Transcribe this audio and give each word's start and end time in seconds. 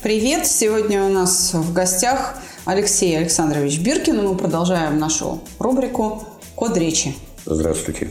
Привет! 0.00 0.46
Сегодня 0.46 1.02
у 1.02 1.08
нас 1.08 1.54
в 1.54 1.72
гостях 1.72 2.36
Алексей 2.66 3.18
Александрович 3.18 3.80
Биркин. 3.80 4.24
Мы 4.24 4.36
продолжаем 4.36 4.96
нашу 4.96 5.40
рубрику 5.58 6.22
«Код 6.54 6.76
речи». 6.76 7.16
Здравствуйте. 7.44 8.08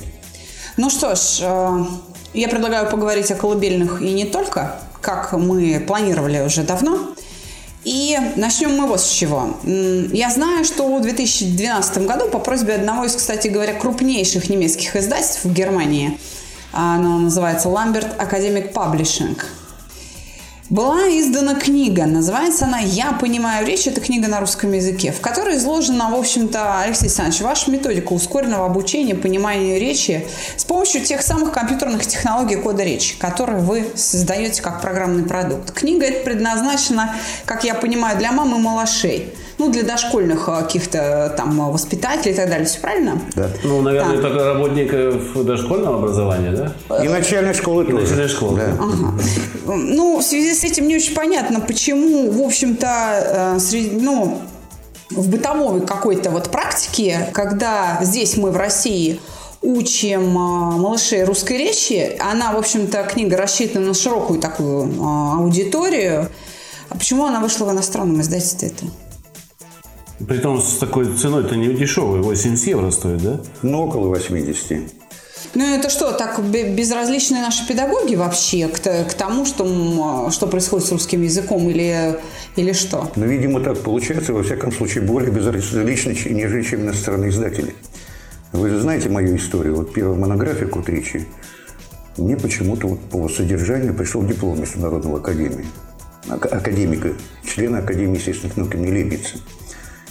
Ну 0.75 0.89
что 0.89 1.15
ж, 1.15 1.39
э, 1.39 1.85
я 2.33 2.49
предлагаю 2.49 2.91
поговорить 2.91 3.31
о 3.31 3.35
колыбельных 3.35 4.01
и 4.01 4.11
не 4.11 4.25
только, 4.25 4.81
как 4.99 5.31
мы 5.31 5.79
планировали 5.79 6.41
уже 6.41 6.63
давно. 6.63 7.15
И 7.85 8.17
начнем 8.35 8.71
мы 8.71 8.85
вот 8.85 8.99
с 8.99 9.07
чего. 9.09 9.55
Я 9.63 10.29
знаю, 10.29 10.65
что 10.65 10.93
в 10.93 11.01
2012 11.01 11.99
году 11.99 12.27
по 12.27 12.39
просьбе 12.39 12.73
одного 12.73 13.05
из, 13.05 13.15
кстати 13.15 13.47
говоря, 13.47 13.73
крупнейших 13.73 14.49
немецких 14.49 14.97
издательств 14.97 15.45
в 15.45 15.53
Германии, 15.53 16.19
оно 16.73 17.17
называется 17.17 17.69
Ламберт 17.69 18.19
Академик 18.19 18.73
Паблишинг, 18.73 19.45
была 20.69 21.07
издана 21.07 21.55
книга. 21.55 22.05
Называется 22.05 22.65
она 22.65 22.79
«Я 22.79 23.13
понимаю 23.13 23.65
речь». 23.65 23.87
Это 23.87 24.01
книга 24.01 24.27
на 24.27 24.39
русском 24.39 24.71
языке, 24.73 25.11
в 25.11 25.21
которой 25.21 25.55
изложена, 25.57 26.09
в 26.09 26.15
общем-то, 26.15 26.81
Алексей 26.81 27.05
Александрович, 27.05 27.41
ваша 27.41 27.71
методика 27.71 28.11
ускоренного 28.13 28.65
обучения 28.65 29.15
пониманию 29.15 29.79
речи 29.79 30.27
с 30.57 30.65
помощью 30.65 31.01
тех 31.01 31.21
самых 31.21 31.53
компьютерных 31.53 32.05
технологий 32.05 32.57
кода 32.57 32.83
речи, 32.83 33.17
которые 33.17 33.59
вы 33.59 33.87
создаете 33.95 34.61
как 34.61 34.81
программный 34.81 35.23
продукт. 35.23 35.71
Книга 35.71 36.05
эта 36.05 36.23
предназначена, 36.23 37.15
как 37.45 37.63
я 37.63 37.73
понимаю, 37.73 38.17
для 38.17 38.31
мам 38.31 38.55
и 38.55 38.59
малышей. 38.59 39.33
Ну, 39.57 39.71
для 39.71 39.83
дошкольных 39.83 40.47
э, 40.49 40.61
каких-то 40.61 41.33
там 41.35 41.59
э, 41.59 41.71
воспитателей 41.71 42.33
и 42.33 42.35
так 42.35 42.49
далее. 42.49 42.65
Все 42.67 42.79
правильно? 42.79 43.19
Да. 43.35 43.49
Ну, 43.63 43.81
наверное, 43.81 44.13
Так. 44.17 44.21
только 44.21 44.45
работников 44.45 45.45
дошкольного 45.45 45.97
образования, 45.97 46.73
да? 46.89 47.03
И 47.03 47.07
начальной 47.07 47.53
школы 47.53 47.85
тоже. 47.85 48.01
начальной 48.03 48.27
школы. 48.27 48.59
Да. 48.59 49.73
Ну, 49.73 50.19
в 50.19 50.23
связи 50.23 50.53
с 50.53 50.63
этим 50.63 50.87
не 50.87 50.95
очень 50.95 51.15
понятно, 51.15 51.59
почему, 51.59 52.29
в 52.29 52.41
общем-то, 52.41 53.55
э, 53.55 53.59
среди, 53.59 53.95
ну, 53.99 54.39
в 55.09 55.29
бытовой 55.29 55.81
какой-то 55.81 56.29
вот 56.29 56.49
практике, 56.51 57.29
когда 57.33 57.99
здесь 58.01 58.37
мы 58.37 58.51
в 58.51 58.57
России 58.57 59.19
учим 59.61 60.37
э, 60.37 60.77
малышей 60.77 61.23
русской 61.23 61.57
речи, 61.57 62.15
она, 62.19 62.51
в 62.51 62.57
общем-то, 62.57 63.03
книга 63.03 63.37
рассчитана 63.37 63.87
на 63.87 63.93
широкую 63.95 64.39
такую 64.39 64.87
э, 64.87 65.37
аудиторию, 65.39 66.29
а 66.89 66.95
почему 66.95 67.25
она 67.25 67.39
вышла 67.39 67.65
в 67.65 67.71
иностранном 67.71 68.21
издательстве 68.21 68.67
это? 68.69 68.85
Притом 70.25 70.59
с 70.61 70.77
такой 70.77 71.13
ценой-то 71.15 71.55
не 71.55 71.73
дешевой, 71.73 72.21
80 72.21 72.67
евро 72.67 72.89
стоит, 72.91 73.21
да? 73.21 73.39
Ну, 73.61 73.83
около 73.83 74.07
80. 74.07 74.91
Ну, 75.53 75.75
это 75.75 75.89
что, 75.89 76.11
так 76.11 76.43
бе- 76.43 76.73
безразличны 76.73 77.39
наши 77.39 77.67
педагоги 77.67 78.15
вообще 78.15 78.67
к, 78.67 78.79
к 78.81 79.13
тому, 79.13 79.45
что, 79.45 80.29
что 80.31 80.47
происходит 80.47 80.87
с 80.87 80.91
русским 80.91 81.21
языком 81.21 81.69
или, 81.69 82.19
или 82.55 82.73
что? 82.73 83.11
Но, 83.15 83.25
видимо, 83.25 83.59
так 83.61 83.77
получается, 83.79 84.33
во 84.33 84.41
всяком 84.43 84.71
случае, 84.71 85.03
более 85.03 85.31
безразлично, 85.31 86.09
нежели 86.31 86.63
чем 86.63 86.81
иностранные 86.81 87.29
издатели. 87.29 87.75
Вы 88.51 88.69
же 88.69 88.79
знаете 88.79 89.09
мою 89.09 89.35
историю. 89.35 89.75
Вот 89.75 89.93
первая 89.93 90.17
монография 90.17 90.67
«Код 90.67 90.89
речи» 90.89 91.27
мне 92.17 92.35
почему-то 92.35 92.87
вот 92.87 92.99
по 93.01 93.29
содержанию 93.29 93.93
пришел 93.93 94.23
диплом 94.23 94.59
Международного 94.59 95.19
академии, 95.19 95.65
ак- 96.27 96.51
академика, 96.51 97.13
члена 97.45 97.79
Академии 97.79 98.17
естественных 98.17 98.57
наук 98.57 98.73
имени 98.73 98.91
Лейбница 98.91 99.37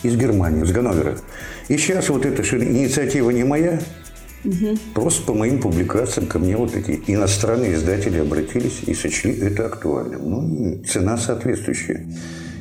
из 0.02 0.16
Германии, 0.16 0.62
из 0.64 0.72
Ганновера. 0.72 1.16
И 1.68 1.76
сейчас 1.76 2.08
вот 2.08 2.24
эта 2.26 2.42
инициатива 2.42 3.30
не 3.30 3.44
моя, 3.44 3.80
Просто 4.94 5.22
по 5.24 5.34
моим 5.34 5.60
публикациям 5.60 6.28
ко 6.28 6.38
мне 6.38 6.56
вот 6.56 6.76
эти 6.76 7.02
иностранные 7.08 7.74
издатели 7.74 8.18
обратились 8.18 8.80
и 8.86 8.94
сочли 8.94 9.36
это 9.40 9.66
актуальным. 9.66 10.30
Ну, 10.30 10.84
цена 10.84 11.16
соответствующая. 11.16 12.06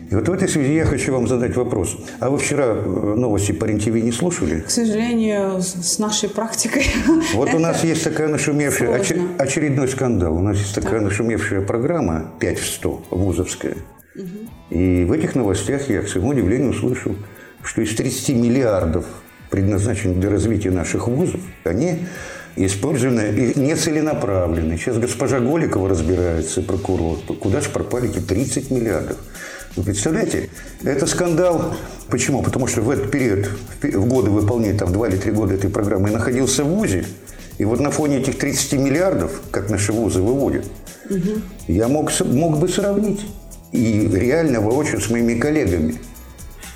И 0.09 0.15
вот 0.15 0.27
в 0.27 0.31
этой 0.31 0.47
связи 0.47 0.73
я 0.73 0.85
хочу 0.85 1.11
вам 1.11 1.27
задать 1.27 1.55
вопрос. 1.55 1.97
А 2.19 2.29
вы 2.29 2.37
вчера 2.37 2.65
э, 2.65 3.15
новости 3.17 3.51
по 3.51 3.65
РЕН-ТВ 3.65 3.87
не 4.03 4.11
слушали? 4.11 4.61
К 4.61 4.69
сожалению, 4.69 5.61
с 5.61 5.97
нашей 5.97 6.29
практикой. 6.29 6.85
Вот 7.33 7.53
у 7.53 7.59
нас 7.59 7.83
есть 7.83 8.03
такая 8.03 8.27
нашумевшая, 8.27 9.03
сложно. 9.03 9.29
очередной 9.39 9.87
скандал. 9.87 10.35
У 10.35 10.41
нас 10.41 10.57
есть 10.57 10.75
такая 10.75 11.01
нашумевшая 11.01 11.61
программа 11.61 12.31
5 12.39 12.59
в 12.59 12.65
100, 12.67 13.03
вузовская. 13.09 13.77
И 14.69 15.03
в 15.05 15.11
этих 15.11 15.35
новостях 15.35 15.89
я, 15.89 16.01
к 16.01 16.07
своему 16.07 16.29
удивлению, 16.29 16.69
услышал, 16.71 17.15
что 17.63 17.81
из 17.81 17.95
30 17.95 18.29
миллиардов, 18.35 19.05
предназначенных 19.49 20.19
для 20.19 20.29
развития 20.29 20.71
наших 20.71 21.07
вузов, 21.07 21.41
они 21.63 21.99
использованы 22.55 23.21
и 23.31 23.59
нецеленаправлены. 23.59 24.77
Сейчас 24.77 24.97
госпожа 24.97 25.39
Голикова 25.39 25.89
разбирается, 25.89 26.61
прокурор, 26.61 27.17
куда 27.39 27.61
же 27.61 27.69
пропали 27.69 28.09
эти 28.09 28.19
30 28.19 28.71
миллиардов. 28.71 29.17
Вы 29.75 29.83
представляете, 29.83 30.49
это 30.83 31.05
скандал. 31.05 31.75
Почему? 32.09 32.41
потому 32.43 32.67
что 32.67 32.81
в 32.81 32.89
этот 32.89 33.11
период, 33.11 33.49
в 33.81 34.07
годы 34.07 34.29
выполнения, 34.29 34.77
там, 34.77 34.93
2 34.93 35.07
или 35.09 35.17
3 35.17 35.31
года 35.31 35.53
этой 35.55 35.69
программы, 35.69 36.09
я 36.09 36.13
находился 36.13 36.63
в 36.63 36.67
ВУЗе, 36.67 37.05
и 37.57 37.65
вот 37.65 37.79
на 37.79 37.91
фоне 37.91 38.19
этих 38.19 38.37
30 38.37 38.73
миллиардов, 38.73 39.41
как 39.51 39.69
наши 39.69 39.91
вузы 39.91 40.21
выводят, 40.21 40.65
я 41.67 41.87
мог, 41.87 42.11
мог 42.25 42.59
бы 42.59 42.69
сравнить. 42.69 43.21
И 43.75 44.07
реально 44.07 44.61
воочию 44.61 44.99
с 45.01 45.09
моими 45.09 45.37
коллегами. 45.39 45.95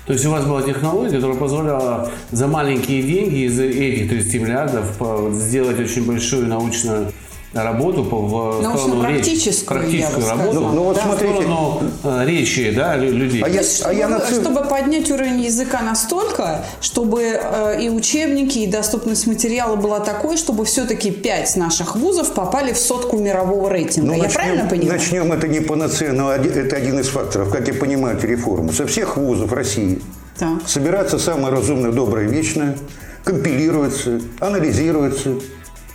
То 0.06 0.12
есть 0.14 0.26
у 0.26 0.30
вас 0.30 0.44
была 0.44 0.62
технология, 0.62 1.16
которая 1.16 1.36
позволяла 1.36 2.10
за 2.32 2.46
маленькие 2.48 3.02
деньги 3.02 3.46
из 3.46 3.58
этих 3.60 4.08
30 4.10 4.34
миллиардов 4.42 4.96
по- 4.98 5.30
сделать 5.32 5.78
очень 5.78 6.04
большую 6.04 6.46
научную 6.48 7.12
работу 7.52 8.04
по, 8.04 8.16
в 8.20 8.62
сторону 8.62 9.08
речи. 9.08 9.64
Практическую 9.66 10.28
работу. 10.28 10.60
Ну, 10.60 10.72
ну 10.72 10.82
вот 10.84 10.96
Да. 10.96 11.00
в 11.02 11.04
смотрите, 11.06 11.34
сторону 11.34 11.82
э, 12.04 12.24
речи, 12.26 12.70
да, 12.70 12.96
лю- 12.96 13.12
людей. 13.12 13.42
А 13.42 13.48
я- 13.48 13.60
есть, 13.60 13.76
чтобы, 13.78 13.90
а 13.90 13.92
я 13.94 14.08
на 14.08 14.20
чтобы 14.20 14.62
поднять 14.64 15.10
уровень 15.10 15.40
языка 15.40 15.80
настолько, 15.82 16.64
чтобы 16.80 17.22
э, 17.22 17.82
и 17.82 17.88
учебники, 17.88 18.58
и 18.58 18.66
доступность 18.68 19.26
материала 19.26 19.74
была 19.76 19.98
такой, 20.00 20.36
чтобы 20.36 20.64
все-таки 20.64 21.10
пять 21.10 21.56
наших 21.56 21.96
вузов 21.96 22.32
попали 22.34 22.72
в 22.72 22.78
сотку 22.78 23.18
мирового 23.18 23.68
рейтинга. 23.68 24.08
Ну, 24.08 24.16
я 24.16 24.22
начнем- 24.24 24.34
правильно 24.40 24.68
понимаю? 24.68 24.92
Начнем, 25.00 25.32
это 25.32 25.48
не 25.48 25.60
панацея, 25.60 26.12
но 26.12 26.32
это 26.32 26.76
один 26.76 27.00
из 27.00 27.08
факторов, 27.08 27.50
как 27.50 27.66
я 27.66 27.74
понимаю 27.74 28.16
эту 28.16 28.28
реформу. 28.28 28.72
Со 28.72 28.86
всех 28.86 29.16
вузов 29.16 29.52
России 29.52 30.00
Так. 30.38 30.60
собирается 30.66 31.18
самое 31.18 31.52
разумное, 31.52 31.90
доброе, 31.90 32.28
вечное, 32.28 32.76
компилируется, 33.24 34.20
анализируется 34.38 35.34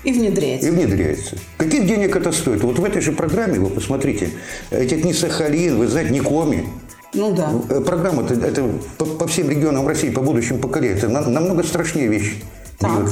И 0.06 0.12
внедряется. 0.12 0.68
и 0.68 0.72
внедряется. 0.72 1.36
Каких 1.58 1.86
денег 1.88 2.16
это 2.16 2.32
стоит? 2.32 2.62
Вот 2.64 2.80
в 2.80 2.84
этой 2.86 3.02
же 3.02 3.12
программе, 3.12 3.60
вы 3.60 3.70
посмотрите, 3.70 4.30
этих 4.72 5.04
не 5.04 5.14
Сахалин, 5.14 5.78
вы 5.78 5.88
знаете, 5.88 6.12
не 6.12 6.20
Коми, 6.22 6.68
Ну 7.14 7.34
да. 7.34 7.52
Э, 7.70 7.82
Программа 7.82 8.24
это, 8.24 8.36
это 8.36 8.70
по, 8.98 9.06
по 9.06 9.28
всем 9.28 9.50
регионам 9.50 9.88
России, 9.88 10.10
по 10.12 10.22
будущим 10.22 10.60
поколениям, 10.60 10.98
это 11.00 11.10
на- 11.10 11.28
намного 11.28 11.64
страшнее 11.64 12.08
вещи. 12.08 12.36
Так. 12.80 13.10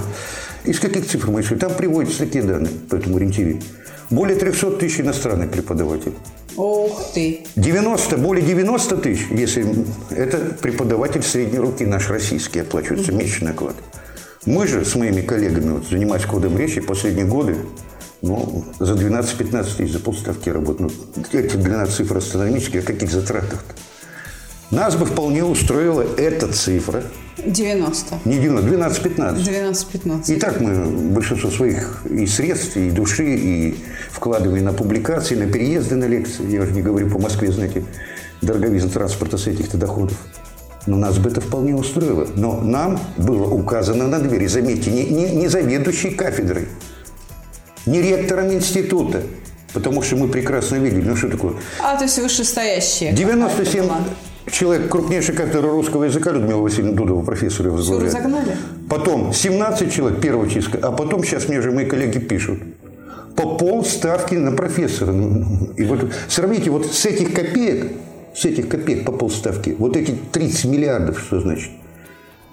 Из 0.66 0.80
каких 0.80 1.08
цифр 1.08 1.30
мы 1.32 1.42
исходим? 1.42 1.60
Там 1.60 1.74
приводятся 1.74 2.20
такие 2.20 2.44
данные, 2.44 2.72
поэтому 2.90 3.18
РЕН-ТВ. 3.18 3.64
Более 4.10 4.38
300 4.38 4.72
тысяч 4.72 5.00
иностранных 5.02 5.50
преподавателей. 5.50 6.14
Ух 6.56 7.02
ты. 7.16 7.40
90, 7.56 8.18
более 8.18 8.46
90 8.46 8.98
тысяч, 8.98 9.26
если 9.32 9.66
это 10.12 10.38
преподаватель 10.62 11.24
средней 11.24 11.58
руки 11.60 11.86
наш 11.86 12.10
российский, 12.10 12.60
оплачивается 12.60 13.12
месячный 13.12 13.52
оклад. 13.52 13.76
Мы 14.46 14.68
же 14.68 14.84
с 14.84 14.96
моими 14.96 15.22
коллегами, 15.22 15.72
вот, 15.72 15.88
занимаясь 15.88 16.26
кодом 16.26 16.58
речи, 16.58 16.82
последние 16.82 17.26
годы, 17.26 17.58
ну, 18.22 18.66
за 18.80 18.94
12-15 18.94 19.78
тысяч, 19.78 19.94
за 19.94 20.00
полставки 20.00 20.50
работают. 20.50 20.94
Ну, 21.16 21.40
эти 21.40 21.56
12 21.56 21.96
цифр 21.96 22.18
астрономические, 22.18 22.82
о 22.82 22.86
каких 22.86 23.12
затратах-то? 23.12 23.74
Нас 24.72 24.96
бы 24.96 25.06
вполне 25.06 25.44
устроила 25.44 26.02
эта 26.18 26.52
цифра, 26.52 27.04
90. 27.38 28.20
не 28.26 28.40
90, 28.40 28.70
12-15. 28.70 29.72
12-15. 29.72 30.34
И 30.34 30.40
так 30.40 30.60
мы 30.60 30.86
большинство 31.12 31.50
своих 31.50 32.04
и 32.10 32.26
средств, 32.28 32.78
и 32.78 32.90
души, 32.90 33.36
и 33.36 33.76
вкладываем 34.12 34.66
на 34.66 34.74
публикации, 34.74 35.36
на 35.36 35.52
переезды, 35.52 35.96
на 35.96 36.06
лекции. 36.06 36.50
Я 36.50 36.62
уже 36.62 36.72
не 36.72 36.82
говорю 36.82 37.10
по 37.10 37.20
Москве, 37.20 37.52
знаете, 37.52 37.84
дороговизна 38.42 38.90
транспорта 38.90 39.38
с 39.38 39.48
этих-то 39.48 39.78
доходов. 39.78 40.18
Но 40.86 40.98
нас 40.98 41.18
бы 41.18 41.30
это 41.30 41.42
вполне 41.42 41.76
устроило. 41.76 42.28
Но 42.36 42.60
нам 42.62 43.00
было 43.18 43.48
указано 43.48 44.08
на 44.08 44.20
двери, 44.20 44.48
заметьте, 44.48 44.92
не, 44.92 45.06
не, 45.06 45.30
не 45.32 45.48
заведующей 45.48 46.12
кафедрой, 46.12 46.68
не 47.86 48.02
ректором 48.02 48.52
института, 48.52 49.22
Потому 49.74 50.04
что 50.04 50.16
мы 50.16 50.28
прекрасно 50.28 50.76
видели, 50.76 51.02
ну 51.02 51.16
что 51.16 51.30
такое? 51.30 51.54
А, 51.82 51.98
то 51.98 52.04
есть 52.04 52.20
вышестоящие. 52.20 53.12
97 53.12 53.90
человек, 54.52 54.90
крупнейший 54.90 55.36
кафедра 55.36 55.72
русского 55.72 56.04
языка 56.04 56.32
Людмила 56.32 56.62
Васильевна 56.62 56.94
Дудова, 56.94 57.24
профессор 57.24 57.68
его 57.68 57.78
Все 57.78 58.00
разогнали? 58.00 58.56
Потом 58.90 59.34
17 59.34 59.92
человек, 59.92 60.22
первого 60.22 60.48
чистка, 60.48 60.80
а 60.82 60.92
потом 60.92 61.24
сейчас 61.24 61.48
мне 61.48 61.58
уже 61.58 61.72
мои 61.72 61.86
коллеги 61.86 62.20
пишут. 62.20 62.60
По 63.36 63.58
полставки 63.58 64.36
на 64.36 64.52
профессора. 64.52 65.12
И 65.76 65.84
вот 65.86 66.14
сравните 66.28 66.70
вот 66.70 66.86
с 66.86 67.06
этих 67.08 67.34
копеек, 67.34 67.92
с 68.36 68.46
этих 68.46 68.70
копеек 68.70 69.06
по 69.06 69.12
полставки, 69.12 69.76
вот 69.78 69.96
эти 69.96 70.16
30 70.32 70.66
миллиардов, 70.66 71.20
что 71.20 71.40
значит? 71.40 71.72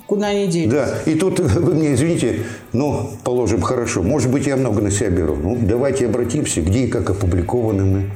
Куда 0.06 0.28
они 0.28 0.48
делись? 0.48 0.72
Да, 0.72 0.88
и 1.06 1.14
тут 1.14 1.38
вы 1.40 1.74
мне 1.74 1.94
извините, 1.94 2.40
ну, 2.72 3.10
положим, 3.24 3.60
хорошо, 3.60 4.02
может 4.02 4.30
быть, 4.30 4.46
я 4.46 4.56
много 4.56 4.82
на 4.82 4.90
себя 4.90 5.10
беру. 5.10 5.36
Ну, 5.36 5.56
давайте 5.60 6.06
обратимся, 6.06 6.60
где 6.62 6.80
и 6.80 6.88
как 6.88 7.10
опубликованы 7.10 7.84
мы. 7.84 8.10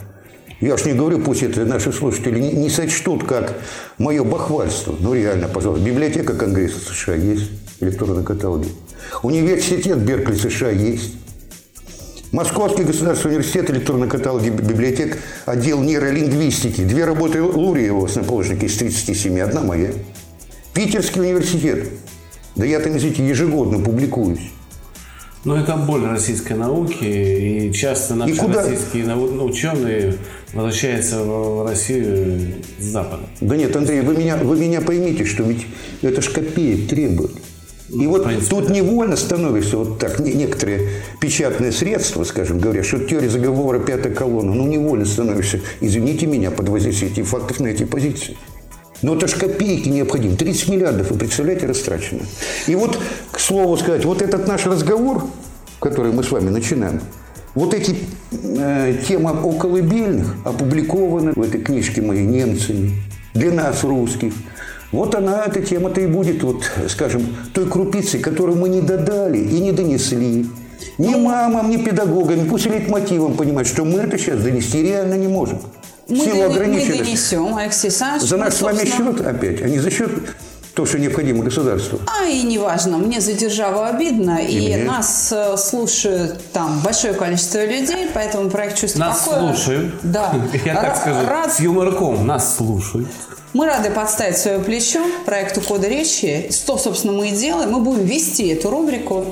Я 0.61 0.77
ж 0.77 0.87
не 0.87 0.93
говорю, 0.93 1.21
пусть 1.21 1.43
это 1.43 1.65
наши 1.65 1.93
слушатели 1.93 2.41
не, 2.41 2.53
не 2.53 2.69
сочтут 2.69 3.25
как 3.25 3.55
мое 3.99 4.25
бахвальство. 4.25 4.95
Ну, 4.99 5.15
реально, 5.15 5.47
пожалуйста. 5.47 5.85
Библиотека 5.85 6.35
Конгресса 6.35 6.81
США 6.81 7.15
есть, 7.15 7.51
электронные 7.81 8.25
каталоги. 8.25 8.69
Университет 9.23 9.99
Беркли 9.99 10.35
США 10.35 10.71
есть. 10.71 11.15
Московский 12.35 12.83
государственный 12.83 13.37
университет, 13.37 13.71
электронные 13.71 14.11
каталоги 14.11 14.49
библиотек, 14.49 15.19
отдел 15.47 15.81
нейролингвистики. 15.81 16.81
Две 16.81 17.05
работы 17.05 17.41
Лурьева, 17.41 18.07
основоположника 18.07 18.67
из 18.67 18.77
37, 18.77 19.39
одна 19.39 19.63
моя. 19.63 19.93
Питерский 20.75 21.21
университет. 21.21 21.91
Да 22.57 22.65
я 22.67 22.81
там, 22.81 22.97
извините, 22.97 23.25
ежегодно 23.25 23.79
публикуюсь. 23.79 24.51
Но 25.45 25.57
это 25.61 25.77
боль 25.77 26.05
российской 26.07 26.55
науки, 26.55 27.05
и 27.05 27.73
часто 27.73 28.17
наши 28.17 28.33
И 28.33 28.37
куда? 28.37 28.63
российские 28.65 29.05
нау- 29.05 29.31
ну, 29.31 29.45
ученые 29.45 30.17
возвращаются 30.55 31.23
в 31.23 31.63
в 31.63 31.67
Россию 31.69 32.55
с 32.81 32.83
Запада. 32.85 33.23
Да 33.43 33.57
нет, 33.57 33.77
Андрей, 33.77 34.01
вы 34.01 34.17
меня, 34.17 34.39
вы 34.39 34.57
меня 34.57 34.81
поймите, 34.81 35.25
что 35.25 35.45
ведь 35.45 35.67
это 36.03 36.21
ж 36.21 36.31
копеек 36.31 36.89
требует. 36.89 37.31
И 37.91 38.07
вот 38.07 38.25
принципе, 38.25 38.51
тут 38.51 38.71
невольно 38.71 39.17
становится 39.17 39.77
вот 39.77 39.99
так, 39.99 40.19
не- 40.19 40.33
некоторые 40.33 40.89
печатные 41.21 41.71
средства, 41.71 42.25
скажем, 42.25 42.59
говорят, 42.59 42.87
что 42.87 42.99
теория 42.99 43.29
заговора 43.29 43.79
пятая 43.79 44.13
колонна, 44.15 44.55
ну 44.55 44.67
невольно 44.67 45.05
становишься, 45.05 45.61
извините 45.81 46.27
меня, 46.27 46.51
под 46.51 46.71
воздействием 46.71 47.13
этих 47.13 47.27
фактов 47.27 47.61
на 47.61 47.67
эти 47.67 47.85
позиции. 47.85 48.37
Но 49.03 49.17
это 49.17 49.29
ж 49.29 49.35
копейки 49.35 49.91
необходимы. 49.91 50.37
30 50.37 50.69
миллиардов, 50.69 51.11
вы 51.11 51.19
представляете, 51.19 51.67
растрачено. 51.67 52.23
И 52.67 52.75
вот, 52.75 52.99
к 53.31 53.39
слову 53.39 53.77
сказать, 53.77 54.07
вот 54.07 54.23
этот 54.23 54.49
наш 54.49 54.65
разговор, 54.65 55.27
который 55.79 56.13
мы 56.13 56.25
с 56.25 56.31
вами 56.31 56.49
начинаем, 56.49 57.03
вот 57.55 57.75
эти 57.75 57.97
э, 58.33 58.95
темы 59.07 59.31
о 59.31 59.53
колыбельных 59.53 60.37
опубликованы 60.45 61.33
в 61.33 61.43
этой 61.43 61.61
книжке 61.61 62.01
моей 62.01 62.25
немцами 62.25 62.93
для 63.35 63.53
нас, 63.53 63.85
русских. 63.85 64.33
Вот 64.95 65.15
она, 65.15 65.45
эта 65.45 65.61
тема-то 65.61 66.01
и 66.01 66.07
будет, 66.07 66.43
вот, 66.43 66.63
скажем, 66.89 67.37
той 67.53 67.67
крупицей, 67.69 68.21
которую 68.21 68.57
мы 68.59 68.69
не 68.69 68.81
додали 68.81 69.39
и 69.39 69.61
не 69.61 69.73
донесли. 69.73 70.47
Ни 70.99 71.15
мамам, 71.17 71.71
ни 71.71 71.77
педагогам, 71.77 72.47
пусть 72.49 72.69
мотивам 72.89 73.35
понимать, 73.35 73.67
что 73.67 73.85
мы 73.85 74.01
это 74.01 74.17
сейчас 74.19 74.41
донести 74.41 74.83
реально 74.83 75.15
не 75.15 75.27
можем. 75.29 75.61
Мы, 76.09 76.17
силу 76.19 76.53
дони- 76.53 76.87
мы 76.89 76.99
донесем, 76.99 77.57
Алексей 77.57 77.89
Александрович. 77.89 78.29
За 78.29 78.37
наш 78.37 78.55
с 78.55 78.63
вами 78.63 78.79
собственно, 78.79 79.13
счет 79.17 79.27
опять, 79.27 79.63
а 79.63 79.69
не 79.69 79.79
за 79.79 79.91
счет 79.91 80.11
того, 80.75 80.87
что 80.87 80.99
необходимо 80.99 81.43
государству. 81.43 81.99
А 82.07 82.27
и 82.27 82.43
неважно, 82.43 82.99
мне 82.99 83.21
за 83.21 83.33
державу 83.33 83.81
обидно, 83.83 84.39
и, 84.39 84.59
мне. 84.59 84.85
нас 84.85 85.33
э, 85.33 85.57
слушают 85.57 86.39
там 86.53 86.81
большое 86.85 87.15
количество 87.15 87.65
людей, 87.65 88.09
поэтому 88.13 88.51
проект 88.51 88.77
«Чувство 88.79 88.99
Нас 89.01 89.21
покоя». 89.21 89.55
слушают. 89.55 89.95
Да. 90.03 90.35
Я 90.65 90.75
так 90.75 90.97
скажу. 90.97 91.27
рад- 91.27 91.53
С 91.53 91.61
юморком 91.61 92.27
нас 92.27 92.57
слушают. 92.57 93.09
Мы 93.55 93.67
рады 93.67 93.91
подставить 93.91 94.37
свое 94.37 94.59
плечо 94.59 95.01
проекту 95.25 95.61
«Кода 95.61 95.87
речи». 95.87 96.49
Что, 96.51 96.77
собственно, 96.77 97.13
мы 97.13 97.29
и 97.29 97.31
делаем. 97.31 97.71
Мы 97.71 97.79
будем 97.79 98.05
вести 98.05 98.49
эту 98.49 98.69
рубрику. 98.69 99.27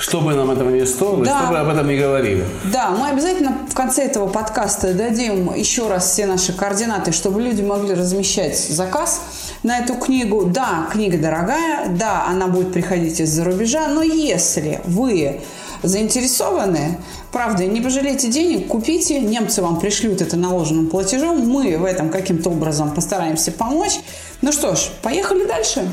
Что 0.00 0.20
бы 0.20 0.34
нам 0.34 0.50
этого 0.50 0.68
не 0.70 0.84
стоило, 0.84 1.24
Да. 1.24 1.38
что 1.42 1.50
бы 1.52 1.58
об 1.58 1.68
этом 1.68 1.86
не 1.86 1.96
говорили. 1.96 2.44
Да, 2.72 2.90
мы 2.90 3.10
обязательно 3.10 3.56
в 3.70 3.74
конце 3.74 4.02
этого 4.06 4.26
подкаста 4.26 4.94
дадим 4.94 5.54
еще 5.54 5.86
раз 5.88 6.10
все 6.10 6.26
наши 6.26 6.52
координаты, 6.52 7.12
чтобы 7.12 7.40
люди 7.40 7.62
могли 7.62 7.94
размещать 7.94 8.58
заказ 8.58 9.20
на 9.62 9.78
эту 9.78 9.94
книгу. 9.94 10.44
Да, 10.46 10.88
книга 10.90 11.16
дорогая, 11.16 11.88
да, 11.88 12.24
она 12.28 12.48
будет 12.48 12.72
приходить 12.72 13.20
из-за 13.20 13.44
рубежа, 13.44 13.86
но 13.86 14.02
если 14.02 14.80
вы 14.86 15.40
заинтересованы, 15.82 16.98
правда, 17.32 17.64
не 17.66 17.80
пожалейте 17.80 18.28
денег, 18.28 18.66
купите, 18.68 19.20
немцы 19.20 19.62
вам 19.62 19.78
пришлют 19.78 20.20
это 20.20 20.36
наложенным 20.36 20.88
платежом, 20.88 21.46
мы 21.48 21.76
в 21.78 21.84
этом 21.84 22.10
каким-то 22.10 22.50
образом 22.50 22.94
постараемся 22.94 23.52
помочь. 23.52 24.00
Ну 24.42 24.52
что 24.52 24.74
ж, 24.74 24.88
поехали 25.02 25.46
дальше. 25.46 25.88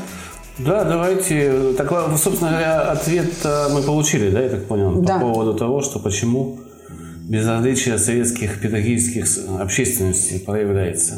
Да, 0.58 0.84
давайте. 0.84 1.72
Так, 1.76 1.90
ладно, 1.92 2.16
собственно 2.16 2.50
говоря, 2.50 2.80
ответ 2.92 3.30
э, 3.44 3.68
мы 3.72 3.82
получили, 3.82 4.30
да, 4.30 4.40
я 4.40 4.48
так 4.48 4.66
понял, 4.66 5.02
Да. 5.02 5.14
по 5.18 5.20
поводу 5.32 5.54
того, 5.54 5.82
что 5.82 5.98
почему 5.98 6.58
безразличие 7.28 7.98
советских 7.98 8.60
педагогических 8.60 9.26
общественностей 9.60 10.38
проявляется. 10.40 11.16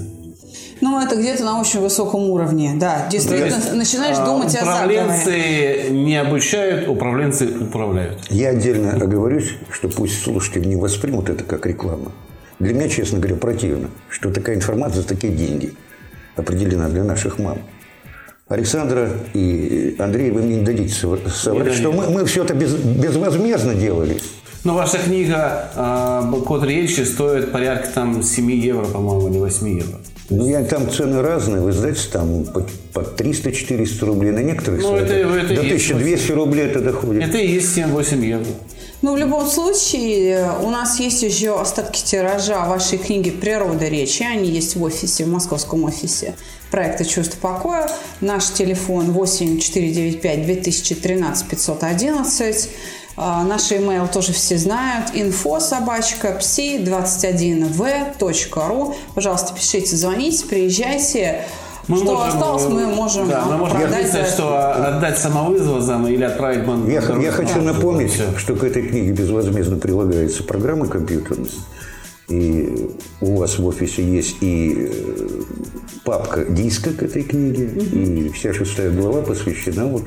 Ну, 0.81 1.01
это 1.01 1.17
где-то 1.17 1.45
на 1.45 1.61
очень 1.61 1.81
высоком 1.81 2.31
уровне, 2.31 2.73
да. 2.77 3.09
Действительно, 3.11 3.57
есть, 3.57 3.73
начинаешь 3.75 4.17
А, 4.19 4.25
думать 4.25 4.55
о 4.55 4.65
заговоре. 4.65 5.01
Управленцы 5.03 5.91
не 5.91 6.17
обучают, 6.17 6.89
управленцы 6.89 7.49
управляют. 7.61 8.19
Я 8.31 8.51
отдельно 8.51 8.93
оговорюсь, 8.93 9.55
что 9.73 9.89
пусть 9.89 10.23
слушатели 10.23 10.65
не 10.67 10.77
воспримут 10.77 11.29
это 11.31 11.45
как 11.45 11.67
рекламу. 11.67 12.13
Для 12.59 12.75
меня, 12.75 12.89
честно 12.89 13.19
говоря, 13.19 13.37
противно, 13.37 13.91
что 14.09 14.31
такая 14.31 14.57
информация 14.57 15.03
за 15.03 15.09
такие 15.09 15.33
деньги 15.33 15.75
определена 16.37 16.89
для 16.89 17.05
наших 17.05 17.39
мам. 17.39 17.59
Александра 18.49 19.11
и 19.35 19.95
Андрей, 19.99 20.31
вы 20.31 20.43
мне 20.43 20.57
не 20.57 20.65
дадите 20.65 20.95
сов- 20.95 21.21
соврать, 21.35 21.75
что 21.75 21.93
мы, 21.93 22.09
мы 22.09 22.25
все 22.25 22.45
это 22.45 22.55
без- 22.55 22.75
безвозмездно 22.75 23.75
делали. 23.75 24.19
Но 24.65 24.75
ваша 24.75 24.99
книга 24.99 25.71
э, 25.75 26.43
«Код 26.47 26.65
речи» 26.65 27.01
стоит 27.03 27.53
порядка 27.53 27.89
там 27.95 28.23
7 28.23 28.51
евро, 28.53 28.85
по-моему, 28.87 29.29
или 29.29 29.39
8 29.39 29.69
евро. 29.69 29.99
Ну, 30.31 30.47
я, 30.47 30.63
там 30.65 30.91
цены 30.91 31.23
разные, 31.23 31.63
вы 31.63 31.73
знаете, 31.73 32.01
там 32.13 32.45
по, 32.45 32.61
по 32.93 33.01
300-400 33.01 34.05
рублей 34.05 34.33
на 34.33 34.41
некоторых 34.41 34.83
Ну, 34.83 34.91
сайтах. 34.99 35.11
это- 35.11 35.29
это 35.39 35.55
До 35.55 35.63
есть 35.63 35.87
1200 35.91 36.33
рублей 36.33 36.67
это 36.67 36.81
доходит. 36.81 37.23
Это 37.23 37.39
и 37.39 37.47
есть 37.51 37.75
7-8 37.75 38.23
евро. 38.27 38.47
Ну, 39.01 39.15
в 39.15 39.17
любом 39.17 39.47
случае, 39.47 40.31
э, 40.35 40.51
у 40.63 40.71
нас 40.71 40.99
есть 41.01 41.23
еще 41.23 41.59
остатки 41.59 42.03
тиража 42.05 42.67
вашей 42.67 42.99
книги 42.99 43.31
«Природа 43.31 43.87
речи». 43.89 44.23
Они 44.25 44.51
есть 44.51 44.75
в 44.77 44.83
офисе, 44.83 45.25
в 45.25 45.29
московском 45.29 45.85
офисе 45.85 46.35
проекта 46.71 47.05
«Чувство 47.07 47.39
покоя». 47.41 47.89
Наш 48.21 48.47
телефон 48.51 49.13
8495 49.13 50.45
2013 50.45 51.47
511. 51.49 52.69
А, 53.21 53.43
Наш 53.45 53.73
имейл 53.73 54.07
тоже 54.07 54.33
все 54.33 54.57
знают. 54.59 55.11
Info 55.13 55.59
собачка 55.61 56.39
psi21v.ru. 56.41 58.95
Пожалуйста, 59.15 59.55
пишите, 59.55 59.97
звоните, 59.97 60.47
приезжайте. 60.47 61.41
Мы 61.89 61.97
что 61.97 62.15
можем, 62.17 62.29
осталось, 62.29 62.65
э, 62.65 62.69
мы 62.69 62.87
можем 62.87 63.29
да, 63.31 63.45
мы 63.47 63.57
можем 63.57 63.79
продать 63.79 64.03
написать, 64.03 64.27
за- 64.29 64.33
что 64.35 64.73
отдать 64.89 65.19
самовызвозом 65.19 66.07
или 66.07 66.23
отправить 66.23 66.67
бан- 66.67 66.87
Я, 66.87 67.01
я 67.01 67.33
хочу 67.33 67.63
напомнить, 67.63 68.13
что 68.37 68.55
к 68.57 68.63
этой 68.63 68.83
книге 68.87 69.13
безвозмездно 69.13 69.79
прилагается 69.79 70.45
программа 70.45 70.87
компьютерная. 70.87 71.49
И 72.29 72.91
у 73.23 73.37
вас 73.37 73.59
в 73.59 73.65
офисе 73.67 74.03
есть 74.05 74.37
и 74.43 74.87
э, 74.91 75.29
папка 76.05 76.45
диска 76.45 76.91
к 76.93 77.03
этой 77.03 77.23
книге, 77.23 77.65
и 77.65 78.29
вся 78.35 78.53
шестая 78.53 78.91
глава 78.91 79.23
посвящена 79.23 79.87
вот 79.87 80.03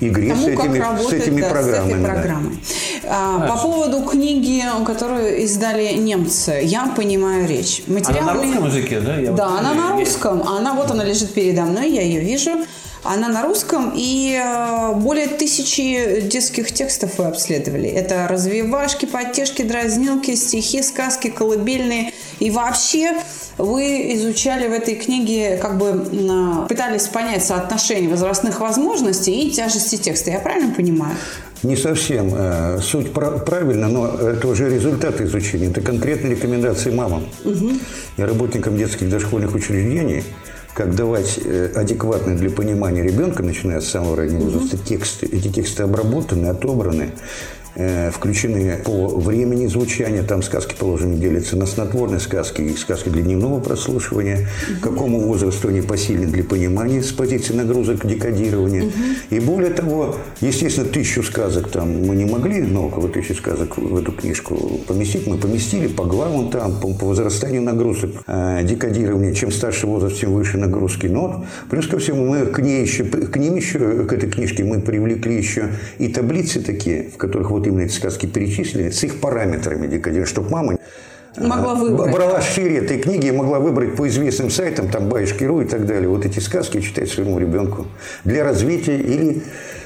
игре 0.00 0.34
с 0.34 0.44
тому, 0.44 0.56
как 0.56 0.66
этими, 0.66 0.78
с 0.78 0.80
работать 0.80 1.12
этими 1.22 1.40
да, 1.40 1.48
с 1.48 1.52
программами. 1.52 1.90
этой 1.90 2.02
да. 2.02 2.08
программой. 2.08 2.58
А, 3.04 3.48
по 3.48 3.56
поводу 3.58 4.02
книги, 4.02 4.62
которую 4.84 5.42
издали 5.42 5.94
немцы, 5.94 6.60
я 6.62 6.86
понимаю 6.86 7.48
речь. 7.48 7.82
Она 7.86 7.98
Материал 7.98 8.24
на 8.26 8.34
русском 8.34 8.66
языке, 8.66 9.00
да? 9.00 9.16
Я 9.16 9.32
Да, 9.32 9.48
вот- 9.48 9.58
она 9.60 9.74
на 9.74 9.92
русском. 9.92 10.42
Она 10.42 10.74
вот 10.74 10.90
она 10.90 11.04
лежит 11.04 11.32
передо 11.32 11.62
мной, 11.62 11.90
я 11.90 12.02
ее 12.02 12.20
вижу. 12.20 12.50
Она 13.04 13.28
на 13.28 13.42
русском, 13.44 13.92
и 13.94 14.38
э, 14.42 14.92
более 14.94 15.28
тысячи 15.28 16.20
детских 16.22 16.72
текстов 16.72 17.18
вы 17.18 17.26
обследовали. 17.26 17.88
Это 17.88 18.26
развивашки, 18.28 19.06
подтяжки, 19.06 19.62
дразнилки, 19.62 20.34
стихи, 20.34 20.82
сказки, 20.82 21.28
колыбельные. 21.28 22.12
И 22.40 22.50
вообще 22.50 23.14
вы 23.56 24.14
изучали 24.14 24.68
в 24.68 24.72
этой 24.72 24.94
книге, 24.96 25.56
как 25.60 25.78
бы 25.78 25.86
м, 25.86 26.66
пытались 26.68 27.06
понять 27.08 27.44
соотношение 27.44 28.10
возрастных 28.10 28.60
возможностей 28.60 29.42
и 29.46 29.50
тяжести 29.50 29.96
текста. 29.96 30.30
Я 30.30 30.40
правильно 30.40 30.74
понимаю? 30.74 31.16
Не 31.62 31.76
совсем. 31.76 32.32
э, 32.36 32.78
Суть 32.82 33.12
пра- 33.12 33.38
правильно, 33.38 33.88
но 33.88 34.06
это 34.06 34.46
уже 34.48 34.68
результат 34.72 35.20
изучения. 35.20 35.68
Это 35.68 35.80
конкретные 35.80 36.32
рекомендации 36.36 36.90
мамам 36.90 37.24
и 38.16 38.22
работникам 38.22 38.76
детских 38.76 39.08
дошкольных 39.08 39.54
учреждений, 39.54 40.22
как 40.78 40.94
давать 40.94 41.40
э, 41.44 41.72
адекватные 41.74 42.36
для 42.36 42.50
понимания 42.50 43.02
ребенка, 43.02 43.42
начиная 43.42 43.80
с 43.80 43.88
самого 43.88 44.14
раннего 44.14 44.44
возраста, 44.44 44.78
тексты. 44.78 45.26
Эти 45.26 45.48
тексты 45.48 45.82
обработаны, 45.82 46.46
отобраны, 46.46 47.10
Э, 47.80 48.10
включены 48.10 48.76
по 48.84 49.06
времени 49.06 49.68
звучания. 49.68 50.24
Там 50.24 50.42
сказки, 50.42 50.74
положено, 50.76 51.14
делятся 51.14 51.56
на 51.56 51.64
снотворные 51.64 52.18
сказки 52.18 52.60
и 52.60 52.76
сказки 52.76 53.08
для 53.08 53.22
дневного 53.22 53.60
прослушивания. 53.60 54.48
Угу. 54.68 54.90
Какому 54.90 55.20
возрасту 55.20 55.68
они 55.68 55.80
посильны 55.80 56.26
для 56.26 56.42
понимания 56.42 57.04
с 57.04 57.12
позиции 57.12 57.54
нагрузок 57.54 58.04
декодирования. 58.04 58.82
Угу. 58.82 58.92
И 59.30 59.38
более 59.38 59.70
того, 59.70 60.16
естественно, 60.40 60.88
тысячу 60.88 61.22
сказок 61.22 61.70
там 61.70 62.04
мы 62.04 62.16
не 62.16 62.24
могли, 62.24 62.62
но 62.62 62.88
около 62.88 63.08
тысячи 63.08 63.34
сказок 63.34 63.78
в 63.78 63.96
эту 63.96 64.10
книжку 64.10 64.80
поместить. 64.88 65.28
Мы 65.28 65.38
поместили 65.38 65.86
по 65.86 66.02
главам 66.02 66.50
там, 66.50 66.80
по, 66.80 66.92
по 66.94 67.06
возрастанию 67.06 67.62
нагрузок 67.62 68.10
э, 68.26 68.64
декодирования. 68.64 69.34
Чем 69.34 69.52
старше 69.52 69.86
возраст, 69.86 70.18
тем 70.18 70.34
выше 70.34 70.58
нагрузки. 70.58 71.06
Но 71.06 71.44
плюс 71.70 71.86
ко 71.86 72.00
всему 72.00 72.26
мы 72.26 72.46
к 72.46 72.58
ней 72.58 72.82
еще, 72.82 73.04
к 73.04 73.36
ним 73.36 73.54
еще, 73.54 74.04
к 74.04 74.12
этой 74.12 74.28
книжке 74.28 74.64
мы 74.64 74.80
привлекли 74.80 75.36
еще 75.36 75.68
и 75.98 76.08
таблицы 76.08 76.60
такие, 76.60 77.10
в 77.14 77.16
которых 77.18 77.52
вот 77.52 77.67
именно 77.68 77.82
эти 77.82 77.92
сказки 77.92 78.26
перечислены, 78.26 78.90
с 78.90 79.02
их 79.04 79.20
параметрами 79.20 79.86
декодирования, 79.86 80.26
чтобы 80.26 80.50
мама 80.50 80.78
могла 81.36 81.74
выбрать. 81.74 82.12
Брала 82.12 82.40
шире 82.40 82.78
этой 82.78 82.98
книги 82.98 83.26
и 83.28 83.30
могла 83.30 83.60
выбрать 83.60 83.94
по 83.96 84.08
известным 84.08 84.50
сайтам, 84.50 84.88
там 84.88 85.08
Баюшки.ру 85.08 85.60
и 85.60 85.64
так 85.64 85.86
далее, 85.86 86.08
вот 86.08 86.26
эти 86.26 86.40
сказки 86.40 86.80
читать 86.80 87.08
своему 87.10 87.38
ребенку 87.38 87.86
для 88.24 88.42
развития 88.42 88.96
или 88.96 89.42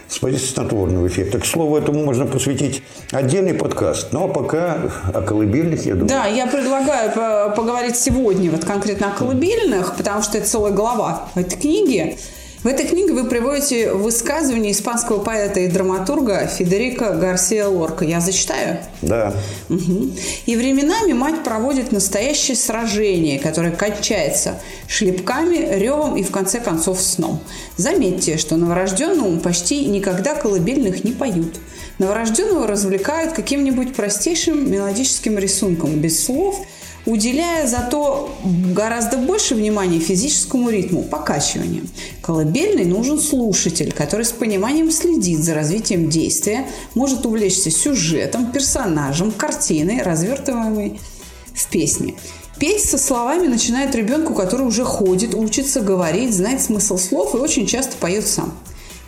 с 0.09 0.19
позиции 0.19 0.47
снотворного 0.47 1.07
эффекта. 1.07 1.39
К 1.39 1.47
слову, 1.47 1.77
этому 1.77 2.05
можно 2.05 2.27
посвятить 2.27 2.83
отдельный 3.11 3.55
подкаст. 3.55 4.13
Но 4.13 4.29
пока 4.29 4.79
о 5.13 5.23
колыбельных, 5.23 5.87
я 5.87 5.93
думаю. 5.95 6.09
Да, 6.09 6.27
я 6.27 6.47
предлагаю 6.47 7.55
поговорить 7.55 7.97
сегодня 7.97 8.51
вот 8.51 8.65
конкретно 8.65 9.09
о 9.09 9.17
колыбельных, 9.17 9.97
потому 9.97 10.23
что 10.23 10.39
это 10.39 10.47
целая 10.47 10.73
глава 10.73 11.29
этой 11.35 11.59
книги. 11.59 12.19
В 12.63 12.67
этой 12.69 12.87
книге 12.87 13.13
вы 13.13 13.29
приводите 13.29 13.93
высказывание 13.93 14.71
испанского 14.71 15.19
поэта 15.19 15.59
и 15.59 15.67
драматурга 15.67 16.47
Федерико 16.47 17.11
Гарсия 17.11 17.67
Лорка. 17.67 18.05
Я 18.05 18.21
зачитаю? 18.21 18.79
Да. 19.03 19.35
Угу. 19.69 20.13
И 20.47 20.55
временами 20.55 21.13
мать 21.13 21.43
проводит 21.43 21.91
настоящее 21.91 22.57
сражение, 22.57 23.41
которое 23.41 23.73
кончается 23.73 24.61
шлепками, 24.87 25.77
ревом 25.77 26.17
и 26.17 26.23
в 26.23 26.31
конце 26.31 26.61
концов 26.61 27.01
сном. 27.01 27.41
Заметьте, 27.79 28.37
что 28.37 28.55
новорожденному 28.55 29.41
почти 29.41 29.85
никогда 29.87 30.37
колыбельных 30.37 31.03
не 31.03 31.11
поют. 31.11 31.57
Новорожденного 31.99 32.69
развлекают 32.69 33.33
каким-нибудь 33.33 33.97
простейшим 33.97 34.71
мелодическим 34.71 35.37
рисунком, 35.37 35.99
без 35.99 36.25
слов– 36.25 36.65
уделяя 37.07 37.67
зато 37.67 38.31
гораздо 38.45 39.17
больше 39.17 39.55
внимания 39.55 39.99
физическому 39.99 40.71
ритму, 40.71 41.03
покачиванию. 41.03 41.85
Колыбельный 42.21 42.85
нужен 42.85 43.19
слушатель, 43.19 43.93
который 43.93 44.25
с 44.25 44.33
пониманием 44.33 44.91
следит 44.91 45.41
за 45.41 45.55
развитием 45.55 46.09
действия, 46.09 46.67
может 46.95 47.27
увлечься 47.27 47.71
сюжетом, 47.71 48.53
персонажем, 48.53 49.33
картиной, 49.33 50.03
развертываемой 50.03 51.01
в 51.55 51.71
песне. 51.71 52.15
Петь 52.59 52.85
со 52.85 52.99
словами 52.99 53.49
начинает 53.49 53.95
ребенку, 53.95 54.35
который 54.35 54.67
уже 54.67 54.85
ходит, 54.85 55.35
учится 55.35 55.81
говорить, 55.81 56.33
знает 56.33 56.63
смысл 56.63 56.97
слов 56.97 57.35
и 57.35 57.39
очень 57.39 57.67
часто 57.67 57.97
поет 57.97 58.27
сам. 58.27 58.53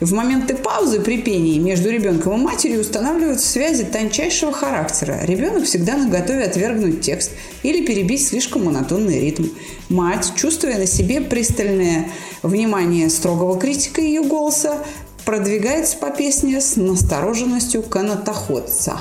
В 0.01 0.11
моменты 0.11 0.55
паузы 0.55 0.99
при 0.99 1.21
пении 1.21 1.57
между 1.57 1.89
ребенком 1.89 2.41
и 2.41 2.43
матерью 2.43 2.81
устанавливаются 2.81 3.47
связи 3.47 3.85
тончайшего 3.85 4.51
характера. 4.51 5.21
Ребенок 5.23 5.63
всегда 5.63 5.95
на 5.95 6.09
готове 6.09 6.43
отвергнуть 6.43 6.99
текст 6.99 7.31
или 7.63 7.85
перебить 7.85 8.27
слишком 8.27 8.65
монотонный 8.65 9.21
ритм. 9.21 9.45
Мать, 9.87 10.33
чувствуя 10.35 10.77
на 10.77 10.85
себе 10.85 11.21
пристальное 11.21 12.09
внимание 12.43 13.09
строгого 13.09 13.57
критика 13.57 14.01
ее 14.01 14.21
голоса, 14.21 14.79
продвигается 15.23 15.97
по 15.97 16.11
песне 16.11 16.59
с 16.59 16.75
настороженностью 16.75 17.81
канатоходца. 17.81 18.99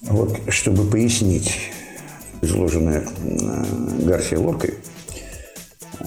Вот, 0.00 0.40
чтобы 0.48 0.84
пояснить 0.84 1.52
изложенное 2.40 3.06
э, 3.22 3.64
Гарсия 4.04 4.38
Лоркой, 4.38 4.74
э, 5.98 6.06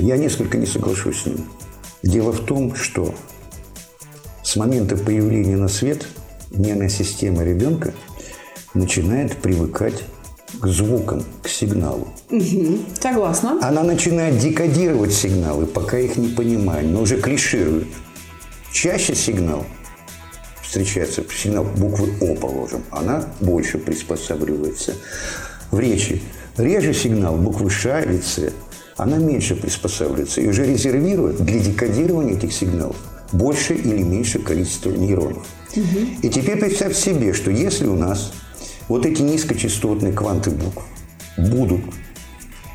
я 0.00 0.18
несколько 0.18 0.58
не 0.58 0.66
соглашусь 0.66 1.22
с 1.22 1.26
ним. 1.26 1.46
Дело 2.02 2.32
в 2.32 2.44
том, 2.44 2.74
что 2.74 3.14
с 4.42 4.56
момента 4.56 4.96
появления 4.96 5.56
на 5.56 5.68
свет 5.68 6.06
нервная 6.50 6.88
система 6.88 7.42
ребенка 7.42 7.94
начинает 8.74 9.36
привыкать 9.36 10.04
к 10.60 10.66
звукам, 10.66 11.24
к 11.42 11.48
сигналу. 11.48 12.08
Угу, 12.30 12.78
согласна. 13.00 13.58
Она 13.62 13.82
начинает 13.82 14.38
декодировать 14.38 15.12
сигналы, 15.12 15.66
пока 15.66 15.98
их 15.98 16.16
не 16.16 16.28
понимает, 16.28 16.86
но 16.86 17.02
уже 17.02 17.20
клиширует. 17.20 17.88
Чаще 18.72 19.14
сигнал 19.14 19.64
встречается, 20.62 21.24
сигнал 21.30 21.64
буквы 21.64 22.12
О, 22.20 22.34
положим, 22.34 22.82
она 22.90 23.24
больше 23.40 23.78
приспосабливается. 23.78 24.94
В 25.70 25.78
речи 25.78 26.22
реже 26.56 26.92
сигнал 26.92 27.36
буквы 27.36 27.70
Ш 27.70 28.02
или 28.02 28.20
С 28.20 28.52
она 28.96 29.18
меньше 29.18 29.54
приспосабливается 29.56 30.40
и 30.40 30.48
уже 30.48 30.66
резервирует 30.66 31.44
для 31.44 31.58
декодирования 31.58 32.34
этих 32.34 32.52
сигналов 32.52 32.96
больше 33.32 33.74
или 33.74 34.02
меньше 34.02 34.38
количество 34.38 34.90
нейронов. 34.90 35.46
Угу. 35.74 35.98
И 36.22 36.28
теперь 36.28 36.58
представь 36.58 36.96
себе, 36.96 37.32
что 37.32 37.50
если 37.50 37.86
у 37.86 37.96
нас 37.96 38.32
вот 38.88 39.04
эти 39.04 39.22
низкочастотные 39.22 40.12
кванты 40.12 40.50
букв 40.50 40.84
будут 41.36 41.82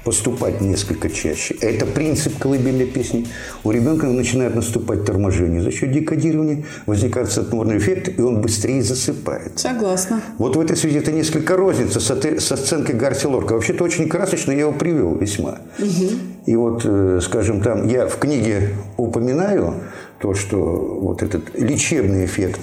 поступать 0.04 0.62
несколько 0.62 1.10
чаще. 1.10 1.56
Это 1.62 1.86
принцип 1.86 2.38
колыбельной 2.40 2.86
песни. 2.86 3.28
У 3.64 3.72
ребенка 3.72 4.08
начинает 4.08 4.56
наступать 4.56 5.06
торможение. 5.06 5.62
За 5.62 5.72
счет 5.72 5.92
декодирования 5.92 6.64
возникает 6.86 7.32
снотворный 7.32 7.78
эффект, 7.78 8.10
и 8.18 8.22
он 8.22 8.42
быстрее 8.42 8.82
засыпает. 8.82 9.60
Согласна. 9.60 10.22
Вот 10.38 10.56
в 10.56 10.60
этой 10.60 10.76
связи 10.76 10.98
это 10.98 11.12
несколько 11.12 11.56
розница 11.56 12.00
со 12.00 12.58
сценкой 12.58 12.96
Гарси 12.96 13.28
Лорка. 13.28 13.54
Вообще-то 13.54 13.84
очень 13.84 14.10
красочно, 14.10 14.52
я 14.52 14.62
его 14.62 14.72
привел 14.72 15.16
весьма. 15.16 15.60
Угу. 15.78 16.10
И 16.48 16.56
вот, 16.56 16.82
э, 16.86 17.20
скажем, 17.22 17.62
там 17.62 17.88
я 17.88 18.08
в 18.08 18.18
книге 18.18 18.70
упоминаю 18.98 19.76
то, 20.20 20.34
что 20.34 20.58
вот 21.02 21.22
этот 21.22 21.58
лечебный 21.58 22.26
эффект 22.26 22.60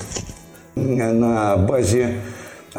на 0.74 1.56
базе 1.56 2.14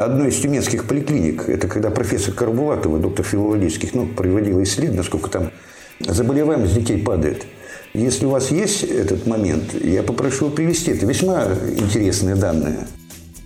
одной 0.05 0.29
из 0.29 0.39
тюменских 0.39 0.85
поликлиник, 0.85 1.49
это 1.49 1.67
когда 1.67 1.89
профессор 1.89 2.33
Карбулатова, 2.33 2.99
доктор 2.99 3.25
филологических 3.25 3.93
наук, 3.93 4.15
проводила 4.15 4.63
исследование, 4.63 4.99
насколько 4.99 5.29
там 5.29 5.51
заболеваемость 5.99 6.75
детей 6.75 6.97
падает. 6.97 7.45
Если 7.93 8.25
у 8.25 8.29
вас 8.29 8.51
есть 8.51 8.83
этот 8.83 9.25
момент, 9.25 9.73
я 9.73 10.03
попрошу 10.03 10.49
привести. 10.49 10.91
Это 10.91 11.05
весьма 11.05 11.45
интересные 11.75 12.35
данные. 12.35 12.87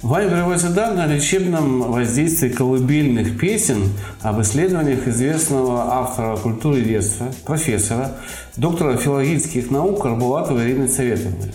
Вами 0.02 0.30
приводятся 0.30 0.70
данные 0.70 1.06
о 1.06 1.08
лечебном 1.08 1.92
воздействии 1.94 2.50
колыбельных 2.50 3.40
песен 3.40 3.90
об 4.22 4.42
исследованиях 4.42 5.08
известного 5.08 5.94
автора 5.94 6.36
культуры 6.36 6.82
детства, 6.82 7.28
профессора, 7.46 8.12
доктора 8.58 8.98
филологических 8.98 9.72
наук 9.72 10.02
Карбулатова 10.02 10.62
Ирины 10.62 10.90
Советовны 10.90 11.54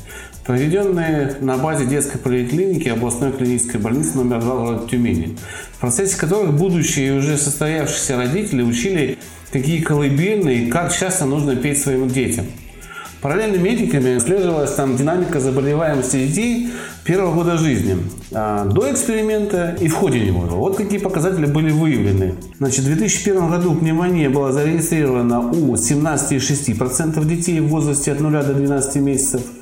проведенные 0.49 1.37
на 1.43 1.59
базе 1.59 1.85
детской 1.85 2.17
поликлиники 2.17 2.89
областной 2.89 3.33
клинической 3.33 3.79
больницы 3.79 4.17
номер 4.17 4.41
2 4.41 4.57
города 4.57 4.89
Тюмени, 4.89 5.37
в 5.77 5.79
процессе 5.79 6.17
которых 6.17 6.55
будущие 6.55 7.09
и 7.09 7.11
уже 7.11 7.37
состоявшиеся 7.37 8.17
родители 8.17 8.63
учили, 8.63 9.19
какие 9.53 9.83
колыбельные 9.83 10.65
и 10.65 10.71
как 10.71 10.97
часто 10.97 11.27
нужно 11.27 11.55
петь 11.55 11.83
своим 11.83 12.09
детям. 12.09 12.47
Параллельно 13.21 13.59
медиками 13.59 14.17
исследовалась 14.17 14.73
там 14.73 14.97
динамика 14.97 15.39
заболеваемости 15.39 16.27
детей 16.27 16.71
первого 17.05 17.35
года 17.35 17.59
жизни, 17.59 17.99
а, 18.33 18.65
до 18.65 18.91
эксперимента 18.91 19.77
и 19.79 19.89
в 19.89 19.95
ходе 19.97 20.21
него. 20.21 20.47
Вот 20.47 20.79
какие 20.79 20.99
показатели 20.99 21.45
были 21.45 21.71
выявлены. 21.71 22.37
Значит, 22.57 22.87
в 22.87 22.87
2001 22.87 23.51
году 23.51 23.75
пневмония 23.75 24.31
была 24.31 24.53
зарегистрирована 24.53 25.41
у 25.41 25.75
17,6% 25.75 27.23
детей 27.27 27.61
в 27.61 27.69
возрасте 27.69 28.13
от 28.13 28.21
0 28.21 28.33
до 28.33 28.55
12 28.55 28.97
месяцев– 28.97 29.43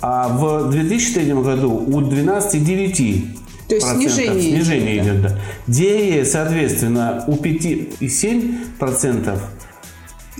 а 0.00 0.28
в 0.28 0.70
2003 0.70 1.32
году 1.34 1.72
у 1.72 2.00
12,9 2.00 3.38
то 3.68 3.74
есть 3.74 3.86
снижение, 3.86 4.56
снижение 4.56 4.96
идет. 4.96 5.16
идет 5.16 5.22
да. 5.22 5.38
Диарея, 5.66 6.24
соответственно, 6.24 7.24
у 7.26 7.34
5,7%. 7.34 9.38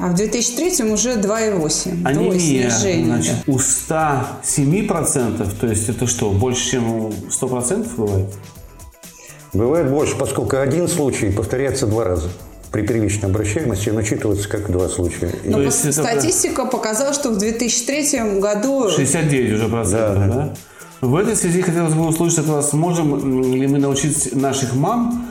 А 0.00 0.08
в 0.08 0.14
2003 0.14 0.90
уже 0.90 1.16
2,8. 1.16 2.06
Анемия, 2.06 2.70
значит, 2.70 3.34
да. 3.46 3.52
у 3.52 3.58
107%, 3.58 5.58
то 5.60 5.66
есть 5.66 5.90
это 5.90 6.06
что, 6.06 6.30
больше, 6.30 6.70
чем 6.70 6.90
у 6.90 7.10
100% 7.10 7.96
бывает? 7.96 8.34
Бывает 9.52 9.90
больше, 9.90 10.16
поскольку 10.16 10.56
один 10.56 10.88
случай 10.88 11.30
повторяется 11.30 11.86
два 11.86 12.04
раза 12.04 12.30
при 12.70 12.82
первичной 12.82 13.30
обращаемости 13.30 13.88
он 13.88 13.98
учитывается 13.98 14.48
как 14.48 14.70
два 14.70 14.88
случая. 14.88 15.32
Но 15.44 15.60
есть 15.62 15.92
статистика 15.92 16.62
это... 16.62 16.70
показала, 16.70 17.14
что 17.14 17.30
в 17.30 17.38
2003 17.38 18.40
году... 18.40 18.88
69 18.90 19.52
уже 19.54 19.68
процентов, 19.68 20.28
да? 20.28 20.34
да? 20.34 20.54
В 21.00 21.14
этой 21.14 21.36
связи 21.36 21.62
хотелось 21.62 21.94
бы 21.94 22.06
услышать 22.08 22.40
от 22.40 22.46
вас, 22.46 22.72
можем 22.72 23.52
ли 23.54 23.66
мы 23.68 23.78
научить 23.78 24.34
наших 24.34 24.74
мам 24.74 25.28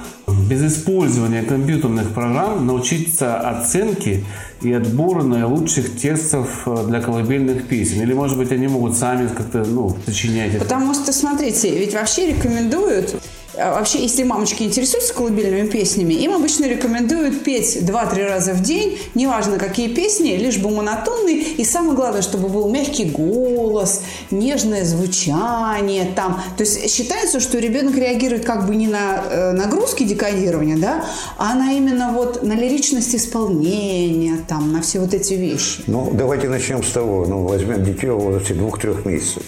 без 0.50 0.64
использования 0.64 1.44
компьютерных 1.44 2.14
программ 2.14 2.66
научиться 2.66 3.38
оценке 3.38 4.24
и 4.62 4.72
отбору 4.72 5.24
наилучших 5.24 5.98
текстов 5.98 6.64
э, 6.66 6.86
для 6.88 7.02
колыбельных 7.02 7.68
песен? 7.68 8.02
Или, 8.02 8.14
может 8.14 8.38
быть, 8.38 8.52
они 8.54 8.68
могут 8.68 8.96
сами 8.96 9.28
как-то 9.28 9.66
ну, 9.66 9.96
сочинять 10.06 10.56
это? 10.56 10.64
Потому 10.64 10.94
что, 10.94 11.12
смотрите, 11.12 11.78
ведь 11.78 11.94
вообще 11.94 12.28
рекомендуют 12.28 13.22
вообще, 13.58 14.02
если 14.02 14.24
мамочки 14.24 14.64
интересуются 14.64 15.14
колыбельными 15.14 15.68
песнями, 15.68 16.14
им 16.14 16.34
обычно 16.34 16.66
рекомендуют 16.66 17.44
петь 17.44 17.78
2-3 17.82 18.28
раза 18.28 18.54
в 18.54 18.62
день, 18.62 19.00
неважно 19.16 19.58
какие 19.58 19.88
песни, 19.88 20.32
лишь 20.38 20.58
бы 20.58 20.70
монотонные. 20.70 21.42
И 21.42 21.66
самое 21.66 21.96
главное, 21.96 22.22
чтобы 22.22 22.50
был 22.50 22.70
мягкий 22.70 23.06
голос, 23.06 24.02
нежное 24.32 24.86
звучание 24.86 26.06
там. 26.16 26.42
То 26.58 26.64
есть 26.64 26.94
считается, 26.94 27.40
что 27.40 27.60
ребенок 27.60 27.96
реагирует 27.96 28.46
как 28.46 28.68
бы 28.68 28.76
не 28.76 28.88
на 28.88 29.24
э, 29.30 29.52
нагрузки 29.54 30.04
декодирования, 30.04 30.78
да, 30.78 31.06
а 31.38 31.56
на 31.56 31.74
именно 31.74 32.12
вот 32.12 32.44
на 32.44 32.54
лиричность 32.54 33.16
исполнения, 33.16 34.38
там, 34.48 34.72
на 34.72 34.82
все 34.82 35.00
вот 35.00 35.14
эти 35.14 35.34
вещи. 35.34 35.84
Ну, 35.88 36.12
давайте 36.14 36.50
начнем 36.50 36.84
с 36.84 36.92
того, 36.92 37.26
ну, 37.26 37.46
возьмем 37.46 37.84
дитё 37.84 38.18
в 38.18 38.24
возрасте 38.24 38.54
двух-трех 38.54 39.06
месяцев. 39.06 39.44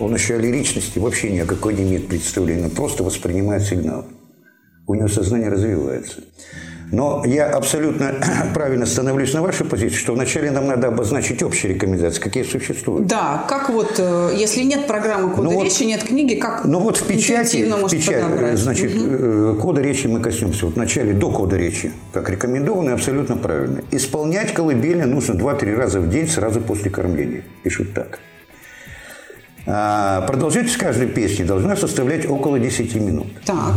Он 0.00 0.14
еще 0.14 0.36
о 0.36 0.38
лиричности 0.38 0.98
вообще 0.98 1.30
ни 1.30 1.40
о 1.40 1.46
какой 1.46 1.74
не 1.74 1.82
имеет 1.82 2.08
представления, 2.08 2.68
просто 2.68 3.04
воспринимает 3.04 3.62
сигнал. 3.62 4.06
У 4.86 4.94
него 4.94 5.08
сознание 5.08 5.50
развивается. 5.50 6.22
Но 6.92 7.22
я 7.24 7.48
абсолютно 7.50 8.14
правильно 8.54 8.86
становлюсь 8.86 9.32
на 9.32 9.42
вашей 9.42 9.64
позиции, 9.66 9.96
что 9.96 10.14
вначале 10.14 10.50
нам 10.50 10.66
надо 10.66 10.88
обозначить 10.88 11.42
общие 11.42 11.74
рекомендации, 11.74 12.20
какие 12.20 12.42
существуют. 12.42 13.06
Да, 13.06 13.44
как 13.48 13.70
вот, 13.70 13.94
э, 13.98 14.34
если 14.36 14.62
нет 14.62 14.86
программы 14.86 15.30
кода 15.30 15.50
ну 15.50 15.62
речи, 15.62 15.80
вот, 15.80 15.86
нет 15.86 16.02
книги, 16.02 16.34
как 16.34 16.64
Ну 16.64 16.80
вот 16.80 16.96
в 16.96 17.06
печати, 17.06 17.70
в 17.70 17.90
печати 17.90 18.56
значит, 18.56 18.94
угу. 18.94 19.60
кода 19.60 19.80
речи 19.80 20.06
мы 20.06 20.20
коснемся. 20.20 20.66
Вот 20.66 20.74
вначале 20.74 21.12
до 21.12 21.30
кода 21.30 21.56
речи, 21.56 21.92
как 22.12 22.28
рекомендовано 22.28 22.94
абсолютно 22.94 23.36
правильно. 23.36 23.82
Исполнять 23.90 24.52
колыбельно 24.52 25.06
нужно 25.06 25.34
2-3 25.34 25.76
раза 25.76 26.00
в 26.00 26.10
день 26.10 26.26
сразу 26.26 26.60
после 26.60 26.90
кормления. 26.90 27.44
Пишут 27.62 27.94
так. 27.94 28.18
А 29.66 30.22
продолжительность 30.22 30.78
каждой 30.78 31.06
песни 31.08 31.44
должна 31.44 31.76
составлять 31.76 32.28
около 32.28 32.58
10 32.58 32.94
минут. 32.96 33.26
Так. 33.44 33.74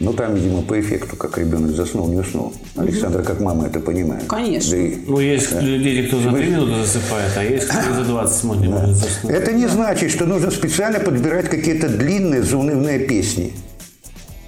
Ну, 0.00 0.14
там, 0.14 0.34
видимо, 0.34 0.62
по 0.62 0.80
эффекту, 0.80 1.14
как 1.16 1.36
ребенок 1.36 1.72
заснул, 1.72 2.08
не 2.08 2.16
уснул. 2.16 2.54
Александра, 2.74 3.22
как 3.22 3.38
мама 3.40 3.66
это 3.66 3.80
понимает. 3.80 4.24
Конечно. 4.28 4.70
Да 4.70 4.76
и, 4.78 4.96
ну, 5.06 5.20
есть 5.20 5.52
да. 5.52 5.60
люди, 5.60 6.06
кто 6.06 6.20
за 6.20 6.32
3 6.32 6.46
минуты 6.46 6.76
засыпает, 6.76 7.32
а 7.36 7.44
есть 7.44 7.66
кто 7.68 7.94
за 7.94 8.04
20 8.04 8.44
минут 8.44 8.60
не 8.60 8.68
да. 8.68 8.78
может 8.78 8.96
заснуть. 8.96 9.32
Это 9.32 9.52
не 9.52 9.66
значит, 9.66 10.10
что 10.10 10.24
нужно 10.24 10.50
специально 10.50 11.00
подбирать 11.00 11.50
какие-то 11.50 11.90
длинные 11.90 12.42
заунывные 12.42 13.00
песни. 13.00 13.52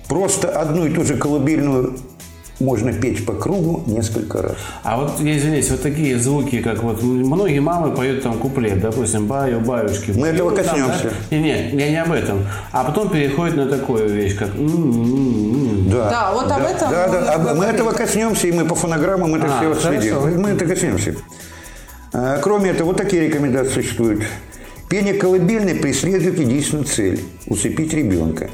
Просто 0.08 0.48
одну 0.48 0.86
и 0.86 0.94
ту 0.94 1.04
же 1.04 1.18
колыбельную 1.18 1.98
можно 2.62 2.92
петь 2.92 3.26
по 3.26 3.32
кругу 3.32 3.82
несколько 3.86 4.42
раз. 4.42 4.56
А 4.82 4.96
вот, 4.96 5.20
я 5.20 5.36
извиняюсь, 5.36 5.70
вот 5.70 5.82
такие 5.82 6.18
звуки, 6.18 6.60
как 6.62 6.82
вот 6.82 7.02
многие 7.02 7.58
мамы 7.58 7.94
поют 7.94 8.22
там 8.22 8.38
куплет, 8.38 8.80
допустим, 8.80 9.26
баю, 9.26 9.60
баюшки. 9.60 10.12
Мы 10.12 10.28
этого 10.28 10.50
коснемся. 10.50 11.12
Да? 11.30 11.36
Не, 11.36 11.42
не, 11.42 11.70
я 11.76 11.90
не 11.90 12.02
об 12.02 12.12
этом. 12.12 12.46
А 12.70 12.84
потом 12.84 13.10
переходит 13.10 13.56
на 13.56 13.66
такую 13.66 14.08
вещь, 14.08 14.36
как... 14.36 14.50
Да, 14.54 16.10
да 16.10 16.32
вот 16.32 16.48
да, 16.48 16.56
об 16.56 16.62
этом. 16.62 16.90
Да, 16.90 17.08
да, 17.08 17.34
а 17.34 17.54
мы 17.54 17.64
этого 17.64 17.92
коснемся, 17.92 18.46
и 18.46 18.52
мы 18.52 18.64
по 18.64 18.74
фонограммам 18.74 19.34
это 19.34 19.46
а, 19.46 19.58
все 19.58 19.72
отследим. 19.72 20.40
Мы 20.40 20.50
это 20.50 20.64
коснемся. 20.64 21.14
А, 22.12 22.38
кроме 22.38 22.70
этого, 22.70 22.88
вот 22.88 22.96
такие 22.96 23.26
рекомендации 23.26 23.74
существуют. 23.74 24.22
Пение 24.88 25.14
колыбельной 25.14 25.74
преследует 25.74 26.38
единственную 26.38 26.84
цель– 26.84 27.20
усыпить 27.46 27.94
ребенка. 27.94 28.50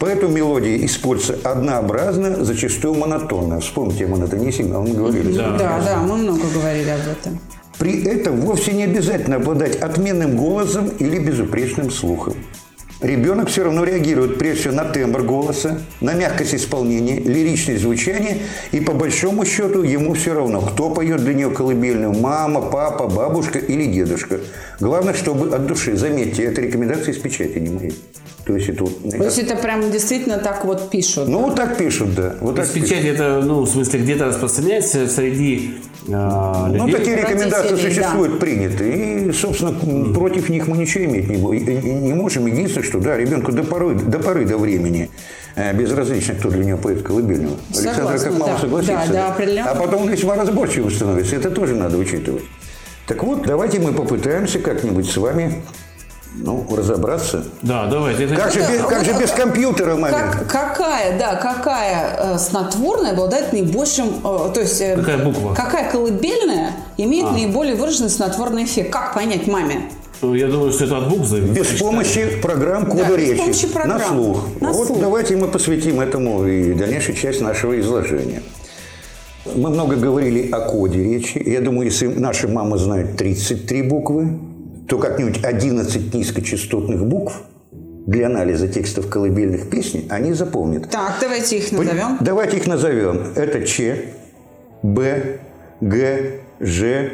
Поэтому 0.00 0.32
мелодия 0.32 0.82
используется 0.86 1.50
однообразно, 1.50 2.42
зачастую 2.42 2.94
монотонно. 2.94 3.60
Вспомните 3.60 4.06
о 4.06 4.08
монотонии 4.08 4.50
сигнала, 4.50 4.82
мы 4.82 4.94
говорили. 4.94 5.36
Да, 5.36 5.50
да, 5.58 5.80
да, 5.84 5.96
мы 5.98 6.16
много 6.16 6.40
говорили 6.54 6.88
об 6.88 7.00
этом. 7.00 7.38
При 7.78 8.02
этом 8.04 8.40
вовсе 8.40 8.72
не 8.72 8.84
обязательно 8.84 9.36
обладать 9.36 9.76
отменным 9.76 10.38
голосом 10.38 10.88
или 10.88 11.18
безупречным 11.18 11.90
слухом. 11.90 12.34
Ребенок 13.02 13.48
все 13.48 13.64
равно 13.64 13.84
реагирует 13.84 14.38
прежде 14.38 14.60
всего 14.60 14.74
на 14.74 14.84
тембр 14.84 15.22
голоса, 15.22 15.80
на 16.00 16.14
мягкость 16.14 16.54
исполнения, 16.54 17.18
лиричность 17.18 17.82
звучания, 17.82 18.38
и 18.72 18.80
по 18.80 18.92
большому 18.92 19.44
счету 19.44 19.82
ему 19.82 20.14
все 20.14 20.34
равно, 20.34 20.62
кто 20.62 20.90
поет 20.90 21.24
для 21.24 21.34
нее 21.34 21.50
колыбельную, 21.50 22.12
мама, 22.12 22.62
папа, 22.62 23.06
бабушка 23.06 23.58
или 23.58 23.84
дедушка. 23.84 24.40
Главное, 24.80 25.12
чтобы 25.12 25.54
от 25.54 25.66
души. 25.66 25.96
Заметьте, 25.96 26.44
это 26.44 26.62
рекомендация 26.62 27.12
из 27.12 27.18
печати, 27.18 27.58
не 27.58 27.70
моей. 27.70 27.94
То 28.50 28.56
есть 28.56 28.68
это, 28.68 28.82
вот, 28.82 29.10
То 29.10 29.24
есть 29.24 29.38
это 29.38 29.54
прям 29.54 29.92
действительно 29.92 30.38
так 30.38 30.64
вот 30.64 30.90
пишут? 30.90 31.28
Ну, 31.28 31.38
вот 31.38 31.54
так 31.54 31.76
пишут, 31.76 32.16
да. 32.16 32.34
Вот 32.40 32.56
так 32.56 32.68
печать 32.68 33.04
это, 33.04 33.42
ну, 33.44 33.60
в 33.60 33.68
смысле, 33.68 34.00
где-то 34.00 34.24
распространяется 34.24 35.06
среди 35.06 35.74
э, 36.08 36.66
людей. 36.66 36.80
Ну, 36.80 36.88
такие 36.90 37.16
рекомендации 37.16 37.76
существуют, 37.76 38.32
да. 38.32 38.38
приняты. 38.40 39.28
И, 39.28 39.32
собственно, 39.32 39.68
mm. 39.68 40.14
против 40.14 40.48
них 40.48 40.66
мы 40.66 40.78
ничего 40.78 41.04
иметь 41.04 41.28
не, 41.28 41.36
не 41.38 42.12
можем. 42.12 42.46
Единственное, 42.46 42.84
что, 42.84 42.98
да, 42.98 43.16
ребенку 43.16 43.52
до 43.52 43.62
поры 43.62 43.94
до, 43.94 44.18
поры, 44.18 44.44
до 44.44 44.58
времени 44.58 45.10
э, 45.54 45.72
безразлично, 45.72 46.34
кто 46.34 46.50
для 46.50 46.64
него 46.64 46.78
поет 46.78 47.02
колыбельного. 47.02 47.56
Александр 47.72 48.18
как 48.18 48.32
мало 48.32 48.52
да. 48.52 48.58
согласится. 48.58 49.06
Да, 49.06 49.12
да, 49.12 49.28
определенно. 49.28 49.70
А 49.70 49.74
потом 49.76 50.08
весьма 50.08 50.34
разборчивым 50.34 50.90
становится. 50.90 51.36
Это 51.36 51.52
тоже 51.52 51.76
надо 51.76 51.98
учитывать. 51.98 52.42
Так 53.06 53.22
вот, 53.22 53.46
давайте 53.46 53.78
мы 53.78 53.92
попытаемся 53.92 54.58
как-нибудь 54.58 55.08
с 55.08 55.16
вами 55.16 55.62
ну, 56.34 56.66
разобраться. 56.74 57.44
Да, 57.62 57.86
давайте. 57.86 58.24
Это... 58.24 58.36
Как, 58.36 58.52
же, 58.52 58.60
без, 58.60 58.84
как 58.84 59.04
же 59.04 59.12
без 59.14 59.30
компьютера 59.30 59.96
момент? 59.96 60.14
Как, 60.14 60.46
какая, 60.46 61.18
да, 61.18 61.34
какая 61.36 62.34
э, 62.34 62.38
снотворная 62.38 63.12
обладает 63.12 63.52
наибольшим, 63.52 64.08
э, 64.24 64.50
то 64.54 64.60
есть... 64.60 64.80
Э, 64.80 64.96
какая 64.96 65.18
буква? 65.18 65.54
Какая 65.54 65.90
колыбельная 65.90 66.72
имеет 66.96 67.26
а. 67.26 67.32
наиболее 67.32 67.74
выраженный 67.74 68.10
снотворный 68.10 68.64
эффект? 68.64 68.90
Как 68.92 69.14
понять 69.14 69.46
маме? 69.46 69.90
Ну, 70.22 70.34
я 70.34 70.48
думаю, 70.48 70.72
что 70.72 70.84
это 70.84 70.98
от 70.98 71.08
букв 71.08 71.26
зависит. 71.26 71.54
Без 71.54 71.80
помощи 71.80 72.38
программ 72.42 72.86
кода 72.86 73.06
да, 73.08 73.16
речи. 73.16 73.32
Без 73.32 73.40
помощи 73.40 73.66
программ. 73.68 73.98
На 73.98 74.06
слух. 74.06 74.48
На 74.60 74.72
вот 74.72 74.86
слух. 74.86 75.00
давайте 75.00 75.36
мы 75.36 75.48
посвятим 75.48 76.00
этому 76.00 76.46
и 76.46 76.74
дальнейшую 76.74 77.16
часть 77.16 77.40
нашего 77.40 77.78
изложения. 77.80 78.42
Мы 79.54 79.70
много 79.70 79.96
говорили 79.96 80.50
о 80.50 80.60
коде 80.60 81.02
речи. 81.02 81.42
Я 81.44 81.60
думаю, 81.60 81.86
если 81.86 82.06
наши 82.06 82.46
мамы 82.46 82.76
знают 82.76 83.16
33 83.16 83.82
буквы, 83.82 84.38
то 84.88 84.98
как-нибудь 84.98 85.44
11 85.44 86.14
низкочастотных 86.14 87.06
букв 87.06 87.34
для 88.06 88.26
анализа 88.26 88.68
текстов 88.68 89.08
колыбельных 89.08 89.70
песен 89.70 90.04
они 90.08 90.32
запомнят. 90.32 90.90
Так, 90.90 91.16
давайте 91.20 91.58
их 91.58 91.70
назовем. 91.72 92.18
Давайте 92.20 92.56
их 92.56 92.66
назовем. 92.66 93.32
Это 93.36 93.64
Ч, 93.64 94.14
Б, 94.82 95.38
Г, 95.80 96.40
Ж, 96.60 97.10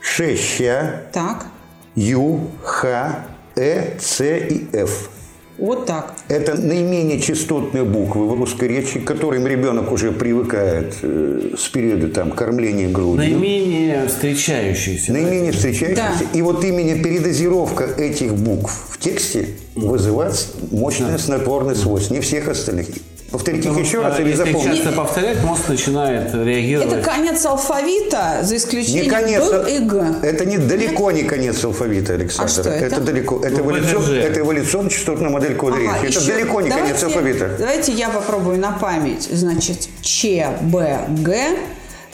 Ш, 0.00 0.36
Щ, 0.36 1.02
так. 1.12 1.46
Ю, 1.94 2.40
Х, 2.62 3.26
Э, 3.56 3.98
С 3.98 4.22
и 4.22 4.68
Ф. 4.72 5.10
Вот 5.58 5.86
так. 5.86 6.14
Это 6.28 6.54
наименее 6.54 7.18
частотные 7.18 7.84
буквы 7.84 8.28
в 8.28 8.34
русской 8.34 8.68
речи, 8.68 9.00
к 9.00 9.04
которым 9.04 9.46
ребенок 9.46 9.90
уже 9.90 10.12
привыкает 10.12 10.96
э, 11.02 11.54
с 11.56 11.68
периода 11.68 12.08
там, 12.08 12.30
кормления 12.30 12.88
грудью. 12.88 13.38
Наименее 13.38 14.06
встречающиеся. 14.06 15.12
Наименее 15.12 15.52
встречающиеся. 15.52 16.02
Да. 16.02 16.38
И 16.38 16.42
вот 16.42 16.62
именно 16.62 17.02
передозировка 17.02 17.84
этих 17.84 18.34
букв 18.34 18.88
в 18.90 18.98
тексте 18.98 19.48
вызывает 19.74 20.46
мощное 20.70 21.12
да. 21.12 21.18
снотворное 21.18 21.74
свойство, 21.74 22.14
не 22.14 22.20
всех 22.20 22.48
остальных. 22.48 22.88
Повторите 23.30 23.68
их 23.68 23.78
еще 23.78 24.02
раз 24.02 24.20
или 24.20 24.32
запомните. 24.32 24.76
часто 24.76 24.92
повторять, 24.92 25.42
мозг 25.42 25.68
начинает 25.68 26.32
реагировать. 26.34 26.92
Это 26.92 27.02
конец 27.02 27.44
алфавита, 27.44 28.40
за 28.42 28.56
исключением 28.56 29.04
не 29.04 29.10
конец, 29.10 29.50
Б 29.50 29.72
и 29.72 29.78
Г. 29.80 30.14
Это 30.22 30.44
не 30.44 30.58
далеко 30.58 31.10
не 31.10 31.24
конец 31.24 31.64
алфавита, 31.64 32.14
Александр. 32.14 32.44
А 32.44 32.48
что 32.48 32.70
это? 32.70 32.84
это 32.84 33.00
далеко. 33.00 33.40
Это, 33.44 33.56
ну, 33.56 33.70
эволюцион, 33.70 34.14
это 34.14 34.40
эволюционно-частотная 34.40 35.30
модель 35.30 35.56
кода 35.56 35.76
ага. 35.76 36.06
Это 36.06 36.26
далеко 36.26 36.60
не 36.60 36.68
давайте, 36.68 36.92
конец 36.92 37.04
алфавита. 37.04 37.50
Давайте 37.58 37.92
я 37.92 38.10
попробую 38.10 38.58
на 38.58 38.72
память. 38.72 39.28
Значит, 39.30 39.88
Ч, 40.02 40.48
Б, 40.62 41.00
Г, 41.08 41.56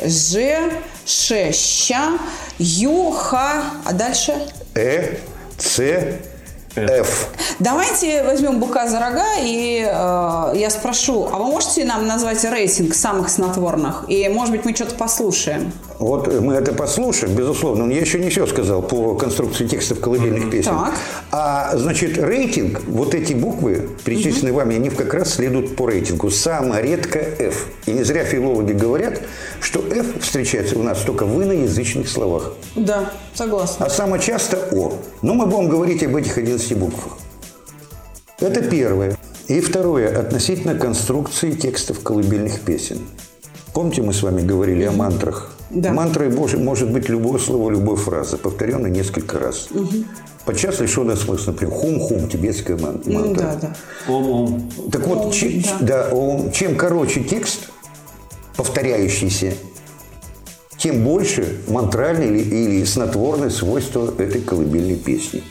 Ж, 0.05 0.70
Ш, 1.05 1.53
Щ, 1.53 1.94
Ю, 2.59 3.11
Х, 3.11 3.64
а 3.85 3.92
дальше? 3.92 4.35
Э, 4.75 5.16
С, 5.59 5.81
F. 6.76 7.28
Давайте 7.58 8.22
возьмем 8.24 8.61
быка 8.61 8.88
за 8.88 8.98
рога, 8.98 9.35
и 9.40 9.87
э, 9.87 10.52
я 10.56 10.70
спрошу, 10.70 11.28
а 11.30 11.38
вы 11.38 11.46
можете 11.46 11.85
нам 11.85 12.06
назвать 12.06 12.44
рейтинг 12.44 12.94
самых 12.94 13.28
снотворных? 13.28 14.04
И, 14.08 14.28
может 14.28 14.52
быть, 14.52 14.64
мы 14.64 14.74
что-то 14.74 14.94
послушаем? 14.94 15.72
Вот 15.98 16.33
мы 16.40 16.55
это 16.55 16.72
послушаем, 16.72 17.35
безусловно. 17.35 17.87
Но 17.87 17.92
я 17.92 18.00
еще 18.00 18.18
не 18.18 18.31
все 18.31 18.46
сказал 18.46 18.83
по 18.83 19.14
конструкции 19.14 19.66
текстов 19.66 20.00
колыбельных 20.00 20.50
песен. 20.50 20.72
Так. 20.72 20.94
А, 21.31 21.76
значит, 21.76 22.18
рейтинг, 22.18 22.83
вот 22.87 23.14
эти 23.14 23.33
буквы, 23.33 23.88
перечисленные 24.05 24.52
вами, 24.52 24.76
они 24.76 24.90
как 24.90 25.14
раз 25.14 25.35
следуют 25.35 25.76
по 25.76 25.87
рейтингу. 25.87 26.31
Самое 26.31 26.83
редко 26.83 27.18
F. 27.18 27.66
И 27.87 27.92
не 27.92 28.02
зря 28.02 28.24
филологи 28.24 28.72
говорят, 28.72 29.20
что 29.61 29.81
F 29.81 30.20
встречается 30.20 30.78
у 30.78 30.83
нас 30.83 30.98
только 31.00 31.24
в 31.24 31.42
иноязычных 31.42 32.09
словах. 32.09 32.52
Да, 32.74 33.12
согласна. 33.35 33.87
А 33.87 33.90
самое 33.90 34.22
часто 34.22 34.59
О. 34.72 34.94
Но 35.22 35.35
мы 35.35 35.46
будем 35.46 35.68
говорить 35.68 36.02
об 36.02 36.16
этих 36.16 36.38
11 36.38 36.76
буквах. 36.76 37.18
Это 38.40 38.62
первое. 38.62 39.16
И 39.48 39.61
второе, 39.61 40.18
относительно 40.18 40.74
конструкции 40.74 41.52
текстов 41.52 42.00
колыбельных 42.00 42.61
песен. 42.61 42.98
Помните, 43.74 44.02
мы 44.02 44.12
с 44.12 44.22
вами 44.22 44.42
говорили 44.42 44.85
о 44.85 44.92
мантрах? 44.92 45.52
Да. 45.70 45.92
Мантрой 45.92 46.28
может 46.28 46.90
быть 46.92 47.08
любое 47.08 47.38
слово, 47.38 47.70
любая 47.70 47.96
фраза, 47.96 48.37
повторенная 48.37 48.90
несколько 48.90 49.38
раз. 49.38 49.68
Подчас 50.44 50.80
лишенная 50.80 51.16
смысла, 51.16 51.52
например, 51.52 51.72
хум-хум, 51.74 52.28
тибетская 52.28 52.76
Ну 52.76 52.82
мантра. 53.06 53.42
да, 53.42 53.54
да. 53.62 53.76
Ом-ом. 54.12 54.70
Так 54.90 55.06
вот, 55.06 55.32
че- 55.32 55.62
да, 55.80 56.08
ом, 56.12 56.50
чем 56.52 56.76
короче 56.76 57.22
текст, 57.22 57.70
повторяющийся, 58.56 59.54
тем 60.76 61.04
больше 61.04 61.61
мантральные 61.68 62.28
или, 62.28 62.38
или 62.40 62.85
снотворные 62.85 63.50
свойства 63.50 64.12
этой 64.18 64.40
колыбельной 64.42 64.96
песни. 64.96 65.42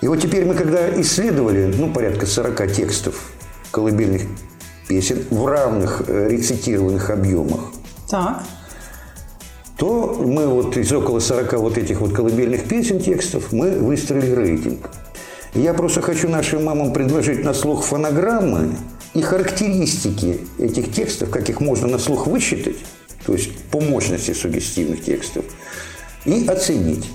И 0.00 0.08
вот 0.08 0.20
теперь 0.20 0.46
мы 0.46 0.54
когда 0.54 0.98
исследовали, 1.00 1.66
ну, 1.76 1.92
порядка 1.92 2.24
40 2.26 2.66
текстов 2.72 3.30
колыбельных 3.70 4.22
песен 4.90 5.24
в 5.30 5.46
равных 5.46 6.02
э, 6.08 6.28
рецитированных 6.30 7.10
объемах, 7.10 7.60
Так. 8.08 8.42
то 9.78 10.20
мы 10.20 10.48
вот 10.48 10.76
из 10.76 10.92
около 10.92 11.20
40 11.20 11.52
вот 11.60 11.78
этих 11.78 12.00
вот 12.00 12.12
колыбельных 12.12 12.64
песен 12.64 12.98
текстов 12.98 13.52
мы 13.52 13.78
выстроили 13.78 14.34
рейтинг. 14.34 14.90
Я 15.54 15.74
просто 15.74 16.02
хочу 16.02 16.28
нашим 16.28 16.64
мамам 16.64 16.92
предложить 16.92 17.44
на 17.44 17.54
слух 17.54 17.84
фонограммы 17.84 18.74
и 19.14 19.22
характеристики 19.22 20.40
этих 20.58 20.92
текстов, 20.92 21.30
как 21.30 21.48
их 21.48 21.60
можно 21.60 21.86
на 21.86 21.98
слух 22.00 22.26
высчитать, 22.26 22.76
то 23.24 23.32
есть 23.32 23.56
по 23.70 23.80
мощности 23.80 24.32
сугестивных 24.32 25.04
текстов, 25.04 25.44
и 26.24 26.48
оценить. 26.48 27.06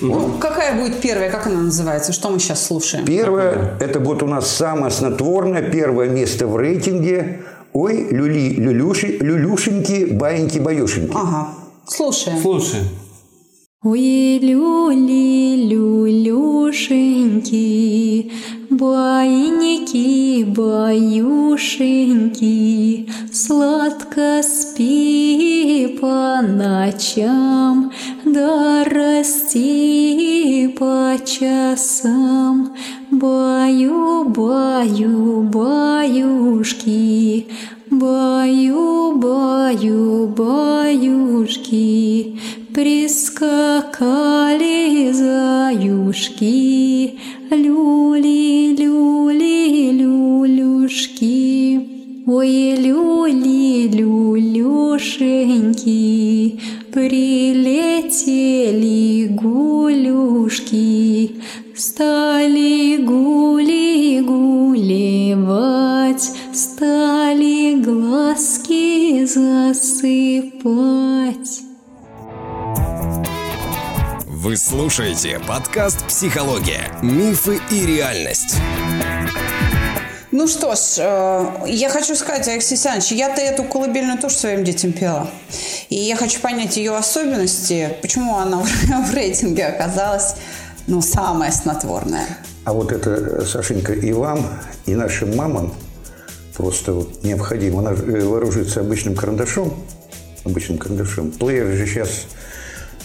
Ну, 0.00 0.32
какая 0.40 0.80
будет 0.80 1.00
первая, 1.00 1.30
как 1.30 1.46
она 1.46 1.60
называется? 1.60 2.12
Что 2.12 2.30
мы 2.30 2.38
сейчас 2.38 2.66
слушаем? 2.66 3.04
Первое, 3.04 3.76
это 3.80 4.00
вот 4.00 4.22
у 4.22 4.26
нас 4.26 4.50
самое 4.50 4.90
снотворное, 4.90 5.62
первое 5.62 6.08
место 6.08 6.46
в 6.46 6.56
рейтинге. 6.56 7.42
Ой, 7.72 8.08
люли, 8.10 8.54
люлюши, 8.54 9.18
люлюшеньки, 9.20 10.06
баиньки, 10.12 10.58
баюшеньки. 10.58 11.12
Ага. 11.14 11.48
Слушаем. 11.86 12.38
Слушай. 12.40 12.80
Ой, 13.84 14.38
люли, 14.38 15.66
люлюшеньки, 15.66 16.92
Байники, 18.70 20.44
баюшеньки, 20.44 21.52
Сладко 23.32 24.40
спи 24.42 25.98
по 26.00 26.40
ночам, 26.42 27.90
Да 28.32 28.84
расти 28.84 30.74
по 30.78 31.16
часам. 31.22 32.74
Баю, 33.10 34.24
баю, 34.24 35.42
баюшки, 35.52 37.46
Баю, 37.90 39.12
баю, 39.16 40.28
баюшки, 40.38 42.38
Прискакали 42.74 43.92
заюшки, 45.12 47.18
Люли, 47.50 48.74
люли, 48.78 49.90
люлюшки. 49.92 51.80
Ой, 52.26 52.76
люли, 52.76 53.88
люлюшеньки, 53.88 56.21
Прилетели 56.92 58.48
гулюшки, 59.28 60.76
Стали 61.74 62.98
гули 62.98 64.20
гулевать, 64.20 65.52
Стали 66.52 67.80
глазки 67.82 69.24
засыпать. 69.24 70.52
Вы 74.26 74.56
слушаете 74.58 75.40
подкаст 75.48 76.06
«Психология. 76.06 76.90
Мифы 77.00 77.58
и 77.70 77.86
реальность». 77.86 78.60
Ну 80.32 80.48
что 80.48 80.74
ж, 80.74 80.96
э, 80.96 81.46
я 81.66 81.90
хочу 81.90 82.14
сказать, 82.14 82.48
Алексей 82.48 82.74
Александрович, 82.74 83.12
я-то 83.12 83.42
эту 83.42 83.64
колыбельную 83.64 84.18
тоже 84.18 84.34
своим 84.34 84.64
детям 84.64 84.92
пела. 84.92 85.30
И 85.90 85.96
я 85.96 86.16
хочу 86.16 86.40
понять 86.40 86.78
ее 86.78 86.96
особенности, 86.96 87.94
почему 88.00 88.38
она 88.38 88.60
в 89.10 89.14
рейтинге 89.14 89.66
оказалась, 89.66 90.36
ну, 90.86 91.02
самая 91.02 91.52
снотворная. 91.52 92.24
А 92.64 92.72
вот 92.72 92.92
это, 92.92 93.44
Сашенька, 93.44 93.92
и 93.92 94.10
вам, 94.12 94.46
и 94.86 94.94
нашим 94.94 95.36
мамам 95.36 95.74
просто 96.56 96.94
вот 96.94 97.22
необходимо. 97.22 97.90
Э, 97.90 98.24
вооружится 98.24 98.80
обычным 98.80 99.14
карандашом, 99.14 99.74
обычным 100.46 100.78
карандашом. 100.78 101.30
Плееры 101.32 101.76
же 101.76 101.86
сейчас, 101.86 102.22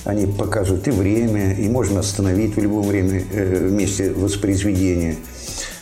они 0.06 0.28
показывают 0.28 0.88
и 0.88 0.92
время, 0.92 1.56
и 1.56 1.68
можно 1.68 2.00
остановить 2.00 2.56
в 2.56 2.60
любом 2.62 2.88
время 2.88 3.22
э, 3.34 3.68
месте 3.70 4.12
воспроизведения. 4.12 5.18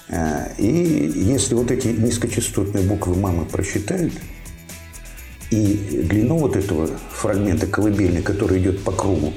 Э, 0.10 0.54
И 0.58 1.12
если 1.16 1.56
вот 1.56 1.72
эти 1.72 1.88
низкочастотные 1.88 2.84
буквы 2.84 3.16
мамы 3.16 3.46
просчитают, 3.46 4.14
и 5.52 6.06
длину 6.10 6.38
вот 6.38 6.56
этого 6.56 6.90
фрагмента 7.12 7.68
колыбельной, 7.68 8.22
который 8.22 8.60
идет 8.60 8.84
по 8.84 8.92
кругу, 8.92 9.34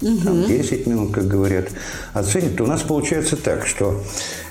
там 0.00 0.46
10 0.46 0.86
минут, 0.86 1.12
как 1.12 1.26
говорят, 1.26 1.70
оценит, 2.12 2.56
то 2.56 2.64
у 2.64 2.66
нас 2.66 2.82
получается 2.82 3.36
так, 3.36 3.66
что 3.66 4.02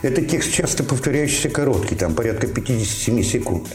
этот 0.01 0.27
текст 0.27 0.51
часто 0.51 0.83
повторяющийся 0.83 1.49
короткий, 1.49 1.95
там 1.95 2.13
порядка 2.15 2.47
57 2.47 3.23
секунд. 3.23 3.67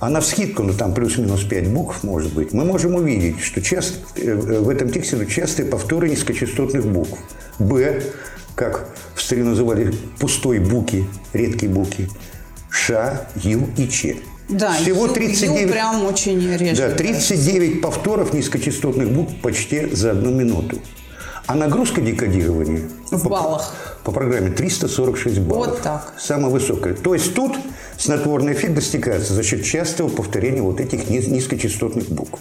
А 0.00 0.10
на 0.10 0.20
вскидку, 0.20 0.62
ну 0.62 0.72
там 0.72 0.94
плюс-минус 0.94 1.42
5 1.42 1.72
букв, 1.72 2.04
может 2.04 2.32
быть, 2.32 2.52
мы 2.52 2.64
можем 2.64 2.94
увидеть, 2.94 3.40
что 3.40 3.60
часто, 3.60 3.98
э, 4.20 4.32
в 4.34 4.68
этом 4.68 4.90
тексте 4.90 5.26
частые 5.26 5.66
повторы 5.66 6.08
низкочастотных 6.08 6.86
букв. 6.86 7.18
Б, 7.58 8.00
как 8.58 8.88
в 9.14 9.22
старину 9.22 9.50
называли 9.50 9.94
пустой 10.18 10.58
буки, 10.58 11.06
редкие 11.32 11.70
буки. 11.70 12.08
Ш, 12.70 13.28
Ю 13.36 13.68
и 13.78 13.88
Ч. 13.88 14.16
Да, 14.48 14.72
Всего 14.72 15.02
ю- 15.04 15.08
ю 15.08 15.14
39, 15.14 15.70
прям 15.72 16.04
очень 16.04 16.56
реже. 16.56 16.88
да, 16.88 16.90
39 16.94 17.80
повторов 17.80 18.32
низкочастотных 18.34 19.10
букв 19.10 19.32
почти 19.42 19.86
за 19.94 20.10
одну 20.10 20.30
минуту. 20.32 20.78
А 21.46 21.54
нагрузка 21.54 22.00
декодирования 22.00 22.82
В 23.10 23.22
по- 23.22 23.28
баллах. 23.28 23.74
по 24.04 24.10
программе 24.12 24.50
346 24.50 25.38
баллов. 25.38 25.66
Вот 25.68 25.82
так. 25.82 26.12
Самая 26.18 26.50
высокая. 26.50 26.94
То 26.94 27.14
есть 27.14 27.34
тут 27.34 27.56
снотворный 27.98 28.52
эффект 28.54 28.74
достигается 28.74 29.34
за 29.34 29.42
счет 29.42 29.64
частого 29.64 30.08
повторения 30.08 30.62
вот 30.62 30.80
этих 30.80 31.08
низ- 31.08 31.28
низкочастотных 31.28 32.08
букв. 32.08 32.40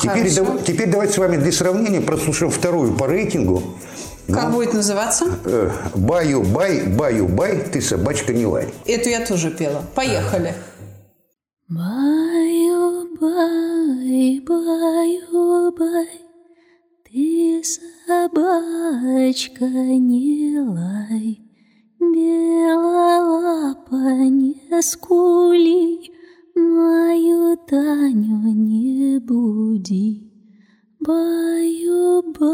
Теперь, 0.00 0.28
Хорошо. 0.30 0.58
теперь 0.66 0.88
давайте 0.90 1.12
с 1.14 1.18
вами 1.18 1.36
для 1.36 1.52
сравнения 1.52 2.00
прослушаем 2.00 2.50
вторую 2.50 2.94
по 2.94 3.06
рейтингу. 3.06 3.62
Как 4.28 4.52
будет 4.52 4.72
называться? 4.74 5.26
Э, 5.44 5.70
Баю-бай, 5.94 6.86
баю-бай, 6.86 7.58
ты 7.72 7.80
собачка 7.80 8.32
не 8.32 8.46
лай. 8.46 8.72
Эту 8.86 9.08
я 9.10 9.24
тоже 9.26 9.50
пела. 9.50 9.82
Поехали. 9.94 10.54
Баю, 11.68 13.08
бай, 13.20 14.40
баю, 14.46 15.72
бай, 15.72 16.08
ты 17.04 17.62
собачка 17.64 19.64
не 19.64 20.58
лай, 20.60 21.40
белолапа 22.00 23.96
не 24.28 24.82
скули, 24.82 26.10
мою 26.54 27.56
Таню 27.66 28.52
не 28.52 29.18
буди. 29.20 30.30
Баю, 31.00 31.43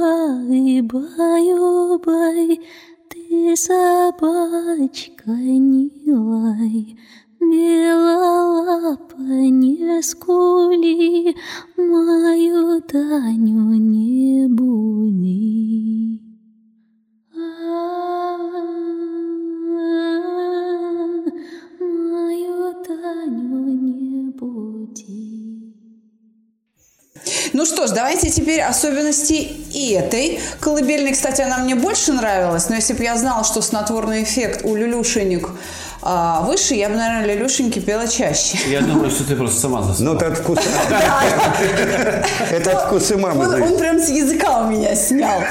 бай, 0.00 0.80
баю, 0.80 1.98
бай, 2.04 2.60
ты 3.10 3.56
собачка 3.56 5.30
не 5.30 5.90
лай, 6.06 6.96
белолапа 7.38 9.20
не 9.60 10.02
скули, 10.02 11.34
мою 11.76 12.80
Таню 12.80 13.76
не 13.76 14.48
буди. 14.48 15.99
Ну 27.52 27.66
что 27.66 27.86
ж, 27.86 27.90
давайте 27.90 28.30
теперь 28.30 28.60
особенности 28.60 29.32
и 29.72 29.92
этой 29.92 30.40
колыбельной. 30.60 31.12
Кстати, 31.12 31.40
она 31.42 31.58
мне 31.58 31.74
больше 31.74 32.12
нравилась, 32.12 32.68
но 32.68 32.76
если 32.76 32.92
бы 32.92 33.02
я 33.02 33.16
знала, 33.16 33.44
что 33.44 33.60
снотворный 33.60 34.22
эффект 34.22 34.60
у 34.64 34.76
люлюшенек 34.76 35.50
а, 36.02 36.42
выше, 36.42 36.74
я 36.74 36.88
бы, 36.88 36.96
наверное, 36.96 37.34
Лилюшеньке 37.34 37.80
пела 37.80 38.08
чаще. 38.08 38.58
Я 38.68 38.80
думаю, 38.80 39.10
что 39.10 39.24
ты 39.24 39.36
просто 39.36 39.60
сама 39.60 39.82
заснула. 39.82 40.12
Ну, 40.12 40.16
это 40.16 40.26
от 40.28 40.38
вкуса. 40.38 40.62
Это 42.50 42.72
от 42.72 42.86
вкуса 42.86 43.18
мамы. 43.18 43.62
Он, 43.62 43.78
прям 43.78 44.00
с 44.00 44.08
языка 44.08 44.62
у 44.62 44.70
меня 44.70 44.94
снял. 44.94 45.42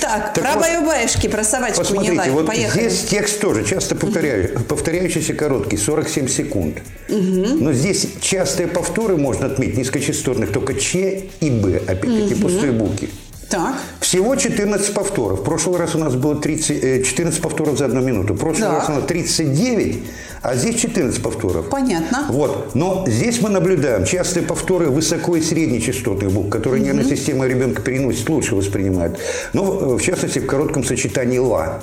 Так, 0.00 0.34
про 0.34 0.56
баю-баюшки, 0.56 1.28
про 1.28 1.44
собачку 1.44 1.82
не 1.82 1.88
Посмотрите, 1.88 2.18
лай. 2.18 2.30
вот 2.30 2.46
Поехали. 2.46 2.88
здесь 2.88 3.04
текст 3.04 3.40
тоже 3.40 3.64
часто 3.64 3.94
повторяю, 3.94 4.58
повторяющийся 4.68 5.34
короткий, 5.34 5.76
47 5.76 6.28
секунд. 6.28 6.78
Но 7.08 7.72
здесь 7.72 8.08
частые 8.20 8.66
повторы 8.66 9.16
можно 9.16 9.46
отметить 9.46 9.78
низкочастотных, 9.78 10.52
только 10.52 10.74
Ч 10.74 11.24
и 11.40 11.50
Б, 11.50 11.76
опять-таки 11.86 12.34
пустые 12.34 12.72
буквы. 12.72 13.08
Так, 13.52 13.74
Всего 14.00 14.34
14 14.34 14.94
повторов. 14.94 15.40
В 15.40 15.42
прошлый 15.44 15.78
раз 15.78 15.94
у 15.94 15.98
нас 15.98 16.14
было 16.14 16.34
30, 16.34 16.82
э, 16.82 17.02
14 17.02 17.42
повторов 17.42 17.76
за 17.76 17.84
одну 17.84 18.00
минуту. 18.00 18.32
В 18.32 18.38
прошлый 18.38 18.66
Так. 18.68 18.78
раз 18.78 18.88
у 18.88 18.92
нас 18.92 19.04
39, 19.04 20.04
а 20.40 20.54
здесь 20.56 20.76
14 20.80 21.22
повторов. 21.22 21.68
понятно. 21.68 22.24
Вот. 22.30 22.74
Но 22.74 23.04
здесь 23.06 23.42
мы 23.42 23.50
наблюдаем 23.50 24.06
частые 24.06 24.46
повторы 24.46 24.86
высоко- 24.88 25.36
и 25.36 25.42
среднечастотных 25.42 26.32
букв, 26.32 26.48
которые 26.48 26.82
нервная 26.82 27.04
система 27.04 27.46
ребенка 27.46 27.82
переносит, 27.82 28.26
лучше 28.30 28.54
воспринимает. 28.54 29.18
Но, 29.52 29.64
э, 29.64 29.96
в 29.98 30.00
частности, 30.00 30.38
в 30.38 30.46
коротком 30.46 30.82
сочетании 30.82 31.38
«ла». 31.38 31.80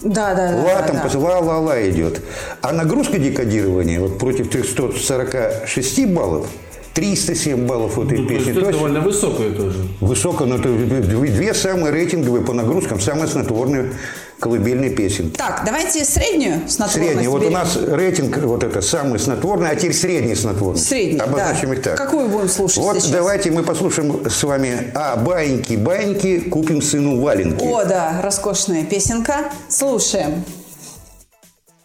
Да, 0.00 0.34
да, 0.34 0.50
да. 0.50 0.56
Ла 0.56 0.80
да, 0.80 0.82
там 0.88 0.96
да. 0.96 1.02
после 1.02 1.20
ла, 1.20 1.38
ла, 1.38 1.60
ла 1.60 1.88
идет. 1.88 2.20
А 2.62 2.72
нагрузка 2.72 3.18
декодирования 3.18 4.00
вот 4.00 4.18
против 4.18 4.50
346 4.50 6.06
баллов, 6.06 6.48
307 6.94 7.66
баллов 7.66 7.96
у 7.98 8.04
этой 8.04 8.18
Ну, 8.18 8.28
песни. 8.28 8.50
это 8.52 8.60
То 8.60 8.66
есть 8.66 8.78
довольно 8.78 9.00
высокое 9.00 9.52
тоже. 9.52 9.78
высоко, 10.00 10.44
но 10.44 10.56
это 10.56 10.68
две 10.68 11.54
самые 11.54 11.90
рейтинговые 11.92 12.44
по 12.44 12.52
нагрузкам, 12.52 13.00
самые 13.00 13.28
снотворные 13.28 13.92
колыбельные 14.38 14.90
песен. 14.90 15.30
Так, 15.30 15.62
давайте 15.64 16.04
среднюю 16.04 16.68
снотворность 16.68 16.94
Средний. 16.94 17.28
Вот 17.28 17.38
у 17.42 17.44
берем. 17.44 17.52
нас 17.54 17.76
рейтинг 17.80 18.38
вот 18.38 18.64
это 18.64 18.80
самый 18.82 19.18
снотворный, 19.20 19.70
а 19.70 19.76
теперь 19.76 19.94
средний 19.94 20.34
снотворный. 20.34 20.80
Средний, 20.80 21.20
Обозначим 21.20 21.68
да. 21.68 21.74
их 21.76 21.82
так. 21.82 21.96
Какую 21.96 22.28
будем 22.28 22.48
слушать 22.48 22.78
Вот 22.78 22.96
сейчас? 22.96 23.10
давайте 23.10 23.50
мы 23.52 23.62
послушаем 23.62 24.28
с 24.28 24.42
вами 24.42 24.90
«А, 24.94 25.16
баиньки, 25.16 25.74
баиньки, 25.74 26.40
купим 26.40 26.82
сыну 26.82 27.20
валенки». 27.20 27.62
О, 27.64 27.84
да, 27.84 28.20
роскошная 28.22 28.84
песенка. 28.84 29.52
Слушаем. 29.68 30.42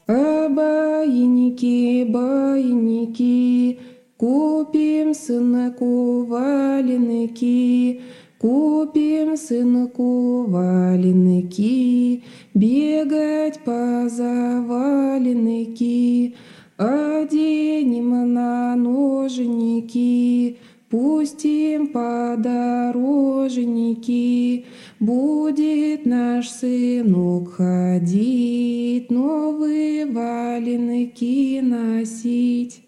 А 0.08 0.50
баиньки, 0.50 2.06
баиньки, 2.10 3.80
купим 4.18 5.14
сынку 5.14 6.26
валенки, 6.26 8.02
купим 8.40 9.38
сынку 9.38 10.46
валенки, 10.48 12.24
бегать 12.56 13.60
по 13.64 14.10
заваленки, 14.10 14.76
оденем 16.78 18.34
на 18.34 18.76
ноженики, 18.76 20.58
пустим 20.90 21.90
подорожники, 21.90 24.66
будет 25.00 26.08
наш 26.08 26.50
сынок 26.50 27.54
ходить, 27.54 29.12
новые 29.12 30.08
валенки 30.08 31.60
носить. 31.62 32.87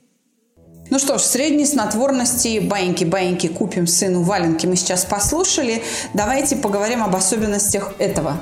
Ну 0.89 0.97
что 0.97 1.19
ж, 1.19 1.21
средней 1.21 1.65
снотворности 1.67 2.59
баиньки-баиньки 2.59 3.47
купим 3.47 3.85
сыну 3.85 4.23
валенки 4.23 4.65
мы 4.65 4.75
сейчас 4.75 5.05
послушали. 5.05 5.83
Давайте 6.15 6.55
поговорим 6.55 7.03
об 7.03 7.15
особенностях 7.15 7.93
этого. 7.99 8.37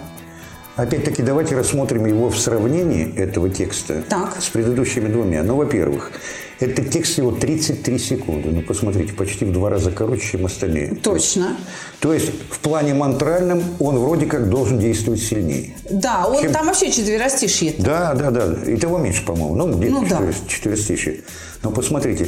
Опять-таки, 0.77 1.23
давайте 1.23 1.55
рассмотрим 1.57 2.05
его 2.05 2.29
в 2.29 2.39
сравнении 2.39 3.13
этого 3.17 3.49
текста 3.49 4.03
Так. 4.07 4.37
с 4.39 4.47
предыдущими 4.47 5.09
двумя. 5.09 5.43
Ну, 5.43 5.55
во-первых, 5.55 6.11
этот 6.59 6.89
текст 6.89 7.13
всего 7.13 7.31
33 7.31 7.99
секунды. 7.99 8.49
Ну, 8.51 8.61
посмотрите, 8.61 9.13
почти 9.13 9.45
в 9.45 9.51
два 9.51 9.69
раза 9.69 9.91
короче, 9.91 10.31
чем 10.31 10.45
остальные. 10.45 10.95
Точно. 11.03 11.55
То 11.99 12.13
есть, 12.13 12.31
в 12.49 12.59
плане 12.59 12.93
мантральном 12.93 13.63
он 13.79 13.97
вроде 13.99 14.25
как 14.25 14.49
должен 14.49 14.79
действовать 14.79 15.21
сильнее. 15.21 15.75
Да, 15.89 16.25
он 16.27 16.41
Чем- 16.41 16.51
там 16.53 16.65
вообще 16.67 16.91
четверостишье. 16.91 17.73
Да, 17.77 18.13
да, 18.13 18.31
да. 18.31 18.53
И 18.71 18.77
того 18.77 18.97
меньше, 18.97 19.23
по-моему. 19.25 19.55
Ну, 19.55 19.77
где-то 19.77 19.93
Ну, 19.93 20.01
да. 20.03 20.07
четыре- 20.17 20.33
четверостишие. 20.47 21.21
Но 21.63 21.71
посмотрите, 21.71 22.27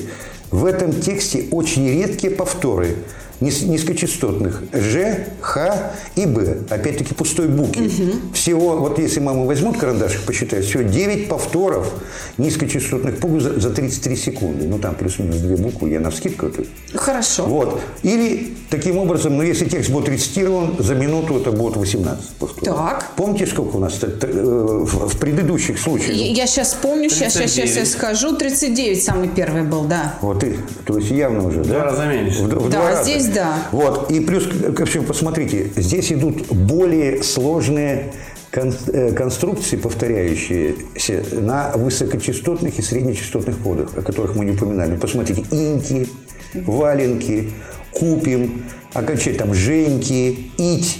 в 0.52 0.66
этом 0.66 0.92
тексте 0.94 1.46
очень 1.52 1.88
редкие 1.88 2.32
повторы 2.34 2.96
низкочастотных 3.42 4.64
Ж, 4.74 5.26
Х 5.42 5.92
и 6.16 6.26
Б. 6.26 6.58
Опять-таки 6.70 7.14
пустой 7.14 7.48
буквы. 7.48 7.90
Всего, 8.34 8.78
вот 8.78 9.00
если 9.00 9.20
мама 9.20 9.46
возьмут 9.46 9.78
карандашик, 9.78 10.22
посчитает, 10.22 10.66
всего 10.66 10.84
9 10.84 11.28
повторов 11.30 11.92
низкочастотных 12.38 13.20
букв 13.20 13.42
за, 13.42 13.60
за 13.60 13.70
33 13.72 14.16
секунды. 14.16 14.68
Ну, 14.68 14.80
там 14.80 14.96
плюс-минус 14.96 15.38
две 15.38 15.56
буквы, 15.56 15.90
я 15.90 16.00
на 16.00 16.10
вскидку 16.12 16.48
это 16.48 16.64
Хорошо. 16.94 17.46
вот. 17.46 17.82
Или 18.04 18.54
таким 18.70 18.98
образом, 18.98 19.38
ну, 19.38 19.44
если 19.44 19.66
текст 19.66 19.90
будет 19.90 20.10
рецитирован, 20.10 20.76
за 20.80 20.96
минуту 20.96 21.38
это 21.40 21.52
будет 21.52 21.78
18 21.78 22.30
повторов. 22.40 22.78
Так. 22.78 23.12
Помните, 23.16 23.46
сколько 23.46 23.78
у 23.78 23.80
нас 23.80 24.00
э, 24.02 24.08
в 24.24 25.10
в 25.10 25.18
предыдущих 25.18 25.80
случаях? 25.80 26.12
Я 26.16 26.40
я 26.40 26.48
сейчас 26.48 26.74
помню, 26.82 27.10
сейчас, 27.10 27.34
сейчас, 27.34 27.52
сейчас 27.52 27.70
я 27.70 27.84
39. 27.84 27.92
скажу. 27.92 28.36
39 28.36 29.04
самый 29.04 29.28
первый 29.30 29.64
был, 29.64 29.84
да. 29.84 30.16
Вот, 30.22 30.44
и, 30.44 30.56
то 30.86 30.98
есть 30.98 31.12
явно 31.12 31.48
уже, 31.48 31.64
Два 31.64 31.80
да? 31.80 31.84
раза 31.86 32.06
меньше. 32.06 32.44
В, 32.44 32.48
в 32.48 32.70
Да, 32.70 32.78
два 32.80 32.90
раза. 32.92 33.04
Да. 33.34 33.68
Вот. 33.72 34.12
И 34.12 34.20
плюс 34.20 34.48
ко 34.76 34.86
всему, 34.86 35.06
посмотрите, 35.06 35.72
здесь 35.76 36.12
идут 36.12 36.48
более 36.48 37.24
сложные 37.24 38.12
э, 38.52 39.12
конструкции, 39.12 39.78
повторяющиеся 39.78 41.24
на 41.40 41.72
высокочастотных 41.76 42.80
и 42.80 42.82
среднечастотных 42.82 43.58
кодах, 43.60 43.98
о 43.98 44.02
которых 44.02 44.36
мы 44.36 44.46
не 44.46 44.52
упоминали. 44.52 44.96
Посмотрите, 44.96 45.44
инки, 45.52 46.08
валенки, 46.54 47.52
купим, 47.92 48.66
окончательно 48.94 49.46
там 49.46 49.54
женьки, 49.54 50.52
ить. 50.58 51.00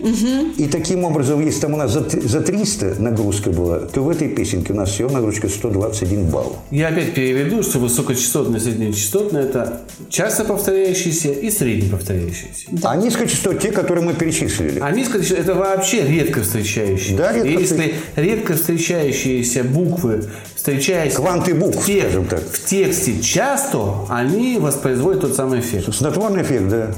И 0.00 0.68
таким 0.70 1.04
образом, 1.04 1.44
если 1.44 1.60
там 1.60 1.74
у 1.74 1.76
нас 1.76 1.92
за, 1.92 2.00
за 2.08 2.40
300 2.40 2.96
нагрузка 2.98 3.50
была, 3.50 3.80
то 3.80 4.02
в 4.02 4.08
этой 4.08 4.28
песенке 4.28 4.72
у 4.72 4.76
нас 4.76 4.90
всего 4.90 5.08
нагрузка 5.10 5.48
121 5.48 6.26
балл. 6.26 6.58
Я 6.70 6.88
опять 6.88 7.14
переведу, 7.14 7.62
что 7.62 7.78
высокочастотное 7.78 8.60
и 8.60 8.62
среднечастотное– 8.62 9.42
это 9.44 9.82
часто 10.08 10.44
повторяющиеся 10.44 11.32
и 11.32 11.50
средне 11.50 11.90
повторяющиеся. 11.90 12.68
А 12.82 12.96
низкочастотные 12.96 13.60
те, 13.60 13.72
которые 13.72 14.04
мы 14.04 14.14
перечислили. 14.14 14.78
А 14.80 14.90
низкочастотные– 14.90 15.42
это 15.44 15.54
вообще 15.54 16.06
редко 16.06 16.42
встречающиеся. 16.42 17.16
Да, 17.16 17.32
редко 17.32 17.48
И 17.48 17.52
если 17.60 17.94
редко 18.16 18.54
встречающиеся 18.54 19.64
буквы, 19.64 20.24
встречаясь 20.54 21.14
Кванты 21.14 21.54
букв, 21.54 21.82
в, 21.82 21.86
тек- 21.86 22.02
скажем 22.04 22.26
так. 22.26 22.40
в 22.40 22.64
тексте 22.64 23.20
часто, 23.20 24.06
они 24.08 24.58
воспроизводят 24.58 25.22
тот 25.22 25.34
самый 25.34 25.60
эффект. 25.60 25.92
Снотворный 25.94 26.42
эффект, 26.42 26.68
да. 26.68 26.90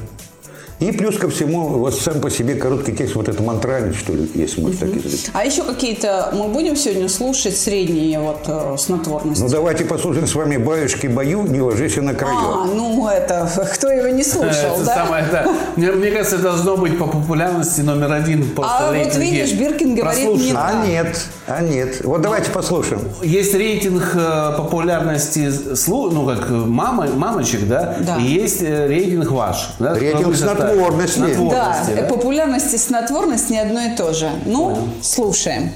И 0.80 0.92
плюс 0.92 1.18
ко 1.18 1.28
всему, 1.28 1.68
вот 1.68 1.94
сам 1.94 2.20
по 2.22 2.30
себе 2.30 2.54
короткий 2.54 2.92
текст, 2.92 3.14
вот 3.14 3.28
это 3.28 3.42
мантральный, 3.42 3.92
что 3.92 4.14
ли, 4.14 4.30
если 4.34 4.62
можно 4.62 4.86
так 4.86 4.96
изречь. 4.96 5.26
А 5.34 5.44
еще 5.44 5.62
какие-то 5.62 6.30
мы 6.32 6.48
будем 6.48 6.74
сегодня 6.74 7.06
слушать 7.10 7.54
средние 7.54 8.18
вот 8.18 8.40
э, 8.46 8.76
снотворности? 8.78 9.42
Ну, 9.42 9.50
давайте 9.50 9.84
послушаем 9.84 10.26
с 10.26 10.34
вами 10.34 10.56
«Баюшки 10.56 11.06
бою, 11.06 11.42
не 11.42 11.60
ложись 11.60 11.96
на 11.96 12.14
краю». 12.14 12.34
а, 12.34 12.64
ну 12.64 13.06
это, 13.08 13.46
кто 13.74 13.90
его 13.90 14.08
не 14.08 14.24
слушал, 14.24 14.76
Это 14.76 14.84
да? 14.86 14.94
самое, 14.94 15.24
да. 15.30 15.46
Мне, 15.76 15.92
мне 15.92 16.10
кажется, 16.10 16.36
это 16.36 16.44
должно 16.44 16.78
быть 16.78 16.98
по 16.98 17.06
популярности 17.06 17.82
номер 17.82 18.12
один 18.12 18.48
просто 18.50 18.88
А 18.88 18.92
вот 18.92 19.16
видишь, 19.16 19.52
Биркин 19.52 19.94
говорит, 19.96 20.24
не 20.40 20.52
А 20.56 20.86
нет, 20.86 21.26
а 21.46 21.60
нет. 21.60 22.00
Вот 22.04 22.22
давайте 22.22 22.50
послушаем. 22.52 23.02
Есть 23.22 23.52
рейтинг 23.52 24.12
э, 24.14 24.54
популярности, 24.56 25.48
слу- 25.74 26.10
ну 26.10 26.24
как 26.26 26.50
э, 26.50 26.54
мама, 26.54 27.06
мамочек, 27.06 27.68
да, 27.68 27.98
Да. 28.00 28.16
и 28.16 28.22
есть 28.22 28.62
э, 28.62 28.86
рейтинг 28.86 29.30
ваш. 29.30 29.72
Да, 29.78 29.94
Рейтинг 29.94 30.20
Потому 30.20 30.69
снотворности. 30.74 31.16
снотворности, 31.16 31.50
Да, 31.50 31.84
да. 31.94 32.00
э, 32.02 32.08
популярность 32.08 32.74
и 32.74 32.78
снотворность 32.78 33.50
не 33.50 33.58
одно 33.58 33.80
и 33.80 33.96
то 33.96 34.12
же. 34.12 34.30
Ну, 34.46 34.76
слушаем. 35.02 35.70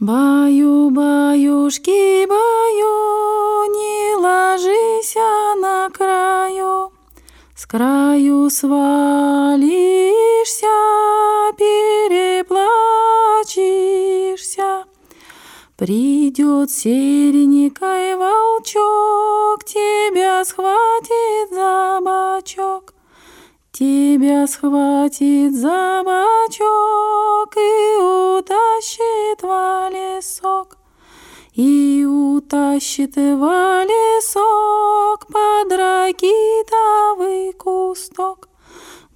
Баю, 0.00 0.90
баюшки, 0.90 2.26
баю, 2.26 3.64
не 3.72 4.16
ложись 4.16 5.14
на 5.60 5.88
краю. 5.90 6.90
С 7.56 7.66
краю 7.66 8.50
свалишься, 8.50 10.66
переплачешься. 13.54 14.84
Придет 15.76 16.70
серенькой 16.70 18.16
волчок, 18.16 19.64
тебя 19.64 20.44
схватит 20.44 21.50
за 21.50 21.98
бочок. 22.02 22.93
Тебя 23.76 24.46
схватит 24.46 25.52
за 25.52 26.02
бочок 26.04 27.56
и 27.56 27.96
утащит 27.98 29.42
в 29.42 29.88
лесок. 29.90 30.78
И 31.54 32.06
утащит 32.08 33.16
в 33.16 33.84
лесок 33.84 35.26
под 35.26 35.72
ракитовый 35.72 37.52
кусток. 37.54 38.48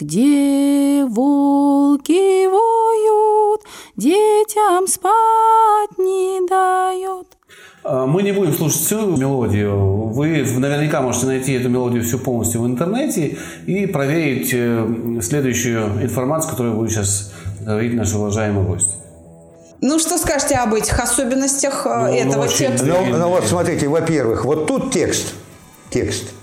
Где 0.01 1.05
волки 1.07 2.49
воют, 2.49 3.62
детям 3.94 4.88
спать 4.88 5.99
не 5.99 6.44
дает. 6.49 7.38
А, 7.85 8.07
Мы 8.07 8.23
не 8.23 8.33
будем 8.33 8.53
слушать 8.53 8.81
всю 8.81 9.17
мелодию. 9.17 10.09
Вы 10.09 10.45
наверняка 10.59 11.01
можете 11.01 11.27
найти 11.27 11.53
эту 11.53 11.69
мелодию 11.69 12.03
всю 12.03 12.19
полностью 12.19 12.63
в 12.63 12.67
интернете 12.67 13.39
и 13.67 13.87
проверить 13.87 14.51
э, 14.53 15.21
следующую 15.23 16.03
информацию, 16.03 16.51
которую 16.51 16.77
будет 16.77 16.91
сейчас 16.91 17.33
говорить 17.61 17.95
наш 17.95 18.15
уважаемый 18.15 18.65
гость. 18.65 18.97
Ну, 19.81 19.99
что 19.99 20.19
скажете 20.19 20.57
об 20.57 20.75
этих 20.75 20.99
особенностях 20.99 21.87
э, 21.87 21.89
Ну, 21.89 22.07
ну, 22.07 22.13
этого 22.13 22.45
очень 22.45 22.67
текста? 22.69 22.87
Ну, 22.87 23.17
ну 23.17 23.29
вот 23.29 23.45
смотрите, 23.47 23.89
во-первых, 23.89 24.45
вот 24.45 24.67
тут 24.67 24.93
текст, 24.93 25.35
текст, 25.91 26.35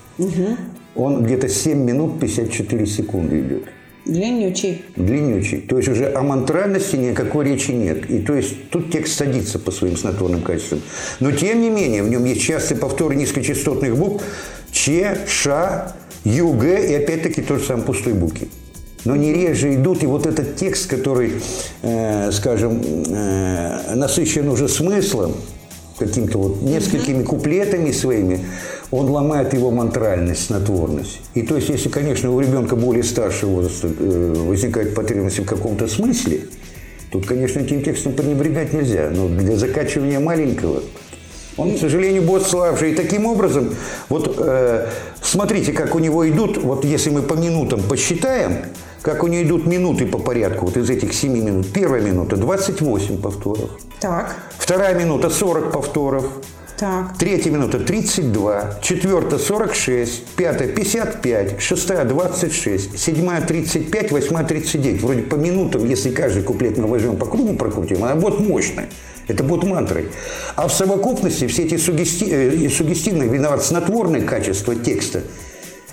он 0.94 1.22
где-то 1.22 1.48
7 1.48 1.78
минут 1.78 2.18
54 2.18 2.86
секунды 2.86 3.40
идет. 3.40 3.64
Длиннючий. 4.06 4.84
длиннючий. 4.96 5.58
То 5.58 5.78
есть 5.78 5.88
уже 5.88 6.12
о 6.12 6.22
мантральности 6.22 6.96
никакой 6.96 7.44
речи 7.44 7.72
нет. 7.72 8.08
И 8.08 8.20
то 8.20 8.34
есть 8.34 8.70
тут 8.70 8.92
текст 8.92 9.16
садится 9.16 9.58
по 9.58 9.72
своим 9.72 9.96
снотворным 9.96 10.42
качествам. 10.42 10.80
Но 11.20 11.32
тем 11.32 11.60
не 11.60 11.70
менее 11.70 12.02
в 12.02 12.08
нем 12.08 12.24
есть 12.24 12.40
частые 12.40 12.78
повторы 12.78 13.16
низкочастотных 13.16 13.96
букв 13.96 14.24
Ч, 14.70 15.18
Ш, 15.26 15.96
Ю, 16.24 16.52
Г 16.52 16.86
и 16.88 16.94
опять-таки 16.94 17.42
тот 17.42 17.60
же 17.60 17.66
самый 17.66 17.84
пустой 17.84 18.12
букви. 18.12 18.48
Но 19.04 19.16
не 19.16 19.32
реже 19.32 19.74
идут, 19.74 20.02
и 20.02 20.06
вот 20.06 20.26
этот 20.26 20.56
текст, 20.56 20.88
который, 20.88 21.32
э, 21.82 22.32
скажем, 22.32 22.82
э, 23.08 23.94
насыщен 23.94 24.48
уже 24.48 24.68
смыслом, 24.68 25.34
каким-то 25.98 26.38
вот 26.38 26.62
несколькими 26.62 27.22
куплетами 27.22 27.92
своими, 27.92 28.44
он 28.90 29.10
ломает 29.10 29.52
его 29.52 29.70
мантральность, 29.70 30.46
снотворность. 30.46 31.20
И 31.34 31.42
то 31.42 31.56
есть, 31.56 31.68
если, 31.68 31.88
конечно, 31.88 32.30
у 32.30 32.40
ребенка 32.40 32.76
более 32.76 33.02
старшего 33.02 33.50
возраста 33.50 33.88
э, 33.88 34.34
возникает 34.36 34.94
потребность 34.94 35.38
в 35.38 35.44
каком-то 35.44 35.88
смысле, 35.88 36.42
тут, 37.10 37.26
конечно, 37.26 37.60
этим 37.60 37.82
текстом 37.82 38.12
пренебрегать 38.12 38.72
нельзя. 38.72 39.10
Но 39.12 39.28
для 39.28 39.56
закачивания 39.56 40.20
маленького 40.20 40.82
он, 41.56 41.74
к 41.74 41.78
сожалению, 41.78 42.22
будет 42.22 42.46
слабже. 42.46 42.92
И 42.92 42.94
таким 42.94 43.26
образом, 43.26 43.74
вот 44.08 44.36
э, 44.38 44.88
смотрите, 45.22 45.72
как 45.72 45.94
у 45.94 45.98
него 45.98 46.28
идут, 46.28 46.58
вот 46.58 46.84
если 46.84 47.10
мы 47.10 47.22
по 47.22 47.34
минутам 47.34 47.82
посчитаем, 47.82 48.66
как 49.02 49.22
у 49.22 49.26
него 49.26 49.42
идут 49.42 49.66
минуты 49.66 50.06
по 50.06 50.18
порядку, 50.18 50.66
вот 50.66 50.76
из 50.76 50.90
этих 50.90 51.12
7 51.12 51.32
минут. 51.32 51.72
Первая 51.72 52.02
минута 52.02 52.36
28 52.36 53.20
повторов. 53.20 53.70
Так, 54.00 54.36
Вторая 54.58 54.98
минута 54.98 55.30
40 55.30 55.70
повторов. 55.70 56.24
Так. 56.76 57.16
Третья 57.18 57.50
минута 57.50 57.78
32, 57.78 58.80
четвертая 58.82 59.38
46, 59.38 60.24
пятая 60.36 60.68
55, 60.68 61.60
шестая 61.60 62.04
26, 62.04 62.98
седьмая 62.98 63.40
35, 63.40 64.12
восьмая 64.12 64.44
39. 64.44 65.02
Вроде 65.02 65.22
по 65.22 65.36
минутам, 65.36 65.86
если 65.86 66.10
каждый 66.10 66.42
куплет 66.42 66.76
мы 66.78 66.86
возьмем 66.86 67.16
по 67.16 67.26
кругу 67.26 67.54
прокрутим, 67.54 68.04
она 68.04 68.14
будет 68.14 68.40
мощная. 68.40 68.88
Это 69.28 69.42
будет 69.42 69.64
мантрой. 69.64 70.08
А 70.54 70.68
в 70.68 70.72
совокупности 70.72 71.46
все 71.46 71.64
эти 71.64 71.76
сугести... 71.76 72.26
э, 72.30 72.68
сугестивные, 72.70 73.28
виноват 73.28 73.64
снотворные 73.64 74.22
качества 74.22 74.74
текста, 74.74 75.22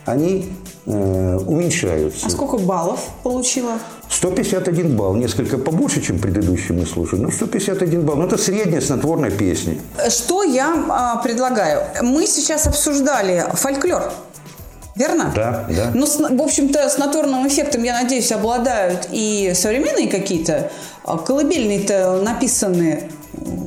они 0.05 0.53
э, 0.85 1.37
уменьшаются. 1.37 2.27
А 2.27 2.29
сколько 2.29 2.57
баллов 2.57 2.99
получила? 3.23 3.79
151 4.13 4.95
балл, 4.95 5.15
несколько 5.15 5.57
побольше, 5.57 6.01
чем 6.01 6.19
предыдущий 6.19 6.75
мы 6.75 6.85
слушали, 6.85 7.21
но 7.21 7.31
151 7.31 8.01
балл. 8.05 8.17
Ну, 8.17 8.25
это 8.27 8.37
средняя 8.37 8.79
снотворная 8.81 9.31
песня. 9.31 9.77
Что 10.09 10.43
я 10.43 10.85
а, 10.89 11.17
предлагаю? 11.17 11.81
Мы 12.01 12.27
сейчас 12.27 12.67
обсуждали 12.67 13.43
фольклор. 13.53 14.11
Верно? 14.95 15.31
Да, 15.35 15.65
да. 15.69 15.91
Ну, 15.95 16.05
с- 16.05 16.19
в 16.19 16.41
общем-то, 16.41 16.87
с 16.87 16.99
наторным 16.99 17.47
эффектом, 17.47 17.81
я 17.83 17.99
надеюсь, 17.99 18.31
обладают 18.31 19.07
и 19.11 19.53
современные 19.55 20.07
какие-то. 20.07 20.71
А 21.03 21.17
Колыбельные-то 21.17 22.21
написаны, 22.21 23.09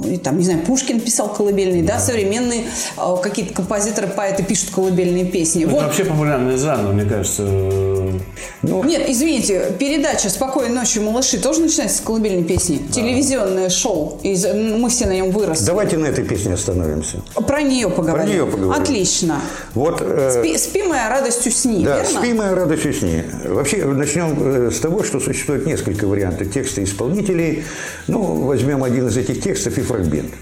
и 0.07 0.19
там, 0.19 0.39
не 0.39 0.45
знаю, 0.45 0.61
Пушкин 0.61 1.01
писал 1.01 1.33
колыбельные, 1.33 1.83
да, 1.83 1.99
современные 1.99 2.65
а, 2.97 3.17
какие-то 3.17 3.53
композиторы, 3.55 4.07
поэты 4.07 4.43
пишут 4.43 4.71
колыбельные 4.71 5.25
песни. 5.25 5.65
Это 5.65 5.73
Вот. 5.73 5.83
вообще 5.85 6.05
популярный 6.05 6.57
жанр, 6.57 6.93
мне 6.93 7.05
кажется. 7.05 7.43
Ну, 8.63 8.85
Нет, 8.85 9.03
извините, 9.09 9.75
передача 9.79 10.29
«Спокойной 10.31 10.75
ночи, 10.75 10.99
малыши» 10.99 11.39
тоже 11.39 11.61
начинается 11.61 11.99
с 11.99 12.01
колыбельной 12.01 12.45
песни. 12.45 12.81
Телевизионное 12.93 13.69
шоу. 13.69 14.21
Из, 14.23 14.45
мы 14.47 14.89
все 14.89 15.07
на 15.07 15.13
нем 15.13 15.31
выросли. 15.31 15.65
давайте 15.67 15.99
на 15.99 16.07
этой 16.07 16.25
песне 16.25 16.55
остановимся. 16.55 17.19
Про 17.35 17.63
нее 17.63 17.91
поговорим. 17.91 18.29
неё 18.33 18.47
поговорим. 18.47 18.83
Отлично. 18.83 19.41
Вот, 19.75 20.01
э, 20.01 20.41
Спи, 20.41 20.57
спи 20.59 20.83
моя 20.83 21.09
радостью 21.09 21.53
сни, 21.53 21.85
да, 21.85 21.97
верно? 22.03 22.21
«Спи, 22.21 22.33
моя 22.33 22.55
радость 22.55 22.99
сни». 22.99 23.23
Вообще, 23.47 23.85
начнем 23.85 24.37
э, 24.39 24.71
с 24.71 24.79
того, 24.81 25.03
что 25.03 25.21
существует 25.21 25.67
несколько 25.67 26.07
вариантов 26.07 26.53
текста 26.53 26.83
исполнителей. 26.83 27.65
Ну, 28.07 28.23
возьмем 28.23 28.85
один 28.85 29.09
из 29.09 29.17
этих 29.17 29.43
текстов 29.43 29.56
и 29.65 29.83
фрагмент. 29.83 30.33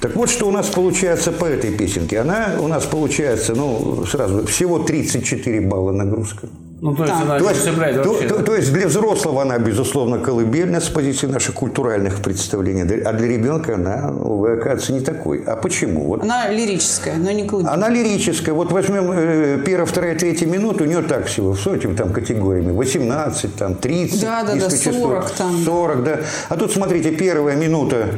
Так 0.00 0.16
вот, 0.16 0.28
что 0.28 0.48
у 0.48 0.50
нас 0.50 0.66
получается 0.66 1.30
по 1.30 1.44
этой 1.44 1.70
песенке. 1.70 2.18
Она 2.18 2.56
у 2.60 2.66
нас 2.66 2.84
получается, 2.84 3.54
ну, 3.54 4.04
сразу, 4.04 4.44
всего 4.46 4.80
34 4.80 5.60
балла 5.60 5.92
нагрузка. 5.92 6.48
Ну, 6.80 6.96
то 6.96 7.04
есть 7.04 7.14
она 7.14 7.38
То 7.38 7.48
есть, 7.50 7.64
то, 8.02 8.28
то- 8.28 8.42
то 8.42 8.56
есть 8.56 8.72
для 8.72 8.88
взрослого 8.88 9.42
она, 9.42 9.56
безусловно, 9.58 10.18
колыбельная 10.18 10.80
с 10.80 10.88
позиции 10.88 11.28
наших 11.28 11.54
культуральных 11.54 12.20
представлений, 12.20 12.82
а 12.82 13.12
для 13.12 13.28
ребенка 13.28 13.76
она, 13.76 14.10
увы, 14.10 14.54
оказывается, 14.54 14.92
не 14.92 14.98
такой. 14.98 15.44
А 15.46 15.54
почему? 15.54 16.08
Вот 16.08 16.22
Она 16.24 16.48
лирическая, 16.48 17.14
но 17.18 17.30
не 17.30 17.46
колыбельная. 17.46 17.74
она 17.74 17.88
лирическая. 17.88 18.52
Вот 18.52 18.72
возьмем 18.72 19.12
э, 19.12 19.62
первая, 19.64 19.86
вторая, 19.86 20.18
третья 20.18 20.46
минута, 20.46 20.82
у 20.82 20.86
нее 20.88 21.02
так 21.02 21.26
всего, 21.26 21.54
с 21.54 21.64
этими 21.68 21.94
там 21.94 22.12
категориями. 22.12 22.72
18, 22.72 23.54
там, 23.54 23.76
30. 23.76 24.20
Да, 24.20 24.42
да, 24.42 24.48
да, 24.48 24.54
низкочастотных, 24.56 25.00
40 25.02 25.30
там. 25.30 25.64
40, 25.64 26.02
да. 26.02 26.20
А 26.48 26.56
тут, 26.56 26.72
смотрите, 26.72 27.12
первая 27.12 27.54
минута, 27.54 28.08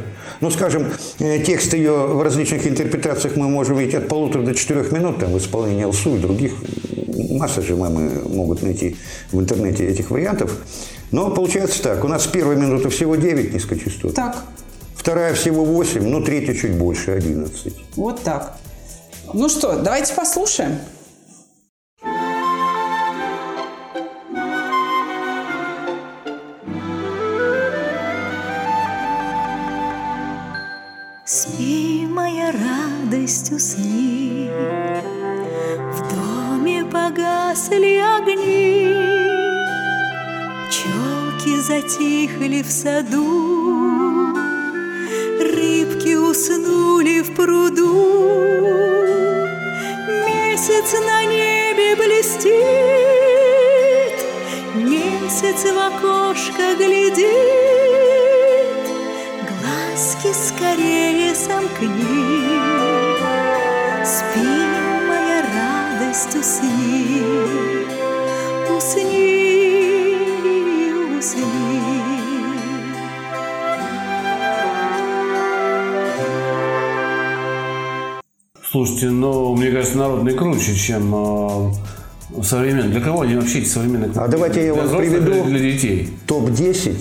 ну, 0.40 0.50
скажем, 0.50 0.86
э, 1.18 1.38
текст 1.40 1.74
ее 1.74 1.92
в 1.92 2.22
различных 2.22 2.66
интерпретациях 2.66 3.36
мы 3.36 3.48
можем 3.48 3.76
видеть 3.78 3.94
от 3.94 4.08
полутора 4.08 4.42
до 4.42 4.54
четырех 4.54 4.92
минут, 4.92 5.18
там, 5.18 5.32
в 5.32 5.38
исполнении 5.38 5.84
Алсу 5.84 6.16
и 6.16 6.18
других. 6.18 6.52
Масса 7.30 7.62
же 7.62 7.76
мамы 7.76 8.10
могут 8.28 8.62
найти 8.62 8.96
в 9.32 9.40
интернете 9.40 9.86
этих 9.86 10.10
вариантов. 10.10 10.56
Но 11.10 11.30
получается 11.30 11.82
так, 11.82 12.04
у 12.04 12.08
нас 12.08 12.26
первая 12.26 12.56
минута 12.56 12.90
всего 12.90 13.16
9 13.16 13.54
низкочастот. 13.54 14.14
Так, 14.14 14.36
Вторая 15.04 15.34
всего 15.34 15.66
8, 15.66 16.02
ну, 16.02 16.22
третья 16.22 16.54
чуть 16.54 16.78
больше, 16.78 17.10
11. 17.10 17.74
вот 17.96 18.22
так. 18.22 18.56
Ну 19.34 19.50
что, 19.50 19.78
давайте 19.78 20.14
послушаем. 20.14 20.78
Затихли 41.94 42.62
в 42.62 42.70
саду, 42.70 43.93
Слушайте, 78.84 79.10
ну, 79.10 79.54
мне 79.56 79.70
кажется, 79.70 79.96
народный 79.96 80.34
круче, 80.34 80.74
чем 80.74 81.14
э, 81.14 82.42
современный. 82.42 82.90
Для 82.90 83.00
кого 83.00 83.22
они 83.22 83.34
вообще 83.36 83.60
эти 83.60 83.68
современные? 83.68 84.10
А 84.14 84.28
давайте 84.28 84.62
я 84.66 84.74
вам 84.74 84.88
приведу- 84.94 85.44
для 85.44 85.58
детей. 85.58 86.10
топ-10 86.26 86.96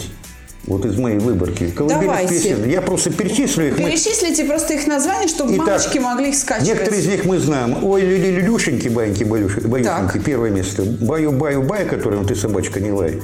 вот 0.65 0.85
из 0.85 0.97
моей 0.97 1.17
выборки 1.17 1.67
колыбельных 1.71 2.05
Давайте. 2.07 2.33
песен. 2.35 2.69
Я 2.69 2.81
просто 2.81 3.09
перечислю 3.11 3.67
их. 3.67 3.77
Мы- 3.77 3.89
Перечислите 3.89 4.45
просто 4.45 4.75
их 4.75 4.87
названия, 4.87 5.27
чтобы 5.27 5.55
Итак, 5.55 5.67
мамочки 5.67 5.97
могли 5.97 6.29
их 6.29 6.37
скачивать. 6.37 6.69
Некоторые 6.69 7.01
из 7.01 7.07
них 7.07 7.25
мы 7.25 7.37
знаем. 7.39 7.83
Ой, 7.83 7.99
Люли, 8.01 8.27
Люлюшеньки, 8.39 8.87
баньки, 8.87 9.25
баюшеньки. 9.25 9.83
Так. 9.83 10.23
Первое 10.23 10.51
место. 10.51 10.83
Баю, 10.83 11.33
баю, 11.33 11.63
бай, 11.63 11.85
которым 11.85 12.25
ты 12.25 12.33
собачка 12.35 12.79
не 12.79 12.93
лай. 12.93 13.19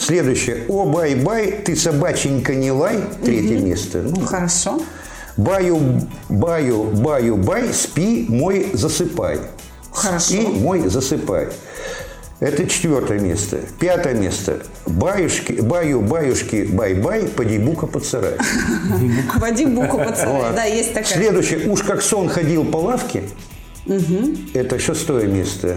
Следующее. 0.00 0.58
О, 0.68 0.84
бай, 0.84 1.16
бай, 1.16 1.50
ты 1.64 1.74
собаченька 1.74 2.54
не 2.54 2.70
лай. 2.70 3.00
Третье 3.24 3.58
место. 3.58 4.02
Ну, 4.02 4.20
Хорошо. 4.24 4.80
Баю, 5.36 6.00
баю, 6.28 6.84
баю, 6.84 7.36
бай, 7.36 7.72
спи, 7.72 8.26
мой, 8.28 8.70
засыпай. 8.72 9.38
Хорошо. 9.92 10.26
Спи, 10.26 10.40
мой, 10.40 10.88
засыпай. 10.88 11.48
Это 12.40 12.66
четвертое 12.66 13.20
место. 13.20 13.60
Пятое 13.78 14.14
место. 14.14 14.58
Баюшки, 14.86 15.52
баю, 15.52 16.00
баюшки, 16.00 16.68
бай-бай, 16.70 17.22
поди 17.28 17.58
бука 17.58 17.86
под 17.86 18.04
сарай. 18.04 18.34
Води 19.36 19.66
буку 19.66 19.98
под 19.98 20.16
сарай. 20.16 20.32
Вот. 20.34 20.54
Да, 20.54 20.64
есть 20.64 20.92
такая. 20.92 21.14
Следующее. 21.14 21.68
Уж 21.68 21.82
как 21.82 22.02
сон 22.02 22.28
ходил 22.28 22.64
по 22.64 22.78
лавке. 22.78 23.22
Это 24.52 24.78
шестое 24.78 25.26
место. 25.26 25.76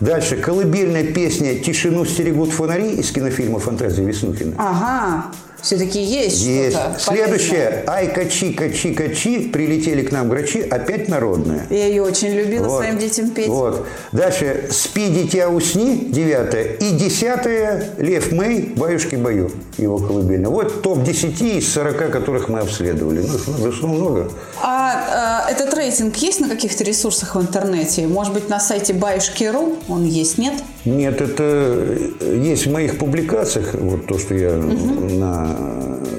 Дальше. 0.00 0.36
Колыбельная 0.36 1.04
песня 1.04 1.58
«Тишину 1.58 2.04
стерегут 2.06 2.50
фонари» 2.50 2.94
из 2.94 3.10
кинофильма 3.10 3.58
«Фантазия 3.58 4.04
Веснухина. 4.04 4.54
Ага. 4.56 5.26
Все-таки 5.62 6.02
есть, 6.02 6.42
Есть. 6.42 6.76
что-то 6.76 6.98
Следующее. 6.98 7.84
Ай, 7.86 8.12
качи, 8.12 8.52
качи, 8.52 8.94
качи. 8.94 9.48
Прилетели 9.48 10.02
к 10.02 10.12
нам 10.12 10.28
грачи. 10.28 10.60
Опять 10.60 11.08
народная. 11.08 11.66
Я 11.70 11.86
ее 11.86 12.02
очень 12.02 12.30
любила 12.30 12.64
Вот. 12.68 12.78
своим 12.78 12.98
детям 12.98 13.30
петь. 13.30 13.48
Вот. 13.48 13.86
Дальше 14.12 14.68
«Спи, 14.70 15.08
дитя, 15.08 15.48
усни» 15.48 16.06
девятое. 16.10 16.64
И 16.80 16.90
десятое 16.92 17.90
«Лев 17.98 18.32
Мэй, 18.32 18.72
баюшки 18.76 19.16
бою» 19.16 19.50
его 19.76 19.98
колыбельная. 19.98 20.50
Вот 20.50 20.82
топ-10 20.82 21.58
из 21.58 21.72
40, 21.72 22.10
которых 22.10 22.48
мы 22.48 22.60
обследовали. 22.60 23.20
Ну, 23.20 23.52
вышло 23.54 23.86
много. 23.86 24.30
А 24.62 25.46
э, 25.48 25.52
этот 25.52 25.72
рейтинг 25.74 26.16
есть 26.16 26.40
на 26.40 26.48
каких-то 26.48 26.84
ресурсах 26.84 27.34
в 27.34 27.40
интернете? 27.40 28.06
Может 28.06 28.34
быть, 28.34 28.48
на 28.48 28.60
сайте 28.60 28.92
баюшки.ру 28.92 29.76
он 29.88 30.04
есть, 30.04 30.38
нет? 30.38 30.54
Нет, 30.84 31.20
это 31.20 31.96
есть 32.32 32.66
в 32.66 32.72
моих 32.72 32.98
публикациях, 32.98 33.74
вот 33.74 34.06
то, 34.06 34.18
что 34.18 34.34
я 34.34 34.52
на 34.52 35.49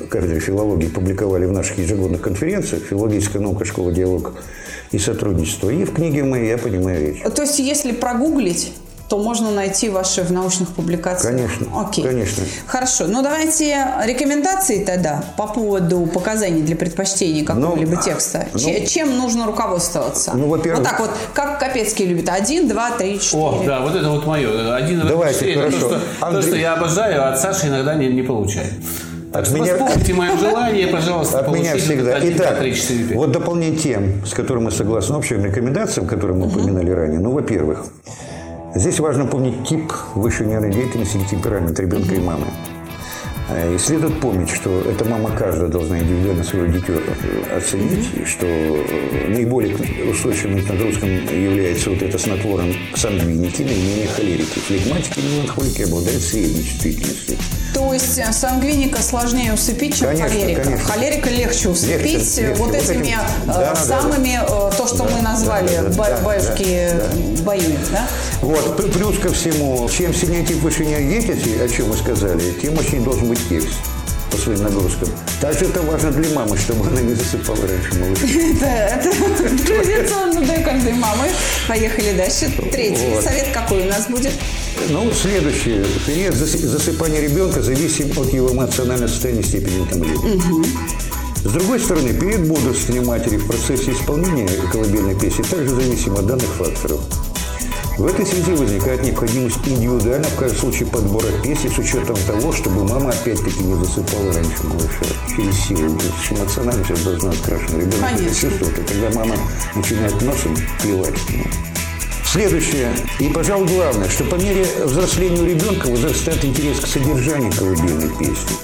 кафедре 0.10 0.40
филологии 0.40 0.88
публиковали 0.88 1.46
в 1.46 1.52
наших 1.52 1.78
ежегодных 1.80 2.22
конференциях, 2.22 2.84
филологическая 2.84 3.40
наука, 3.42 3.66
школа 3.66 3.92
диалог 3.92 4.34
и 4.92 5.00
сотрудничество. 5.00 5.70
И 5.70 5.84
в 5.86 5.94
книге 5.94 6.24
моей 6.24 6.50
я 6.50 6.58
понимаю 6.58 7.00
речь. 7.14 7.22
То 7.36 7.42
есть, 7.44 7.60
если 7.60 7.92
прогуглить, 7.92 8.74
то 9.10 9.18
можно 9.18 9.52
найти 9.52 9.90
ваши 9.90 10.22
в 10.24 10.32
научных 10.32 10.70
публикациях. 10.70 11.36
Конечно, 11.36 11.68
Окей. 11.82 12.02
конечно. 12.06 12.44
Хорошо. 12.66 13.08
Ну, 13.08 13.22
давайте 13.22 13.86
рекомендации 14.06 14.86
тогда 14.86 15.22
по 15.36 15.48
поводу 15.48 16.06
показаний 16.08 16.62
для 16.62 16.78
предпочтения 16.78 17.44
какого-либо 17.44 17.96
Ну, 17.96 18.02
текста. 18.02 18.48
ну, 18.54 18.60
Че- 18.60 18.86
чем 18.86 19.18
нужно 19.18 19.48
руководствоваться? 19.48 20.32
Ну, 20.34 20.48
во-первых- 20.48 20.80
Вот 20.80 20.90
так 20.90 21.00
вот, 21.02 21.10
как 21.34 21.60
Капецкий 21.60 22.06
любит. 22.06 22.30
Один, 22.30 22.70
два, 22.70 22.92
три, 22.92 23.20
четыре. 23.20 23.44
О, 23.44 23.64
да, 23.66 23.82
вот 23.82 23.96
это 23.98 24.10
вот 24.10 24.26
мое. 24.26 24.74
Один 24.74 25.02
раз 25.02 25.10
Давайте, 25.10 25.40
четыре. 25.40 25.54
Это 25.56 25.62
хорошо. 25.72 25.80
То, 25.90 25.96
что, 25.98 26.00
то, 26.20 26.26
Андрей- 26.28 26.44
что 26.48 26.56
я 26.56 26.74
обожаю, 26.76 27.22
а 27.26 27.30
от 27.34 27.40
Саши 27.42 27.68
иногда 27.68 27.96
не, 27.96 28.08
не 28.08 28.22
получаю. 28.22 28.68
Так 29.32 29.46
что 29.46 29.56
меня- 29.56 29.78
воспомните 29.78 30.14
мое 30.14 30.38
желание, 30.38 30.88
пожалуйста, 30.88 31.40
От 31.40 31.52
меня 31.54 31.78
всегда. 31.78 32.20
Итак, 32.22 32.64
вот 33.14 33.32
дополнение 33.32 33.78
тем, 33.78 34.26
с 34.26 34.34
которыми 34.34 34.66
мы 34.66 34.72
согласны 34.72 35.16
общим 35.16 35.44
рекомендациям, 35.44 36.08
которые 36.08 36.38
мы 36.38 36.48
упоминали 36.48 36.92
ранее. 36.92 37.20
Ну, 37.20 37.32
во-первых, 37.32 37.86
здесь 38.76 39.00
важно 39.00 39.26
помнить 39.26 39.68
тип 39.68 39.92
высшей 40.16 40.48
нервной 40.48 40.72
деятельности 40.72 41.18
и 41.18 41.26
темперамент 41.26 41.80
ребенка 41.80 42.16
и 42.16 42.20
мамы. 42.20 42.46
Э, 43.50 43.74
И 43.76 43.78
следует 43.78 44.20
помнить, 44.20 44.50
что 44.50 44.82
эта 44.82 45.04
мама 45.06 45.32
каждая 45.32 45.68
должна 45.70 46.00
индивидуально 46.00 46.44
свое 46.44 46.70
дитё 46.72 46.94
оценить, 47.56 48.08
и 48.16 48.26
что 48.26 48.46
э, 48.46 49.28
наиболее 49.30 49.76
устойчивым 50.10 50.66
нагрузкам 50.66 51.10
является 51.10 51.90
вот 51.90 52.02
это 52.02 52.18
снотворным 52.18 52.74
сангвиники, 52.96 53.62
наименее 53.64 54.08
холерики. 54.08 54.60
Флегматики 54.60 55.20
и 55.20 55.36
меланхолики 55.36 55.82
обладают 55.84 56.22
средней 56.22 56.64
чувствительностью. 56.64 57.38
То 57.74 57.94
есть 57.94 58.20
сангвиника 58.34 59.02
сложнее 59.02 59.54
усыпить, 59.54 59.98
чем 59.98 60.08
Конечно, 60.10 60.30
холерика. 60.30 60.62
конечно. 60.64 60.86
Холерика 60.88 61.30
легче 61.30 61.70
усыпить 61.70 62.38
легче. 62.38 62.54
вот 62.58 62.68
Вот 62.68 62.76
этими 62.76 63.02
этим- 63.08 63.20
э, 63.44 63.48
да, 63.48 63.54
да, 63.54 63.76
самыми, 63.76 64.40
э, 64.44 64.72
то, 64.78 64.88
что 64.88 64.98
Да, 64.98 65.10
мы 65.16 65.22
назвали 65.22 65.68
да, 65.70 65.82
да, 65.84 65.90
ба- 65.98 66.08
да, 66.10 66.18
баюшки 66.22 66.90
да, 66.94 67.44
боюют, 67.44 67.80
да? 67.92 68.08
Вот, 68.42 68.94
плюс 68.94 69.18
ко 69.20 69.32
всему, 69.32 69.88
чем 69.90 70.14
сильнее 70.14 70.46
тип 70.46 70.58
вышения 70.58 71.00
деятельности, 71.00 71.58
о 71.64 71.68
чем 71.70 71.90
мы 71.90 71.96
сказали, 71.96 72.42
тем 72.62 72.78
очень 72.78 73.04
должен 73.04 73.28
быть 73.32 73.48
текст 73.48 73.80
по 74.30 74.38
своим 74.38 74.62
нагрузкам. 74.62 75.08
Также 75.40 75.66
это 75.66 75.82
важно 75.82 76.12
для 76.12 76.34
мамы, 76.36 76.58
чтобы 76.58 76.86
она 76.88 77.02
не 77.02 77.14
засыпала 77.14 77.60
раньше 77.66 78.00
малыша. 78.00 78.26
Это, 78.66 79.10
традиционно 79.66 80.42
для 80.42 80.62
каждой 80.64 80.94
мамы. 80.94 81.28
Поехали 81.68 82.14
дальше. 82.18 82.52
Третий 82.72 83.22
совет 83.22 83.48
какой 83.54 83.84
у 83.84 83.86
нас 83.86 84.08
будет? 84.08 84.34
Ну, 84.90 85.10
следующее. 85.14 85.86
Зас- 86.32 86.66
засыпания 86.66 87.22
ребенка 87.22 87.62
зависим 87.62 88.12
от 88.18 88.34
его 88.34 88.52
эмоционального 88.52 89.08
состояния 89.08 89.44
степени 89.44 89.80
утомления. 89.80 90.66
С 91.44 91.52
другой 91.52 91.80
стороны, 91.80 92.14
период 92.14 92.42
бодрствования 92.42 93.06
матери 93.06 93.38
в 93.38 93.48
процессе 93.48 93.92
исполнения 93.92 94.48
колыбельной 94.72 95.18
песни 95.20 95.44
также 95.44 95.70
зависим 95.70 96.16
от 96.16 96.28
данных 96.28 96.50
факторов. 96.58 97.00
В 97.98 98.06
этой 98.06 98.26
связи 98.26 98.52
возникает 98.54 99.04
необходимость 99.04 99.60
индивидуально 99.68 100.28
в 100.28 100.36
каждом 100.36 100.60
случае 100.60 100.88
подбора 100.90 101.28
песни 101.44 101.70
с 101.70 101.78
учетом 101.78 102.16
того, 102.26 102.52
чтобы 102.54 102.84
мама 102.84 103.10
опять-таки 103.10 103.60
не 103.60 103.76
засыпала 103.76 104.34
раньше 104.34 104.64
малыша 104.64 105.06
через 105.36 105.56
силу. 105.66 105.98
Эмоционально 106.32 106.84
все 106.84 106.96
должно 107.04 107.30
открашено. 107.30 107.80
Ребенок 107.80 108.36
чувствует, 108.36 108.80
и 108.80 108.84
когда 108.84 109.10
мама 109.12 109.36
начинает 109.76 110.22
носом 110.22 110.56
плевать, 110.82 111.16
Следующее, 112.26 112.96
и, 113.20 113.28
пожалуй, 113.28 113.68
главное, 113.68 114.08
что 114.08 114.24
по 114.24 114.36
мере 114.36 114.66
взросления 114.86 115.42
у 115.42 115.46
ребенка 115.46 115.88
возрастает 115.88 116.46
интерес 116.46 116.80
к 116.80 116.88
содержанию 116.88 117.52
колыбельной 117.52 118.08
песни. 118.08 118.56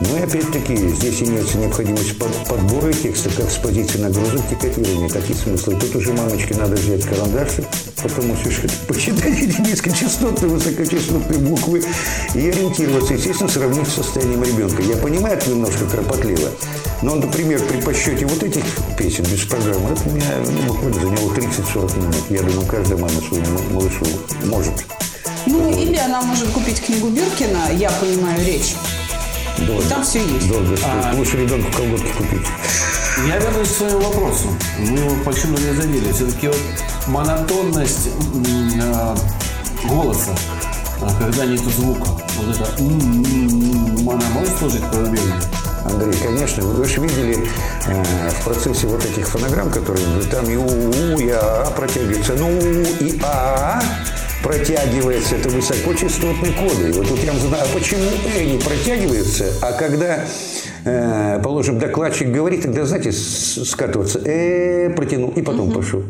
Ну 0.00 0.16
и 0.16 0.20
опять-таки 0.20 0.76
здесь 0.88 1.22
имеется 1.22 1.58
необходимость 1.58 2.18
под- 2.18 2.48
подбора 2.48 2.92
текста 2.92 3.28
как 3.30 3.50
с 3.50 3.56
позиции 3.56 3.98
нагрузок 3.98 4.40
тикетирования, 4.48 5.08
так 5.08 5.28
и 5.28 5.34
смысла. 5.34 5.72
И 5.72 5.76
тут 5.76 5.94
уже 5.96 6.12
мамочке 6.12 6.54
надо 6.54 6.74
взять 6.74 7.04
карандаш, 7.04 7.48
потому 8.02 8.34
что 8.36 8.50
посчитать 8.88 9.38
эти 9.38 9.60
низкочастотные, 9.60 10.50
высокочастотные 10.50 11.38
буквы 11.40 11.84
и 12.34 12.48
ориентироваться, 12.48 13.14
естественно, 13.14 13.50
сравнить 13.50 13.86
с 13.86 13.94
состоянием 13.94 14.42
ребенка. 14.42 14.82
Я 14.82 14.96
понимаю, 14.96 15.36
это 15.36 15.50
немножко 15.50 15.84
кропотливо, 15.86 16.48
но, 17.02 17.16
например, 17.16 17.60
при 17.60 17.80
подсчете 17.80 18.26
вот 18.26 18.42
этих 18.42 18.64
песен 18.98 19.24
без 19.24 19.40
программы, 19.40 19.90
это 19.90 20.08
меня 20.08 20.24
ну, 20.46 20.72
буквально 20.72 21.00
заняло 21.00 21.30
30-40 21.32 21.98
минут. 21.98 22.24
Я 22.30 22.42
думаю, 22.42 22.66
каждая 22.66 22.98
мама 22.98 23.20
своему 23.28 23.58
малышу 23.72 24.06
может. 24.46 24.72
Ну, 25.46 25.70
или 25.70 25.96
она 25.96 26.22
может 26.22 26.48
купить 26.48 26.80
книгу 26.80 27.08
Биркина 27.08 27.72
«Я 27.76 27.90
понимаю 27.90 28.44
речь». 28.46 28.74
Долго, 29.58 29.82
Там 29.88 30.02
все 30.02 30.24
есть. 30.24 30.48
долго 30.48 30.76
стоит. 30.76 31.14
Лучше 31.14 31.36
ребенку 31.36 31.70
колготки 31.76 32.12
купить. 32.16 32.46
Я 33.28 33.38
вернусь 33.38 33.68
к 33.68 33.76
своему 33.76 34.00
вопросу. 34.00 34.48
Мы 34.78 34.98
его 34.98 35.14
почему 35.24 35.58
не 35.58 35.74
задели. 35.74 36.12
Все-таки 36.12 36.48
вот 36.48 36.58
монотонность 37.06 38.08
э, 38.08 39.14
голоса, 39.88 40.32
а, 41.00 41.14
когда 41.18 41.44
нету 41.44 41.70
звука. 41.70 42.08
Вот 42.08 42.54
это 42.54 42.66
она 42.78 44.30
может 44.34 44.58
служить 44.58 44.82
колыбельной? 44.90 45.36
Андрей, 45.84 46.14
конечно, 46.22 46.64
вы 46.64 46.84
же 46.84 47.00
видели 47.00 47.48
э, 47.86 48.30
в 48.30 48.44
процессе 48.44 48.86
вот 48.86 49.04
этих 49.04 49.28
фонограмм, 49.28 49.70
которые 49.70 50.22
там 50.30 50.48
и 50.48 50.56
у, 50.56 51.18
и 51.18 51.28
а, 51.30 51.70
протягивается, 51.76 52.34
ну 52.34 52.48
и 52.50 53.18
а 53.22 53.82
протягивается, 54.42 55.36
это 55.36 55.48
высокочастотные 55.48 56.52
коды. 56.52 56.88
И 56.88 56.92
вот 56.92 57.08
тут 57.08 57.22
я 57.24 57.32
задаю, 57.32 57.62
а 57.62 57.66
почему 57.74 58.02
э 58.34 58.44
не 58.44 58.58
протягивается, 58.58 59.46
а 59.62 59.72
когда, 59.72 60.24
э, 60.84 61.40
положим, 61.42 61.78
докладчик 61.78 62.28
говорит, 62.28 62.62
тогда, 62.62 62.84
знаете, 62.84 63.12
скатываться, 63.12 64.20
э 64.24 64.90
протянул 64.90 65.30
и 65.36 65.42
потом 65.42 65.70
пошел. 65.72 66.02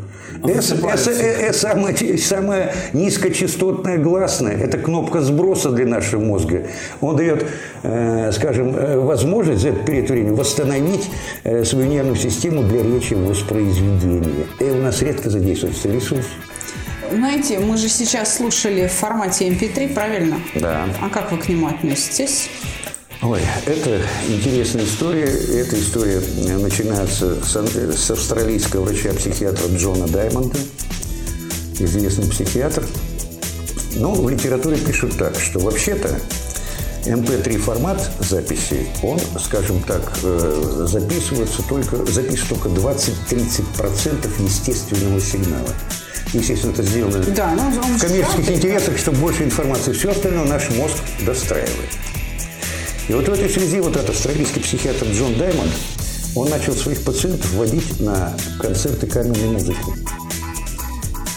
Э, 0.45 0.61
с- 0.61 0.71
э, 0.71 1.11
э, 1.11 1.49
э, 1.49 1.53
самое, 1.53 2.17
самое 2.17 2.73
низкочастотное 2.93 3.97
гласное– 3.97 4.57
это 4.59 4.77
кнопка 4.77 5.21
сброса 5.21 5.69
для 5.69 5.85
нашего 5.85 6.21
мозга. 6.21 6.63
Он 7.01 7.15
дает, 7.15 7.45
э, 7.83 8.31
скажем, 8.33 8.75
э, 8.75 8.97
возможность 8.97 9.61
за 9.61 9.69
этот 9.69 9.85
период 9.85 10.09
времени 10.09 10.35
восстановить 10.35 11.09
э, 11.43 11.63
свою 11.63 11.87
нервную 11.87 12.17
систему 12.17 12.63
для 12.63 12.81
речи 12.83 13.13
воспроизведения. 13.13 14.47
И 14.59 14.63
у 14.65 14.81
нас 14.81 15.01
редко 15.01 15.29
задействуется 15.29 15.89
ресурс. 15.89 16.25
Знаете, 17.11 17.59
мы 17.59 17.77
же 17.77 17.89
сейчас 17.89 18.37
слушали 18.37 18.87
в 18.87 18.91
формате 18.91 19.47
MP3, 19.49 19.93
правильно? 19.93 20.39
Да. 20.55 20.85
А 21.01 21.09
как 21.09 21.31
вы 21.31 21.37
к 21.37 21.47
нему 21.47 21.67
относитесь? 21.67 22.49
Ой, 23.21 23.41
это 23.65 24.01
интересная 24.27 24.83
история. 24.83 25.25
Эта 25.25 25.79
история 25.79 26.21
начинается 26.57 27.35
с, 27.43 27.55
с 27.55 28.11
австралийского 28.11 28.83
врача-психиатра 28.83 29.67
Джона 29.69 30.07
Даймонда, 30.07 30.57
известный 31.79 32.29
психиатр. 32.29 32.85
Ну, 33.95 34.13
в 34.13 34.29
литературе 34.29 34.77
пишут 34.77 35.17
так, 35.17 35.39
что 35.39 35.59
вообще-то 35.59 36.19
MP3 37.05 37.57
формат 37.57 38.11
записи, 38.19 38.87
он, 39.01 39.19
скажем 39.39 39.81
так, 39.83 40.01
э, 40.23 40.85
записывается 40.87 41.61
только, 41.63 42.05
записывает 42.05 42.61
только 42.61 42.69
20-30% 42.69 44.43
естественного 44.43 45.19
сигнала. 45.19 45.69
Естественно, 46.33 46.71
это 46.71 46.83
сделано 46.83 47.19
Да, 47.35 47.53
ну, 47.55 47.67
он 47.67 47.97
в 47.97 48.01
коммерческих 48.01 48.35
правда. 48.35 48.53
интересах, 48.53 48.97
чтобы 48.97 49.17
больше 49.19 49.43
информации. 49.43 49.91
Все 49.93 50.09
остальное 50.11 50.45
наш 50.45 50.69
мозг 50.71 50.95
достраивает. 51.25 51.89
И 53.07 53.13
вот 53.13 53.27
в 53.27 53.33
этой 53.33 53.49
связи 53.49 53.79
вот 53.79 53.95
этот 53.95 54.11
австралийский 54.11 54.59
психиатр 54.61 55.05
Джон 55.07 55.35
Даймонд, 55.37 55.71
он 56.35 56.49
начал 56.49 56.73
своих 56.73 57.01
пациентов 57.03 57.51
вводить 57.53 57.99
на 57.99 58.35
концерты 58.59 59.05
камерной 59.05 59.49
музыки. 59.53 59.77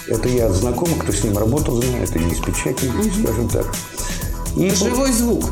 Это 0.09 0.29
я 0.29 0.47
от 0.47 0.53
знакомых, 0.55 0.99
кто 1.03 1.13
с 1.13 1.25
ним 1.25 1.37
работал, 1.37 1.83
знает, 1.83 2.15
и 2.15 2.19
не 2.21 2.33
из 2.33 2.39
печати, 2.39 2.91
скажем 3.23 3.49
так. 3.49 3.67
И 4.57 4.71
Живой 4.71 5.13
звук. 5.13 5.45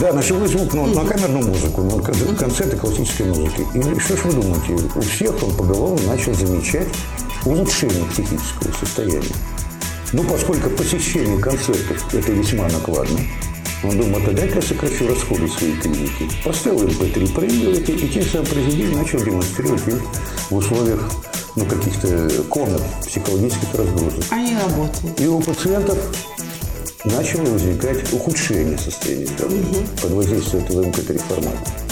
да, 0.00 0.12
на 0.14 0.22
живой 0.22 0.48
звук, 0.48 0.72
но 0.72 0.86
на 0.86 1.04
камерную 1.04 1.44
музыку, 1.46 1.82
на 1.82 2.00
кон- 2.00 2.36
концерты 2.36 2.76
классической 2.76 3.26
музыки. 3.26 3.66
И 3.74 4.00
что 4.00 4.16
ж 4.16 4.20
вы 4.24 4.32
думаете, 4.40 4.72
у 4.94 5.00
всех 5.02 5.42
он 5.42 5.54
поголовно 5.56 6.06
начал 6.06 6.32
замечать 6.32 6.86
улучшение 7.46 8.04
психического 8.06 8.72
состояния. 8.72 9.34
Ну, 10.12 10.24
поскольку 10.24 10.70
посещение 10.70 11.38
концертов– 11.38 12.04
это 12.14 12.32
весьма 12.32 12.68
накладно, 12.68 13.20
он 13.82 13.98
думал, 13.98 14.20
тогда 14.24 14.44
я 14.44 14.62
сокращу 14.62 15.06
расходы 15.06 15.48
своей 15.48 15.76
клиники. 15.76 16.30
Поставил 16.44 16.86
MP3 16.86 17.34
проигрыватель, 17.34 18.04
и 18.04 18.08
тем 18.08 18.24
самым 18.24 18.46
президент 18.46 18.96
начал 18.96 19.18
демонстрировать 19.20 19.86
их 19.86 20.00
в 20.50 20.56
условиях 20.56 21.10
ну, 21.56 21.64
каких-то 21.66 22.28
комнат 22.48 22.82
психологических 23.06 23.74
разгрузок. 23.74 24.24
Они 24.30 24.56
работают. 24.56 25.20
И 25.20 25.26
у 25.26 25.40
пациентов 25.40 25.98
начало 27.04 27.44
возникать 27.44 28.12
ухудшение 28.12 28.78
состояния 28.78 29.26
здоровья 29.26 29.86
под 30.02 30.10
воздействием 30.10 30.64
этого 30.64 30.82
MP3 30.82 31.18
формата. 31.28 31.85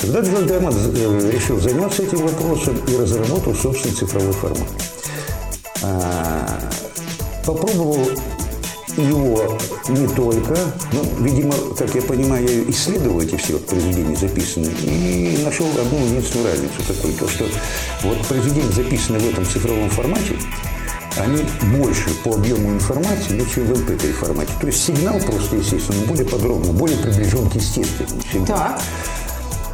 Тогда 0.00 0.20
Джон 0.20 0.46
Даймонд 0.46 0.76
э, 0.76 1.30
решил 1.30 1.60
заняться 1.60 2.02
этим 2.02 2.26
вопросом 2.26 2.76
и 2.88 2.96
разработал 2.96 3.54
собственный 3.54 3.94
цифровой 3.94 4.32
формат. 4.32 4.68
А, 5.82 6.60
Попробовал 7.44 8.08
его 8.96 9.58
не 9.88 10.06
только, 10.08 10.56
ну, 10.92 11.24
видимо, 11.24 11.54
как 11.78 11.94
я 11.94 12.02
понимаю, 12.02 12.46
я 12.46 12.70
исследовал 12.70 13.20
эти 13.20 13.36
все 13.36 13.58
произведения 13.58 14.16
записанные 14.16 14.72
и 14.82 15.42
нашел 15.44 15.66
одну 15.68 16.04
единственную 16.06 16.50
разницу 16.50 16.82
такой, 16.86 17.12
то, 17.12 17.28
что 17.28 17.44
вот 18.02 18.18
произведения, 18.26 18.70
записанные 18.72 19.20
в 19.20 19.28
этом 19.30 19.44
цифровом 19.44 19.90
формате, 19.90 20.36
они 21.16 21.44
больше 21.76 22.10
по 22.24 22.34
объему 22.34 22.70
информации, 22.70 23.32
ну, 23.32 23.44
чем 23.46 23.64
в 23.64 23.72
MP3 23.72 24.12
формате. 24.12 24.52
То 24.60 24.66
есть 24.66 24.84
сигнал 24.84 25.18
просто, 25.18 25.56
естественно, 25.56 26.06
более 26.06 26.26
подробно, 26.26 26.72
более 26.72 26.98
приближен 26.98 27.50
к 27.50 27.54
естественному 27.54 28.22
сигналу. 28.22 28.46
Так. 28.46 28.80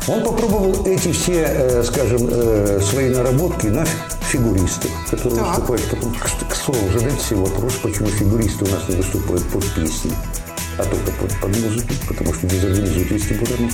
Он 0.09 0.23
попробовал 0.23 0.87
эти 0.87 1.11
все, 1.11 1.45
э, 1.49 1.83
скажем, 1.83 2.29
э, 2.31 2.81
свои 2.81 3.09
наработки 3.11 3.67
на 3.67 3.85
фигуристах, 4.31 4.91
которые 5.11 5.41
Так. 5.41 5.49
выступают. 5.49 5.83
Потом, 5.91 6.15
к, 6.15 6.49
к 6.51 6.55
слову, 6.55 6.79
задайте 6.93 7.21
себе 7.25 7.41
вопрос, 7.41 7.75
почему 7.83 8.09
фигуристы 8.09 8.65
у 8.65 8.69
нас 8.69 8.89
не 8.89 8.97
выступают 8.97 9.43
под 9.51 9.65
песни, 9.75 10.13
а 10.79 10.85
только 10.85 11.11
под, 11.21 11.31
под 11.41 11.61
музыку, 11.61 11.93
потому 12.09 12.33
что 12.35 12.47
дезорганизуют 12.47 13.11
об 13.33 13.43
этом 13.43 13.69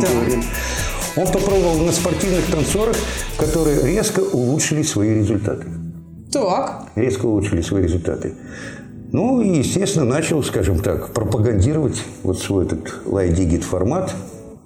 Да. 0.00 0.08
говорили. 0.08 0.42
Он 1.16 1.26
попробовал 1.26 1.78
на 1.78 1.92
спортивных 1.92 2.46
танцорах, 2.50 2.96
которые 3.38 3.82
резко 3.86 4.20
улучшили 4.20 4.82
свои 4.82 5.14
результаты 5.14 5.66
Так. 6.32 6.86
резко 6.96 7.26
улучшили 7.26 7.62
свои 7.62 7.82
результаты. 7.84 8.34
Ну 9.12 9.40
и, 9.40 9.58
естественно, 9.58 10.04
начал, 10.04 10.42
скажем 10.44 10.78
так, 10.80 11.12
пропагандировать 11.12 12.00
вот 12.22 12.38
свой 12.40 12.64
этот 12.66 12.92
лайдигит 13.06 13.64
формат, 13.64 14.14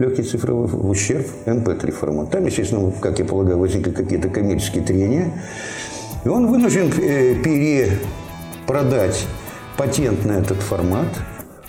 легкий 0.05 0.23
цифровой 0.23 0.67
в 0.67 0.89
ущерб 0.89 1.27
MP3 1.47 1.91
формат. 1.93 2.31
Там, 2.31 2.45
естественно, 2.47 2.93
как 3.01 3.19
я 3.19 3.25
полагаю, 3.25 3.59
возникли 3.59 3.91
какие-то 3.91 4.29
коммерческие 4.29 4.83
трения. 4.85 5.33
И 6.25 6.29
он 6.29 6.47
вынужден 6.47 6.93
э, 7.01 7.35
перепродать 7.43 9.27
патент 9.77 10.25
на 10.25 10.33
этот 10.33 10.61
формат 10.61 11.09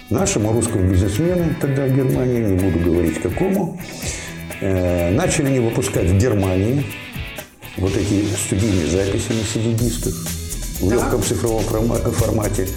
нашему 0.09 0.51
русскому 0.51 0.89
бизнесмену 0.89 1.55
тогда 1.59 1.85
в 1.85 1.95
Германии, 1.95 2.43
не 2.43 2.57
буду 2.57 2.79
говорить 2.79 3.21
какому. 3.21 3.79
Э, 4.61 5.11
начали 5.11 5.51
не 5.51 5.59
выпускать 5.59 6.09
в 6.09 6.17
Германии 6.17 6.85
вот 7.77 7.95
эти 7.95 8.25
студийные 8.35 8.87
записи 8.87 9.29
на 9.29 9.43
CD-дисках 9.43 10.13
в 10.81 10.91
легком 10.91 11.23
цифровом 11.23 11.63
форма- 11.63 12.11
формате. 12.11 12.67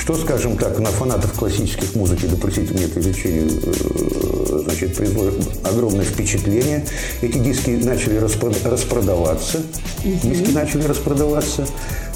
Что, 0.00 0.14
скажем 0.16 0.56
так, 0.56 0.78
на 0.78 0.90
фанатов 0.90 1.34
классических 1.34 1.94
музыки, 1.94 2.24
да 2.24 2.36
простите 2.40 2.72
мне 2.72 2.84
это 2.84 3.00
изучение, 3.00 3.46
э, 3.46 4.62
значит, 4.64 4.96
произвело 4.96 5.30
огромное 5.62 6.06
впечатление. 6.06 6.86
Эти 7.20 7.36
диски 7.38 7.70
начали 7.70 8.16
распро- 8.18 8.68
распродаваться. 8.68 9.62
Диски 10.02 10.52
начали 10.52 10.84
распродаваться. 10.84 11.66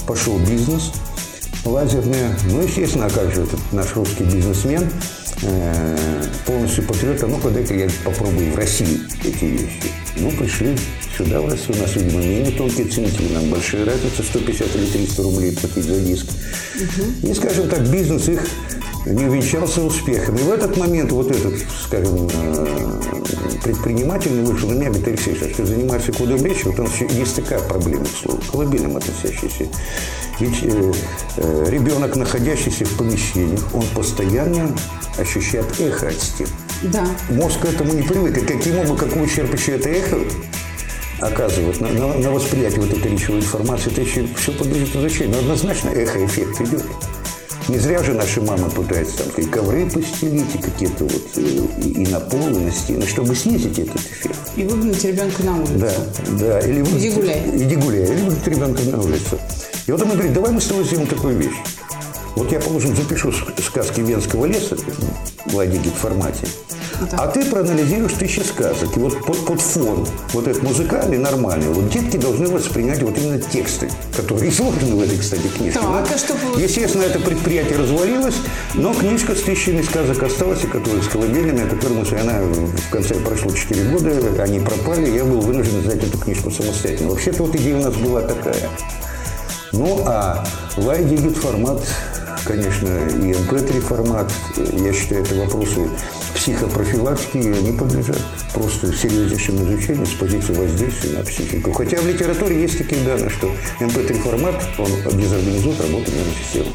Пошел 0.06 0.38
бизнес 0.38 0.92
лазерные. 1.66 2.34
Ну, 2.50 2.62
естественно, 2.62 3.06
а 3.06 3.10
как 3.10 3.34
же 3.34 3.42
этот 3.42 3.60
наш 3.72 3.94
русский 3.94 4.24
бизнесмен 4.24 4.90
полностью 6.46 6.84
патриот, 6.84 7.22
а 7.22 7.26
ну-ка 7.26 7.50
дай-ка 7.50 7.74
я 7.74 7.88
попробую 8.04 8.52
в 8.52 8.56
России 8.56 9.00
эти 9.24 9.44
вещи. 9.44 9.92
Ну, 10.16 10.30
пришли 10.30 10.76
сюда, 11.16 11.40
в 11.40 11.48
Россию, 11.48 11.78
у 11.78 11.82
нас, 11.82 11.96
видимо, 11.96 12.20
менее 12.20 12.52
тонкие 12.52 12.86
ценители, 12.86 13.32
нам 13.32 13.50
большая 13.50 13.84
разница, 13.84 14.22
150 14.22 14.76
или 14.76 14.86
300 14.86 15.22
рублей 15.22 15.52
платить 15.52 15.84
за 15.84 16.00
диск. 16.00 16.26
И, 17.22 17.34
скажем 17.34 17.68
так, 17.68 17.86
бизнес 17.88 18.28
их 18.28 18.40
не 19.06 19.24
увенчался 19.24 19.82
успехом. 19.82 20.36
И 20.36 20.42
в 20.42 20.50
этот 20.50 20.76
момент 20.76 21.12
вот 21.12 21.30
этот, 21.30 21.54
скажем, 21.82 22.28
э, 22.32 23.00
предприниматель 23.62 24.30
вышел 24.42 24.70
на 24.70 24.74
меня, 24.74 24.88
говорит, 24.88 25.08
Алексей, 25.08 25.34
что 25.34 25.66
занимается 25.66 26.12
кодом 26.12 26.44
речи, 26.44 26.64
вот 26.64 26.78
он 26.78 26.86
все, 26.86 27.06
есть 27.06 27.36
такая 27.36 27.60
проблема, 27.60 28.04
к 28.04 28.08
слову, 28.08 28.38
к 28.38 28.50
колыбельным 28.50 28.96
относящаяся. 28.96 29.66
Ведь 30.40 30.62
э, 30.62 30.92
э, 31.36 31.66
ребенок, 31.68 32.16
находящийся 32.16 32.84
в 32.84 32.96
помещении, 32.96 33.58
он 33.72 33.84
постоянно 33.94 34.74
ощущает 35.24 35.66
эхо 35.80 36.08
от 36.08 36.20
стен. 36.20 36.46
Да. 36.82 37.04
Мозг 37.30 37.60
к 37.60 37.64
этому 37.64 37.92
не 37.94 38.02
привык. 38.02 38.36
И 38.38 38.40
каким 38.46 38.78
образом, 38.78 39.20
ущерб 39.22 39.52
еще 39.54 39.72
это 39.76 39.88
эхо 39.88 40.18
оказывает 41.20 41.80
на, 41.80 41.88
на- 41.88 42.14
на 42.14 42.30
восприятие 42.30 42.80
вот 42.82 42.92
этой 42.92 43.12
речевой 43.12 43.40
информации, 43.40 43.90
это 43.90 44.00
еще 44.02 44.26
все 44.36 44.52
подлежит 44.52 44.94
изучению. 44.96 45.32
Но 45.36 45.38
однозначно 45.40 45.88
эхо-эффект 45.90 46.60
идет. 46.60 46.84
Не 47.68 47.78
зря 47.78 48.02
же 48.02 48.12
наши 48.12 48.42
мамы 48.42 48.68
пытаются 48.68 49.18
там 49.24 49.28
и 49.38 49.46
ковры 49.46 49.88
постелить, 49.88 50.54
и 50.54 50.58
какие-то 50.58 51.04
вот 51.04 51.22
э, 51.36 51.40
и, 51.82 52.02
и 52.02 52.06
на 52.08 52.20
пол, 52.20 52.46
и 52.48 52.58
на 52.60 52.70
стены, 52.70 53.06
чтобы 53.06 53.34
снизить 53.34 53.78
этот 53.78 53.96
эффект. 53.96 54.36
И 54.56 54.64
выгнать 54.64 55.02
ребенка 55.02 55.42
на 55.44 55.56
улицу. 55.56 55.72
Да, 55.78 55.92
да. 56.38 56.60
Или 56.60 56.82
вы- 56.82 56.98
Иди 56.98 57.10
гуляй. 57.10 57.42
Иди 57.54 57.76
гуляй. 57.76 58.02
Или 58.04 58.20
выгнать 58.20 58.46
ребенка 58.46 58.82
на 58.82 59.00
улицу. 59.00 59.38
И 59.86 59.92
вот 59.92 60.02
он 60.02 60.10
говорит, 60.10 60.34
давай 60.34 60.52
мы 60.52 60.60
с 60.60 60.66
тобой 60.66 60.84
сделаем 60.84 61.06
такую 61.08 61.38
вещь. 61.38 61.56
Вот 62.36 62.50
я, 62.50 62.58
положим, 62.60 62.96
запишу 62.96 63.28
ск- 63.30 63.62
сказки 63.62 64.00
Венского 64.00 64.46
леса 64.46 64.76
в 65.46 65.54
Ладигит 65.54 65.94
формате, 65.94 66.46
а 67.12 67.28
ты 67.28 67.44
проанализируешь 67.44 68.12
тысячи 68.14 68.40
сказок. 68.40 68.96
И 68.96 68.98
вот 69.00 69.24
под, 69.24 69.44
под 69.46 69.60
фон, 69.60 70.06
вот 70.32 70.48
этот 70.48 70.62
музыкальный, 70.64 71.18
нормальный, 71.18 71.68
вот 71.68 71.88
детки 71.90 72.16
должны 72.16 72.48
воспринять 72.48 73.02
вот 73.02 73.16
именно 73.18 73.38
тексты, 73.40 73.88
которые 74.16 74.50
изложены 74.50 74.96
в 74.96 75.02
этой, 75.02 75.16
кстати, 75.18 75.46
книжке. 75.46 75.78
Так, 75.78 75.82
Ну, 75.88 75.94
а 75.94 76.18
что 76.18 76.34
получилось? 76.34 76.62
Естественно, 76.62 77.02
это 77.02 77.20
предприятие 77.20 77.78
развалилось, 77.78 78.36
но 78.74 78.92
книжка 78.94 79.36
с 79.36 79.42
тысячами 79.42 79.82
сказок 79.82 80.20
осталась, 80.22 80.64
и 80.64 80.66
которая 80.66 81.02
с 81.02 81.08
колыбельными, 81.08 81.64
о 81.64 81.68
которой 81.68 81.92
мы 81.92 82.18
она 82.18 82.40
в 82.42 82.90
конце 82.90 83.14
прошло 83.14 83.52
4 83.52 83.90
года, 83.90 84.42
они 84.42 84.58
пропали, 84.58 85.08
я 85.10 85.24
был 85.24 85.40
вынужден 85.40 85.80
издать 85.80 86.02
эту 86.02 86.18
книжку 86.18 86.50
самостоятельно. 86.50 87.10
Вообще-то 87.10 87.44
вот 87.44 87.54
идея 87.54 87.76
у 87.76 87.82
нас 87.82 87.94
была 87.94 88.22
такая. 88.22 88.68
Ну, 89.72 90.02
а 90.06 90.44
лайдигит 90.76 91.36
формат, 91.36 91.82
конечно, 92.44 92.88
и 92.88 93.32
MP3 93.32 93.80
формат, 93.80 94.32
я 94.56 94.92
считаю, 94.92 95.22
это 95.22 95.34
вопросы 95.34 95.88
психопрофилактики, 96.34 97.38
они 97.38 97.72
подлежат 97.76 98.20
просто 98.52 98.92
серьезнейшему 98.92 99.64
изучению 99.64 100.06
с 100.06 100.12
позиции 100.12 100.54
воздействия 100.54 101.18
на 101.18 101.24
психику. 101.24 101.72
Хотя 101.72 101.98
в 101.98 102.06
литературе 102.06 102.60
есть 102.60 102.78
такие 102.78 103.02
данные, 103.04 103.30
что 103.30 103.50
MP3 103.80 104.14
формат, 104.20 104.62
он 104.78 105.18
дезорганизует 105.18 105.80
работу 105.80 106.10
нервной 106.10 106.34
системы. 106.42 106.66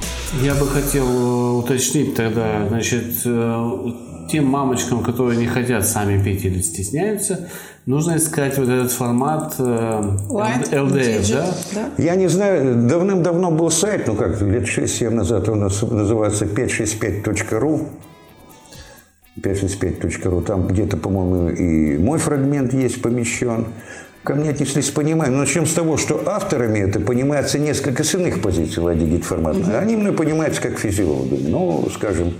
Я 0.42 0.56
бы 0.56 0.68
хотел 0.68 1.08
э, 1.08 1.52
уточнить 1.60 2.16
тогда, 2.16 2.68
значит, 2.68 3.22
э, 3.26 3.92
тем 4.30 4.46
мамочкам, 4.46 5.04
которые 5.04 5.38
не 5.38 5.48
хотят 5.48 5.88
сами 5.88 6.22
петь 6.24 6.46
или 6.46 6.62
стесняются, 6.62 7.50
нужно 7.90 8.18
искать 8.18 8.56
вот 8.60 8.70
этот 8.70 8.92
формат 8.92 9.56
э, 9.58 9.64
Light 10.30 10.70
LDF, 10.72 11.22
Digit, 11.22 11.34
да? 11.34 11.56
да? 11.74 12.04
Я 12.04 12.16
не 12.16 12.28
знаю, 12.28 12.88
давным-давно 12.88 13.50
был 13.50 13.72
сайт, 13.72 14.06
ну 14.06 14.16
как, 14.16 14.40
лет 14.42 14.66
6-7 14.66 15.10
назад, 15.10 15.50
он 15.50 15.62
нас- 15.62 15.82
называется 15.82 16.46
565.ru. 16.46 17.88
565.ru. 19.42 20.44
Там 20.44 20.68
где-то, 20.68 20.98
по-моему, 20.98 21.50
и 21.50 21.98
мой 21.98 22.20
фрагмент 22.20 22.74
есть 22.74 23.02
помещен. 23.02 23.68
Ко 24.24 24.36
мне 24.36 24.50
отнеслись 24.50 24.88
с 24.88 24.92
пониманием. 24.92 25.38
Но 25.38 25.42
начнем 25.44 25.66
с 25.66 25.74
того, 25.74 25.98
что 25.98 26.22
авторами 26.28 26.80
это 26.80 27.00
понимается 27.00 27.58
несколько 27.58 28.04
с 28.04 28.14
иных 28.14 28.42
позиций 28.42 28.84
Ладигит 28.84 29.24
формата. 29.24 29.80
Они 29.80 29.96
мной 29.96 30.12
понимаются 30.12 30.62
как 30.62 30.78
физиологами. 30.78 31.48
Ну, 31.48 31.88
скажем, 31.96 32.34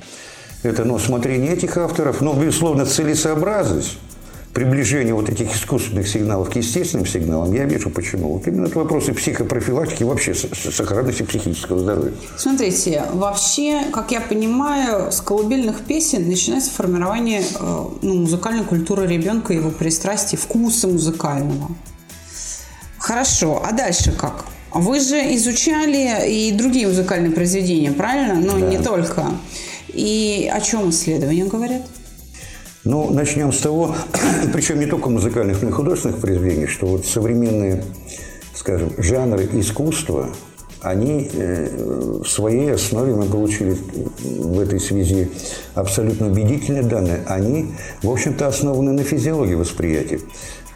это 0.62 0.84
ну, 0.84 1.00
смотрение 1.00 1.54
этих 1.54 1.78
авторов. 1.78 2.20
Но, 2.20 2.34
безусловно, 2.34 2.86
целесообразность 2.86 3.98
приближение 4.60 5.14
вот 5.14 5.30
этих 5.30 5.56
искусственных 5.56 6.06
сигналов 6.06 6.50
к 6.50 6.56
естественным 6.58 7.06
сигналам, 7.06 7.54
я 7.54 7.64
вижу 7.64 7.90
почему. 7.90 8.34
Вот 8.34 8.46
именно 8.46 8.66
это 8.66 8.78
вопросы 8.78 9.14
психопрофилактики, 9.14 10.04
вообще 10.04 10.34
сохранности 10.36 11.24
психического 11.24 11.80
здоровья. 11.80 12.12
Смотрите, 12.36 13.06
вообще, 13.14 13.86
как 13.94 14.12
я 14.12 14.20
понимаю, 14.20 15.14
с 15.14 15.22
колыбельных 15.22 15.86
песен 15.86 16.28
начинается 16.28 16.72
формирование 16.72 17.42
э, 17.42 17.86
ну, 18.02 18.16
музыкальной 18.16 18.66
культуры 18.66 19.08
ребенка, 19.08 19.54
его 19.54 19.70
пристрастий, 19.70 20.38
вкуса 20.38 20.90
музыкального. 20.90 21.70
Хорошо, 22.98 23.64
а 23.66 23.72
дальше 23.72 24.12
как? 24.12 24.44
Вы 24.74 25.00
же 25.00 25.36
изучали 25.36 26.30
и 26.30 26.52
другие 26.52 26.88
музыкальные 26.88 27.32
произведения, 27.32 27.94
правильно? 27.94 28.36
Но 28.36 28.60
не 28.60 28.78
только. 28.78 29.26
И 29.88 30.52
о 30.54 30.60
чем 30.60 30.90
исследования 30.90 31.46
говорят? 31.46 31.84
Ну, 32.86 33.12
начнем 33.12 33.52
с 33.52 33.60
того, 33.60 33.94
причем 34.54 34.80
не 34.80 34.86
только 34.86 35.10
музыкальных, 35.10 35.62
но 35.62 35.70
и 35.70 35.72
художественных 35.72 36.20
произведений, 36.22 36.68
что 36.68 36.88
вот 36.88 37.06
современные, 37.06 37.84
скажем, 38.56 38.92
жанры 38.98 39.50
искусства, 39.52 40.30
они 40.82 41.30
э, 41.34 42.22
в 42.24 42.26
своей 42.26 42.72
основе, 42.72 43.14
мы 43.14 43.26
получили 43.26 43.76
в 44.24 44.60
этой 44.62 44.80
связи 44.80 45.30
абсолютно 45.74 46.28
убедительные 46.28 46.84
данные, 46.84 47.22
они, 47.28 47.74
в 48.02 48.10
общем-то, 48.10 48.48
основаны 48.48 48.94
на 48.94 49.04
физиологии 49.04 49.56
восприятия. 49.56 50.22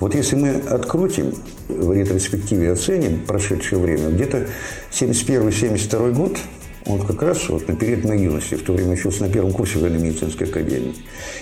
Вот 0.02 0.14
если 0.14 0.36
мы 0.36 0.50
открутим, 0.70 1.34
в 1.70 1.94
ретроспективе 1.94 2.74
оценим 2.74 3.26
прошедшее 3.26 3.80
время, 3.80 4.10
где-то 4.10 4.48
71-72 4.92 6.12
год, 6.12 6.38
вот 6.86 7.06
как 7.08 7.22
раз 7.22 7.50
вот 7.50 7.68
на 7.68 7.76
период 7.76 8.06
моей 8.06 8.24
юности, 8.24 8.56
в 8.56 8.64
то 8.64 8.74
время 8.74 8.94
учился 8.94 9.24
на 9.24 9.30
первом 9.30 9.52
курсе 9.52 9.80
военно-медицинской 9.80 10.48
академии. 10.48 10.96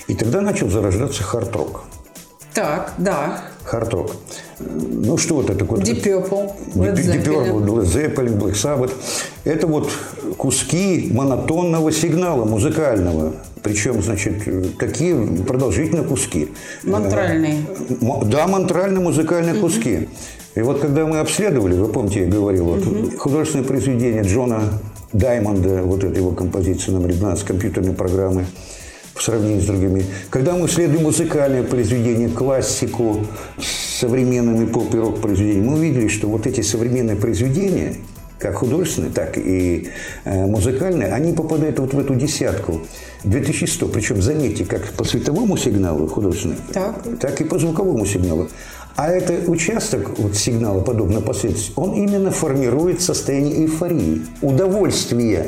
И 0.07 0.15
тогда 0.15 0.41
начал 0.41 0.69
зарождаться 0.69 1.23
хард-рок. 1.23 1.83
Так, 2.53 2.93
да. 2.97 3.41
Хард-рок. 3.63 4.15
Ну, 4.59 5.17
что 5.17 5.41
это 5.41 5.55
такое? 5.55 5.79
Deep 5.79 6.03
Purple, 6.03 6.51
Led 6.75 6.95
Zeppelin. 6.95 7.65
Led 7.65 7.85
Zeppelin, 7.85 8.37
Black 8.37 8.53
Sabbath. 8.53 8.91
Это 9.45 9.67
вот 9.67 9.89
куски 10.37 11.09
монотонного 11.13 11.91
сигнала 11.91 12.45
музыкального. 12.45 13.33
Причем, 13.63 14.01
значит, 14.01 14.77
такие 14.77 15.15
продолжительные 15.47 16.03
куски. 16.03 16.49
Мантральные. 16.83 17.57
Да, 18.25 18.47
мантрально-музыкальные 18.47 19.55
куски. 19.55 20.09
И 20.55 20.61
вот 20.61 20.79
когда 20.79 21.05
мы 21.05 21.19
обследовали, 21.19 21.75
вы 21.75 21.87
помните, 21.87 22.21
я 22.21 22.27
говорил, 22.27 22.65
вот, 22.65 23.17
художественное 23.17 23.65
произведение 23.65 24.23
Джона 24.23 24.63
Даймонда, 25.14 25.84
вот 25.84 26.03
эта 26.03 26.18
его 26.18 26.32
композиция 26.32 26.93
номер 26.93 27.14
12 27.14 27.43
компьютерной 27.45 27.93
программы, 27.93 28.45
в 29.14 29.22
сравнении 29.22 29.59
с 29.59 29.66
другими. 29.66 30.05
Когда 30.30 30.55
мы 30.55 30.68
исследуем 30.68 31.03
музыкальное 31.03 31.64
произведение, 31.64 32.30
классику 32.30 33.28
с 33.59 33.99
современными 33.99 34.66
поп 34.66 34.95
и 34.95 34.97
рок 34.97 35.22
произведениями, 35.22 35.68
мы 35.68 35.74
увидели, 35.76 36.07
что 36.07 36.28
вот 36.28 36.47
эти 36.47 36.62
современные 36.62 37.16
произведения, 37.16 37.97
как 38.39 38.55
художественные, 38.55 39.12
так 39.12 39.38
и 39.38 39.89
э, 40.24 40.45
музыкальные, 40.47 41.14
они 41.14 41.34
попадают 41.34 41.78
вот 41.80 41.93
в 41.93 41.99
эту 41.99 42.16
десятку. 42.16 42.82
2100. 43.24 43.88
Причем, 43.89 44.22
заметьте, 44.22 44.66
как 44.66 44.89
по 44.93 45.03
световому 45.03 45.55
сигналу 45.57 46.07
художественному, 46.07 46.62
Так. 46.74 46.95
так 47.20 47.39
и 47.39 47.43
по 47.43 47.59
звуковому 47.59 48.05
сигналу. 48.07 48.49
А 48.95 49.09
этот 49.09 49.47
участок 49.47 50.17
вот 50.19 50.35
сигнала, 50.35 50.81
подобно 50.81 51.21
последствию, 51.21 51.73
он 51.77 51.93
именно 51.93 52.31
формирует 52.31 53.01
состояние 53.01 53.63
эйфории, 53.63 54.21
удовольствия. 54.41 55.45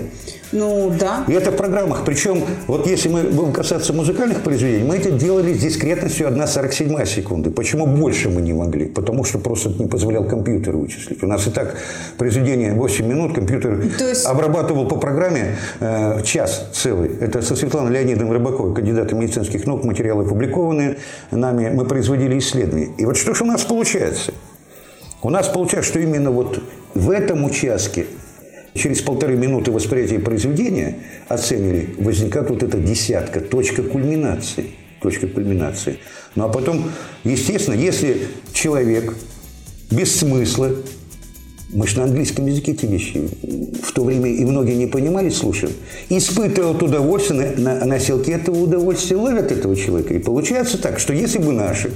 Ну, 0.53 0.93
да. 0.99 1.25
И 1.27 1.33
это 1.33 1.51
в 1.51 1.55
программах. 1.55 2.05
Причем, 2.05 2.43
вот 2.67 2.85
если 2.85 3.09
мы 3.09 3.23
будем 3.23 3.51
касаться 3.53 3.91
музыкальных 3.91 4.41
произведений, 4.41 4.83
мы 4.83 4.97
это 4.97 5.09
делали 5.09 5.51
с 5.53 5.57
дискретностью 5.59 6.27
1,47 6.27 7.05
секунды. 7.07 7.49
Почему 7.49 7.87
больше 7.87 8.29
мы 8.29 8.41
не 8.41 8.53
могли? 8.53 8.85
Потому 8.85 9.23
что 9.23 9.39
просто 9.39 9.69
не 9.69 9.87
позволял 9.87 10.25
компьютер 10.25 10.77
вычислить. 10.77 11.23
У 11.23 11.27
нас 11.27 11.47
и 11.47 11.49
так 11.49 11.75
произведение 12.19 12.73
8 12.73 13.05
минут, 13.05 13.33
компьютер 13.33 13.83
То 13.97 14.07
есть- 14.09 14.27
обрабатывал 14.27 14.87
по 14.87 14.95
программе 14.97 15.57
э, 15.79 16.21
час 16.23 16.69
целый. 16.71 17.09
Это 17.19 17.41
со 17.41 17.55
Светланой 17.55 17.91
Леонидовной 17.91 18.33
Рыбаковой, 18.33 18.75
кандидатом 18.75 19.21
медицинских 19.21 19.65
наук, 19.65 19.83
материалы 19.83 20.23
опубликованные 20.23 20.97
нами. 21.31 21.71
Мы 21.73 21.85
производили 21.85 22.37
исследования. 22.37 22.89
И 22.99 23.05
вот 23.05 23.17
что 23.17 23.32
же 23.34 23.43
у 23.43 23.47
нас 23.47 23.63
получается? 23.63 24.34
У 25.21 25.29
нас 25.29 25.47
получается, 25.47 25.91
что 25.91 25.99
именно 25.99 26.31
вот 26.31 26.61
в 26.93 27.09
этом 27.09 27.45
участке 27.45 28.07
через 28.75 29.01
полторы 29.01 29.36
минуты 29.36 29.71
восприятия 29.71 30.19
произведения 30.19 30.99
оценили, 31.27 31.95
возникает 31.97 32.49
вот 32.49 32.63
эта 32.63 32.77
десятка, 32.77 33.39
точка 33.39 33.84
кульминации. 33.84 34.65
Точка 35.01 35.27
кульминации. 35.27 35.99
Ну 36.36 36.45
а 36.45 36.49
потом, 36.49 36.91
естественно, 37.23 37.75
если 37.75 38.27
человек 38.53 39.13
без 39.91 40.15
смысла, 40.15 40.71
мы 41.73 41.88
же 41.88 41.97
на 41.97 42.05
английском 42.05 42.45
языке 42.45 42.71
эти 42.71 42.86
вещи 42.86 43.29
в 43.81 43.91
то 43.93 44.03
время 44.03 44.29
и 44.29 44.45
многие 44.45 44.75
не 44.75 44.88
понимали, 44.88 45.29
слушали, 45.29 45.73
испытывают 46.09 46.81
удовольствие, 46.81 47.55
на, 47.57 47.75
на 47.79 47.86
носилки 47.86 48.31
этого 48.31 48.63
удовольствия 48.63 49.17
ловят 49.17 49.51
этого 49.51 49.75
человека. 49.75 50.13
И 50.13 50.19
получается 50.19 50.77
так, 50.77 50.99
что 50.99 51.13
если 51.13 51.39
бы 51.39 51.51
наши 51.51 51.91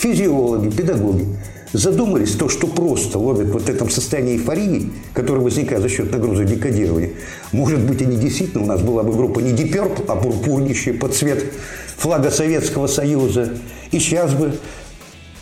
физиологи, 0.00 0.70
педагоги 0.70 1.26
задумались 1.72 2.32
то, 2.32 2.48
что 2.48 2.66
просто 2.66 3.18
ловят 3.18 3.50
вот 3.50 3.68
этом 3.68 3.90
состоянии 3.90 4.36
эйфории, 4.36 4.90
которое 5.12 5.40
возникает 5.40 5.82
за 5.82 5.88
счет 5.88 6.10
нагрузок 6.10 6.46
декодирования, 6.46 7.10
может 7.52 7.80
быть, 7.80 8.02
и 8.02 8.06
не 8.06 8.16
действительно 8.16 8.64
у 8.64 8.66
нас 8.66 8.80
была 8.80 9.02
бы 9.02 9.12
группа 9.12 9.40
не 9.40 9.52
Purple, 9.52 10.06
а 10.08 10.16
пурпурнищая 10.16 10.94
под 10.94 11.14
цвет 11.14 11.44
флага 11.96 12.30
Советского 12.30 12.86
Союза. 12.86 13.52
И 13.92 13.98
сейчас 13.98 14.34
бы 14.34 14.54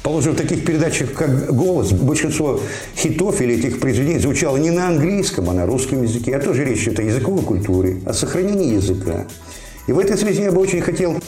Положим, 0.01 0.33
в 0.33 0.37
таких 0.37 0.65
передачах, 0.65 1.13
как 1.13 1.55
«Голос», 1.55 1.93
большинство 1.93 2.61
хитов 2.97 3.43
или 3.43 3.57
этих 3.57 3.79
произведений 3.79 4.21
звучало 4.21 4.57
не 4.57 4.71
на 4.71 4.89
английском, 4.89 5.51
а 5.51 5.53
на 5.53 5.67
русском 5.67 6.03
языке. 6.03 6.35
А 6.35 6.41
тоже 6.41 6.65
речь 6.65 6.85
идет 6.85 7.01
о 7.01 7.03
языковой 7.03 7.43
культуре, 7.43 7.99
о 8.07 8.15
сохранении 8.15 8.75
языка. 8.75 9.27
И 9.87 9.93
в 9.93 9.99
этой 9.99 10.17
связи 10.17 10.43
я 10.43 10.53
бы 10.53 10.61
очень 10.61 10.81
хотел, 10.81 11.21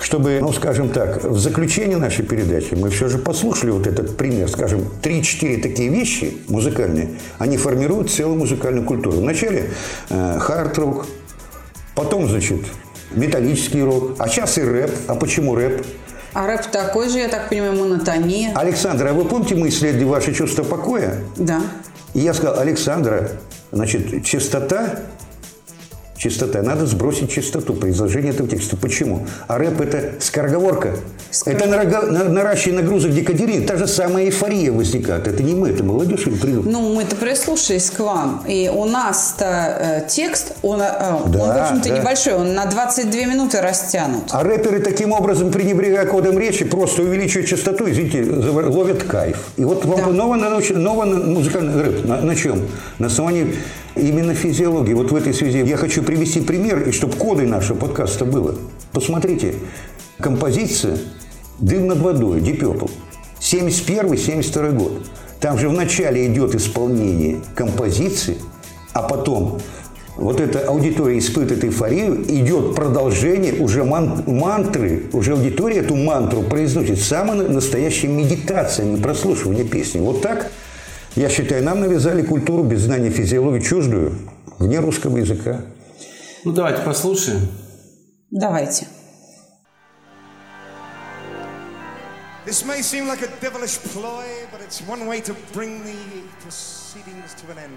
чтобы, 0.00 0.38
ну, 0.40 0.52
скажем 0.52 0.90
так, 0.90 1.24
в 1.24 1.38
заключение 1.38 1.96
нашей 1.96 2.24
передачи 2.24 2.74
мы 2.74 2.90
все 2.90 3.08
же 3.08 3.18
послушали 3.18 3.70
вот 3.70 3.86
этот 3.86 4.16
пример, 4.16 4.48
скажем, 4.48 4.84
3-4 5.02 5.60
такие 5.60 5.88
вещи 5.88 6.38
музыкальные, 6.48 7.10
они 7.38 7.56
формируют 7.56 8.10
целую 8.10 8.38
музыкальную 8.38 8.86
культуру. 8.86 9.18
Вначале 9.18 9.70
э, 10.08 10.38
хард-рок, 10.38 11.06
потом, 11.94 12.28
значит, 12.28 12.60
металлический 13.12 13.82
рок, 13.82 14.14
а 14.18 14.28
сейчас 14.28 14.58
и 14.58 14.62
рэп. 14.62 14.90
А 15.08 15.14
почему 15.14 15.54
рэп? 15.54 15.84
А 16.32 16.46
рэп 16.46 16.66
такой 16.66 17.08
же, 17.08 17.18
я 17.18 17.28
так 17.28 17.48
понимаю, 17.48 17.74
монотония. 17.74 18.52
Александр, 18.54 19.08
а 19.08 19.12
вы 19.12 19.24
помните, 19.24 19.54
мы 19.54 19.68
исследовали 19.68 20.04
ваше 20.04 20.34
чувство 20.34 20.62
покоя? 20.62 21.16
Да. 21.36 21.60
И 22.14 22.20
я 22.20 22.34
сказал, 22.34 22.60
Александра, 22.60 23.32
значит, 23.72 24.24
чистота, 24.24 25.00
чистота, 26.18 26.62
надо 26.62 26.86
сбросить 26.86 27.30
чистоту 27.30 27.74
при 27.74 27.90
изложении 27.90 28.30
этого 28.30 28.48
текста. 28.48 28.76
Почему? 28.76 29.26
А 29.46 29.56
рэп– 29.58 29.80
это 29.82 30.14
скороговорка. 30.20 30.96
Это 31.46 31.66
нарога- 31.68 32.06
на- 32.10 32.24
наращивание 32.24 32.82
нагрузок 32.82 33.12
декодирования. 33.12 33.66
Та 33.66 33.76
же 33.76 33.86
самая 33.86 34.24
эйфория 34.24 34.72
возникает. 34.72 35.28
Это 35.28 35.42
не 35.42 35.54
мы, 35.54 35.70
это 35.70 35.84
молодежь 35.84 36.26
им 36.26 36.36
придумала. 36.38 36.70
Ну, 36.70 36.94
мы-то 36.94 37.14
прислушались 37.16 37.90
к 37.90 38.00
вам. 38.00 38.44
И 38.48 38.70
у 38.74 38.84
нас-то 38.84 39.44
э, 40.04 40.08
текст, 40.08 40.52
он, 40.62 40.80
э, 40.80 40.86
он, 41.24 41.30
Да, 41.30 41.38
в 41.38 41.60
общем-то, 41.62 41.88
да. 41.90 41.98
небольшой, 41.98 42.34
он 42.34 42.54
на 42.54 42.66
22 42.66 43.20
минуты 43.26 43.60
растянут. 43.60 44.24
А 44.30 44.42
рэперы 44.42 44.80
таким 44.80 45.12
образом, 45.12 45.50
пренебрегая 45.52 46.06
кодом 46.06 46.38
речи, 46.38 46.64
просто 46.64 47.02
увеличивают 47.02 47.48
частоту, 47.48 47.88
извините, 47.88 48.24
ловят 48.24 49.02
кайф. 49.04 49.36
И 49.56 49.64
вот 49.64 49.84
вам 49.84 50.00
Да. 50.00 50.06
новый, 50.08 50.40
науч- 50.40 50.74
новый 50.74 51.06
музыкальный 51.06 51.82
рэп. 51.82 52.04
На, 52.04 52.20
на 52.22 52.34
чем? 52.34 52.62
На 52.98 53.06
основании 53.06 53.54
именно 53.98 54.34
физиологии. 54.34 54.94
Вот 54.94 55.10
в 55.10 55.16
этой 55.16 55.34
связи 55.34 55.58
я 55.58 55.76
хочу 55.76 56.02
привести 56.02 56.40
пример, 56.40 56.88
и 56.88 56.92
чтобы 56.92 57.16
кодой 57.16 57.46
нашего 57.46 57.76
подкаста 57.78 58.24
было. 58.24 58.54
Посмотрите, 58.92 59.54
композиция 60.18 60.98
«Дым 61.58 61.86
над 61.86 61.98
водой», 61.98 62.40
Purple, 62.40 62.90
71-72 63.40 64.72
год. 64.72 65.06
Там 65.40 65.58
же 65.58 65.68
вначале 65.68 66.26
идет 66.26 66.54
исполнение 66.54 67.38
композиции, 67.54 68.38
а 68.92 69.02
потом 69.02 69.60
вот 70.16 70.40
эта 70.40 70.60
аудитория 70.60 71.18
испытывает 71.18 71.62
эйфорию, 71.64 72.24
идет 72.28 72.74
продолжение 72.74 73.54
уже 73.54 73.84
ман- 73.84 74.24
мантры, 74.26 75.04
уже 75.12 75.32
аудитория 75.34 75.78
эту 75.78 75.94
мантру 75.94 76.42
произносит. 76.42 77.00
Самая 77.00 77.48
настоящая 77.48 78.08
медитация, 78.08 78.84
а 78.84 78.88
не 78.88 78.96
прослушивание 78.96 79.64
песни. 79.64 80.00
Вот 80.00 80.20
так, 80.20 80.50
я 81.18 81.28
считаю, 81.28 81.64
нам 81.64 81.80
навязали 81.80 82.22
культуру 82.22 82.62
без 82.62 82.82
знания 82.82 83.10
физиологии 83.10 83.60
чуждую, 83.60 84.14
вне 84.58 84.78
русского 84.78 85.18
языка. 85.18 85.62
Ну, 86.44 86.52
давайте 86.52 86.82
послушаем. 86.82 87.40
Давайте. 88.30 88.86
This 92.46 92.64
may 92.64 92.80
seem 92.82 93.08
like 93.08 93.20
a 93.22 93.28
devilish 93.40 93.78
ploy, 93.92 94.24
but 94.52 94.60
it's 94.62 94.80
one 94.88 95.06
way 95.06 95.20
to 95.20 95.34
bring 95.52 95.82
the 95.84 96.22
proceedings 96.40 97.34
to 97.34 97.50
an 97.50 97.58
end. 97.58 97.76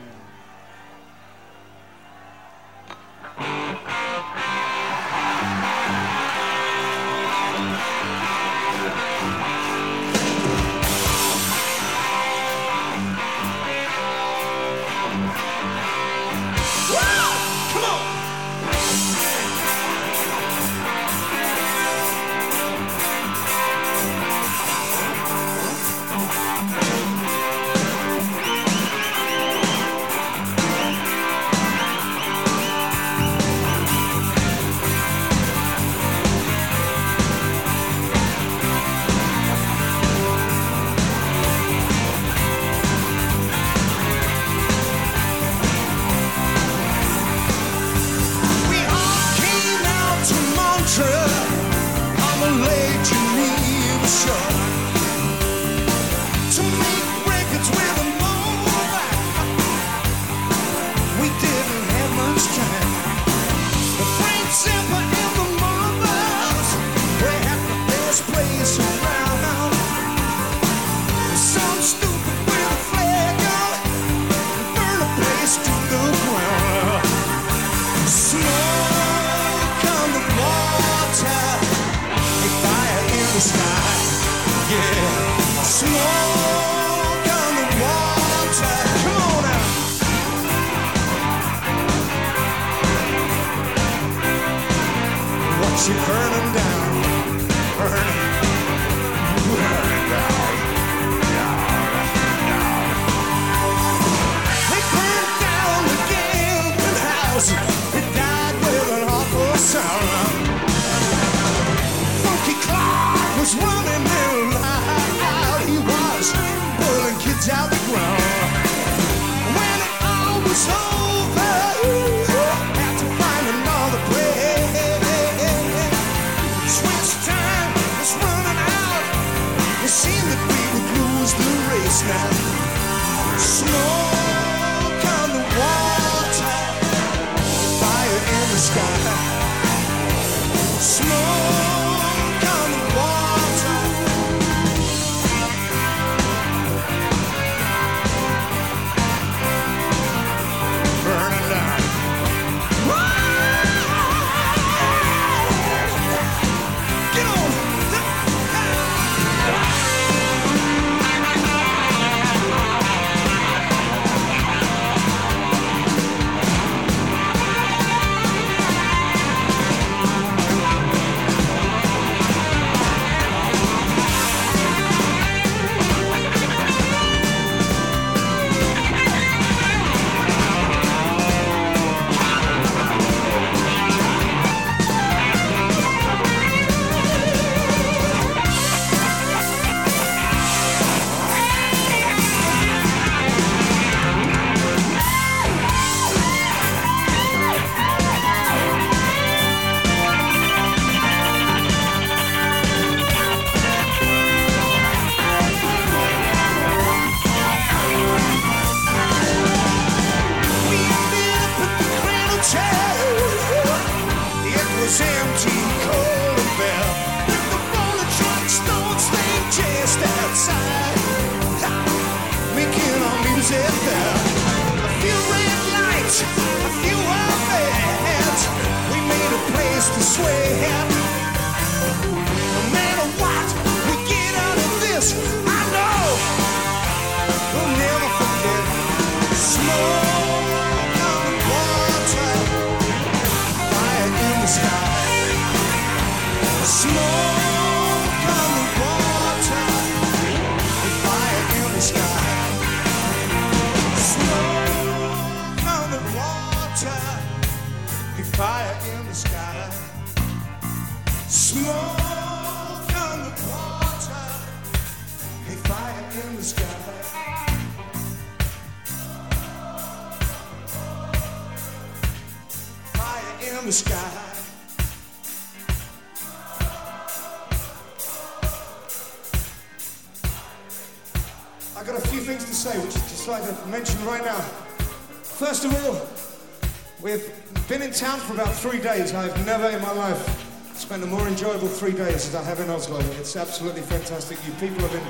town 288.01 288.19
for 288.19 288.33
about 288.33 288.51
three 288.55 288.81
days. 288.81 289.13
I 289.13 289.27
have 289.27 289.45
never 289.45 289.69
in 289.69 289.79
my 289.79 289.91
life 289.91 290.25
spent 290.73 291.03
a 291.03 291.05
more 291.05 291.27
enjoyable 291.27 291.67
three 291.67 291.91
days 291.91 292.27
as 292.27 292.33
I 292.33 292.41
have 292.41 292.59
in 292.59 292.67
Oslo. 292.67 292.97
It's 293.19 293.35
absolutely 293.35 293.83
fantastic. 293.83 294.39
You 294.43 294.53
people 294.53 294.81
have 294.81 294.91
been 294.91 295.05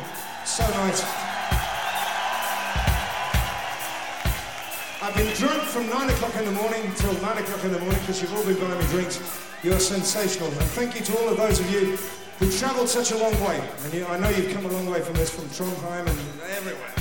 so 0.45 0.67
nice. 0.83 1.01
I've 5.01 5.15
been 5.15 5.33
drunk 5.35 5.63
from 5.63 5.87
9 5.87 6.09
o'clock 6.09 6.35
in 6.35 6.43
the 6.43 6.51
morning 6.51 6.91
till 6.97 7.13
9 7.13 7.37
o'clock 7.37 7.63
in 7.63 7.71
the 7.71 7.79
morning 7.79 7.99
because 8.01 8.21
you've 8.21 8.35
all 8.35 8.43
been 8.43 8.59
buying 8.59 8.77
me 8.77 8.85
drinks. 8.87 9.21
You 9.63 9.71
are 9.71 9.79
sensational. 9.79 10.49
And 10.49 10.69
thank 10.75 10.99
you 10.99 11.05
to 11.05 11.17
all 11.19 11.29
of 11.29 11.37
those 11.37 11.61
of 11.61 11.71
you 11.71 11.95
who 12.39 12.51
travelled 12.51 12.89
such 12.89 13.11
a 13.11 13.17
long 13.17 13.39
way. 13.39 13.63
And 13.85 13.93
you, 13.93 14.05
I 14.05 14.19
know 14.19 14.27
you've 14.27 14.53
come 14.53 14.65
a 14.65 14.71
long 14.73 14.87
way 14.87 14.99
from 14.99 15.15
this, 15.15 15.29
from 15.29 15.45
Trondheim 15.45 16.07
and 16.07 16.19
everywhere. 16.57 17.00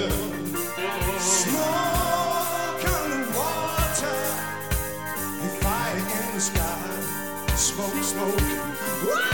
sky. 6.41 7.55
Smoke, 7.55 8.03
smoke. 8.03 9.30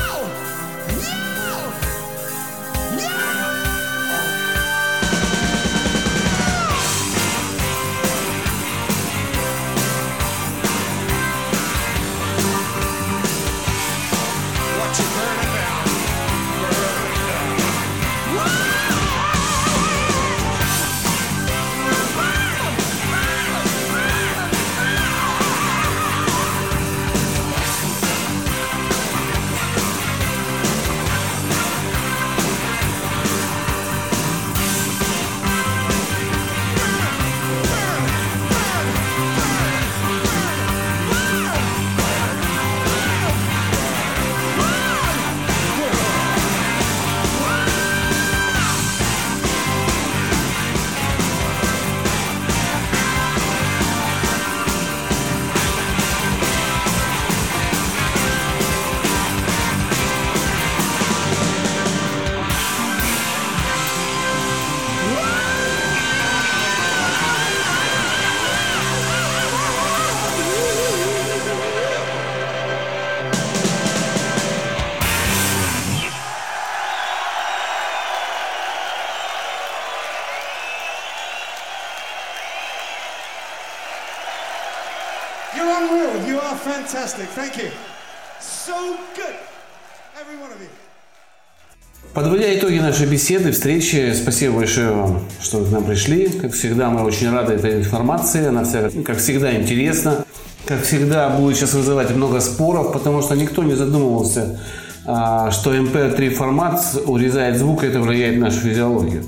Нашей 92.97 93.11
беседы, 93.11 93.51
встречи, 93.51 94.11
спасибо 94.19 94.55
большое 94.55 94.89
вам, 94.89 95.19
что 95.39 95.63
к 95.63 95.69
нам 95.69 95.83
пришли. 95.83 96.29
Как 96.29 96.53
всегда, 96.53 96.89
мы 96.89 97.03
очень 97.03 97.29
рады 97.29 97.53
этой 97.53 97.77
информации. 97.77 98.47
Она 98.47 98.63
вся, 98.63 98.89
как 99.05 99.19
всегда, 99.19 99.55
интересна. 99.55 100.25
Как 100.65 100.81
всегда, 100.81 101.29
будет 101.29 101.57
сейчас 101.57 101.75
вызывать 101.75 102.09
много 102.15 102.39
споров, 102.39 102.91
потому 102.91 103.21
что 103.21 103.35
никто 103.35 103.61
не 103.61 103.75
задумывался, 103.75 104.59
а, 105.05 105.51
что 105.51 105.75
MP3 105.75 106.31
формат 106.31 106.81
урезает 107.05 107.57
звук, 107.59 107.83
и 107.83 107.87
это 107.87 107.99
влияет 107.99 108.39
на 108.39 108.47
нашу 108.47 108.61
физиологию. 108.61 109.25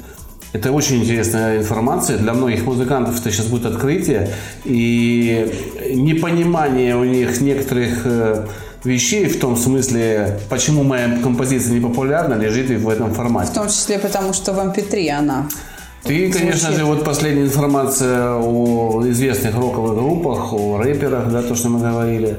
Это 0.51 0.71
очень 0.71 1.03
интересная 1.03 1.59
информация. 1.59 2.17
Для 2.17 2.33
многих 2.33 2.65
музыкантов 2.65 3.21
это 3.21 3.29
сейчас 3.29 3.45
будет 3.45 3.67
открытие. 3.67 4.31
И 4.65 5.47
непонимание 5.93 6.95
у 6.95 7.03
них 7.03 7.39
некоторых 7.39 8.01
э, 8.05 8.47
вещей 8.83 9.25
в 9.25 9.39
том 9.39 9.57
смысле, 9.57 10.39
почему 10.49 10.83
моя 10.83 11.19
композиция 11.21 11.73
не 11.73 11.79
популярна, 11.79 12.35
лежит 12.35 12.71
и 12.71 12.75
в 12.75 12.87
этом 12.87 13.13
формате. 13.13 13.51
В 13.51 13.55
том 13.55 13.67
числе 13.67 13.99
потому, 13.99 14.33
что 14.33 14.53
в 14.53 14.59
MP3 14.59 15.09
она 15.09 15.47
Ты, 16.03 16.31
конечно 16.31 16.71
же, 16.71 16.85
вот 16.85 17.03
последняя 17.03 17.43
информация 17.43 18.35
о 18.35 19.03
известных 19.07 19.55
роковых 19.55 19.95
группах, 19.95 20.53
о 20.53 20.77
рэперах, 20.77 21.31
да, 21.31 21.41
то, 21.41 21.55
что 21.55 21.69
мы 21.69 21.79
говорили. 21.79 22.37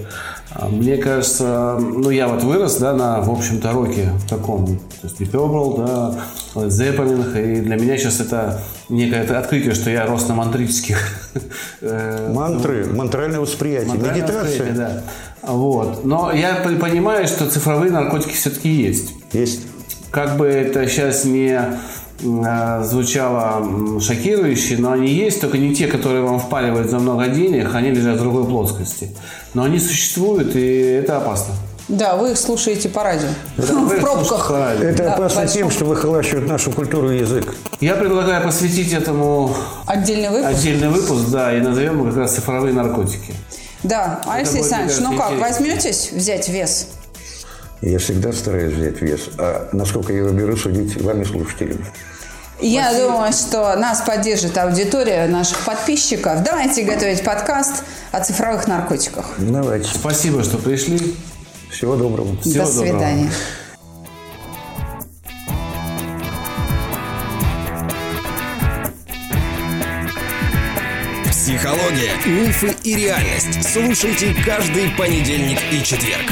А, 0.53 0.69
Мне 0.69 0.97
кажется, 0.97 1.79
ну 1.81 2.11
я 2.11 2.27
вот 2.27 2.43
вырос, 2.43 2.77
да, 2.79 2.93
на, 2.93 3.21
в 3.21 3.31
общем-то, 3.31 3.71
роке 3.73 4.11
таком, 4.29 4.67
то 4.67 4.75
есть 5.05 5.21
Deep 5.21 5.31
Purple, 5.31 5.87
да, 5.87 6.21
Led 6.55 6.69
Zeppelin, 6.69 7.59
и 7.59 7.61
для 7.61 7.77
меня 7.77 7.97
сейчас 7.97 8.21
это 8.21 8.61
некое 8.89 9.23
открытие, 9.39 9.75
что 9.75 9.91
я 9.91 10.07
рос 10.07 10.27
на 10.29 10.35
мантрических 10.35 10.99
э, 11.81 12.33
Мантры, 12.33 12.87
мантральное 12.87 13.39
восприятие, 13.39 13.95
медитация. 13.95 14.43
восприятие, 14.43 14.75
да. 14.75 15.03
Вот. 15.43 16.05
Но 16.05 16.33
я 16.33 16.57
понимаю, 16.57 17.27
что 17.27 17.49
цифровые 17.49 17.93
наркотики 17.93 18.35
все-таки 18.35 18.69
есть. 18.69 19.15
Есть. 19.33 19.63
Как 20.11 20.37
бы 20.37 20.47
это 20.47 20.87
сейчас 20.89 21.25
не 21.25 21.79
звучало 22.23 23.59
м, 23.61 24.01
шокирующе, 24.01 24.77
но 24.79 24.93
они 24.93 25.09
есть, 25.09 25.41
только 25.41 25.59
не 25.59 25.75
те, 25.75 25.87
которые 25.87 26.23
вам 26.23 26.39
впаливают 26.39 26.91
за 26.91 26.99
много 26.99 27.29
денег, 27.29 27.75
они 27.75 27.91
лежат 27.91 28.17
в 28.17 28.21
другой 28.21 28.45
плоскости. 28.45 29.11
Но 29.55 29.65
они 29.65 29.79
существуют, 29.79 30.55
и 30.57 30.77
это 31.03 31.17
опасно. 31.17 31.55
Да, 31.89 32.15
вы 32.17 32.33
их 32.33 32.39
слушаете 32.39 32.89
по 32.89 33.03
радио. 33.03 33.27
вы 33.57 33.97
В 33.99 34.01
пробках. 34.01 34.49
по 34.49 34.59
радио. 34.59 34.85
Это 34.85 35.03
Да, 35.05 35.15
опасно 35.15 35.41
большом. 35.41 35.57
тем, 35.59 35.71
что 35.71 35.85
выхолащивают 35.87 36.47
нашу 36.49 36.71
культуру 36.71 37.11
и 37.11 37.19
язык. 37.19 37.53
Я 37.81 37.95
предлагаю 37.97 38.45
посвятить 38.45 38.93
этому 38.93 39.53
Отдельный 39.87 40.29
выпуск. 40.31 40.49
отдельный 40.57 40.89
выпуск, 40.89 41.25
да, 41.31 41.53
и 41.57 41.61
назовем 41.61 41.95
его 41.95 42.05
как 42.05 42.17
раз 42.17 42.35
цифровые 42.37 42.73
наркотики. 42.75 43.35
Да, 43.83 44.21
Алексей 44.29 44.59
Александрович, 44.61 44.99
ну 45.01 45.17
как, 45.17 45.33
интересно. 45.33 45.41
возьметесь 45.49 46.11
взять 46.13 46.49
вес? 46.49 46.87
Я 47.83 47.99
всегда 47.99 48.33
стараюсь 48.33 48.75
взять 48.75 49.01
вес. 49.01 49.31
А 49.39 49.69
насколько 49.73 50.13
я 50.13 50.21
его 50.21 50.31
беру, 50.31 50.57
судить 50.57 51.01
вами, 51.01 51.25
слушателями. 51.25 51.85
Я 52.61 52.93
думаю, 52.93 53.33
что 53.33 53.75
нас 53.77 54.03
поддержит 54.03 54.59
аудитория 54.59 55.27
наших 55.29 55.65
подписчиков. 55.65 56.43
Давайте 56.43 56.83
готовить 56.83 57.25
подкаст 57.25 57.85
о 58.13 58.21
цифровых 58.21 58.69
наркотиках. 58.69 59.25
Давайте. 59.39 59.89
Спасибо, 59.95 60.45
что 60.45 60.59
пришли. 60.59 61.17
Всего 61.71 61.97
доброго. 61.97 62.37
Всего 62.43 62.67
До 62.67 62.71
доброго. 62.71 62.85
свидания. 62.85 63.31
Психология, 71.31 72.13
мифы 72.27 72.77
и 72.85 72.95
реальность. 72.95 73.73
Слушайте 73.73 74.35
каждый 74.45 74.91
понедельник 74.91 75.59
и 75.73 75.83
четверг. 75.83 76.31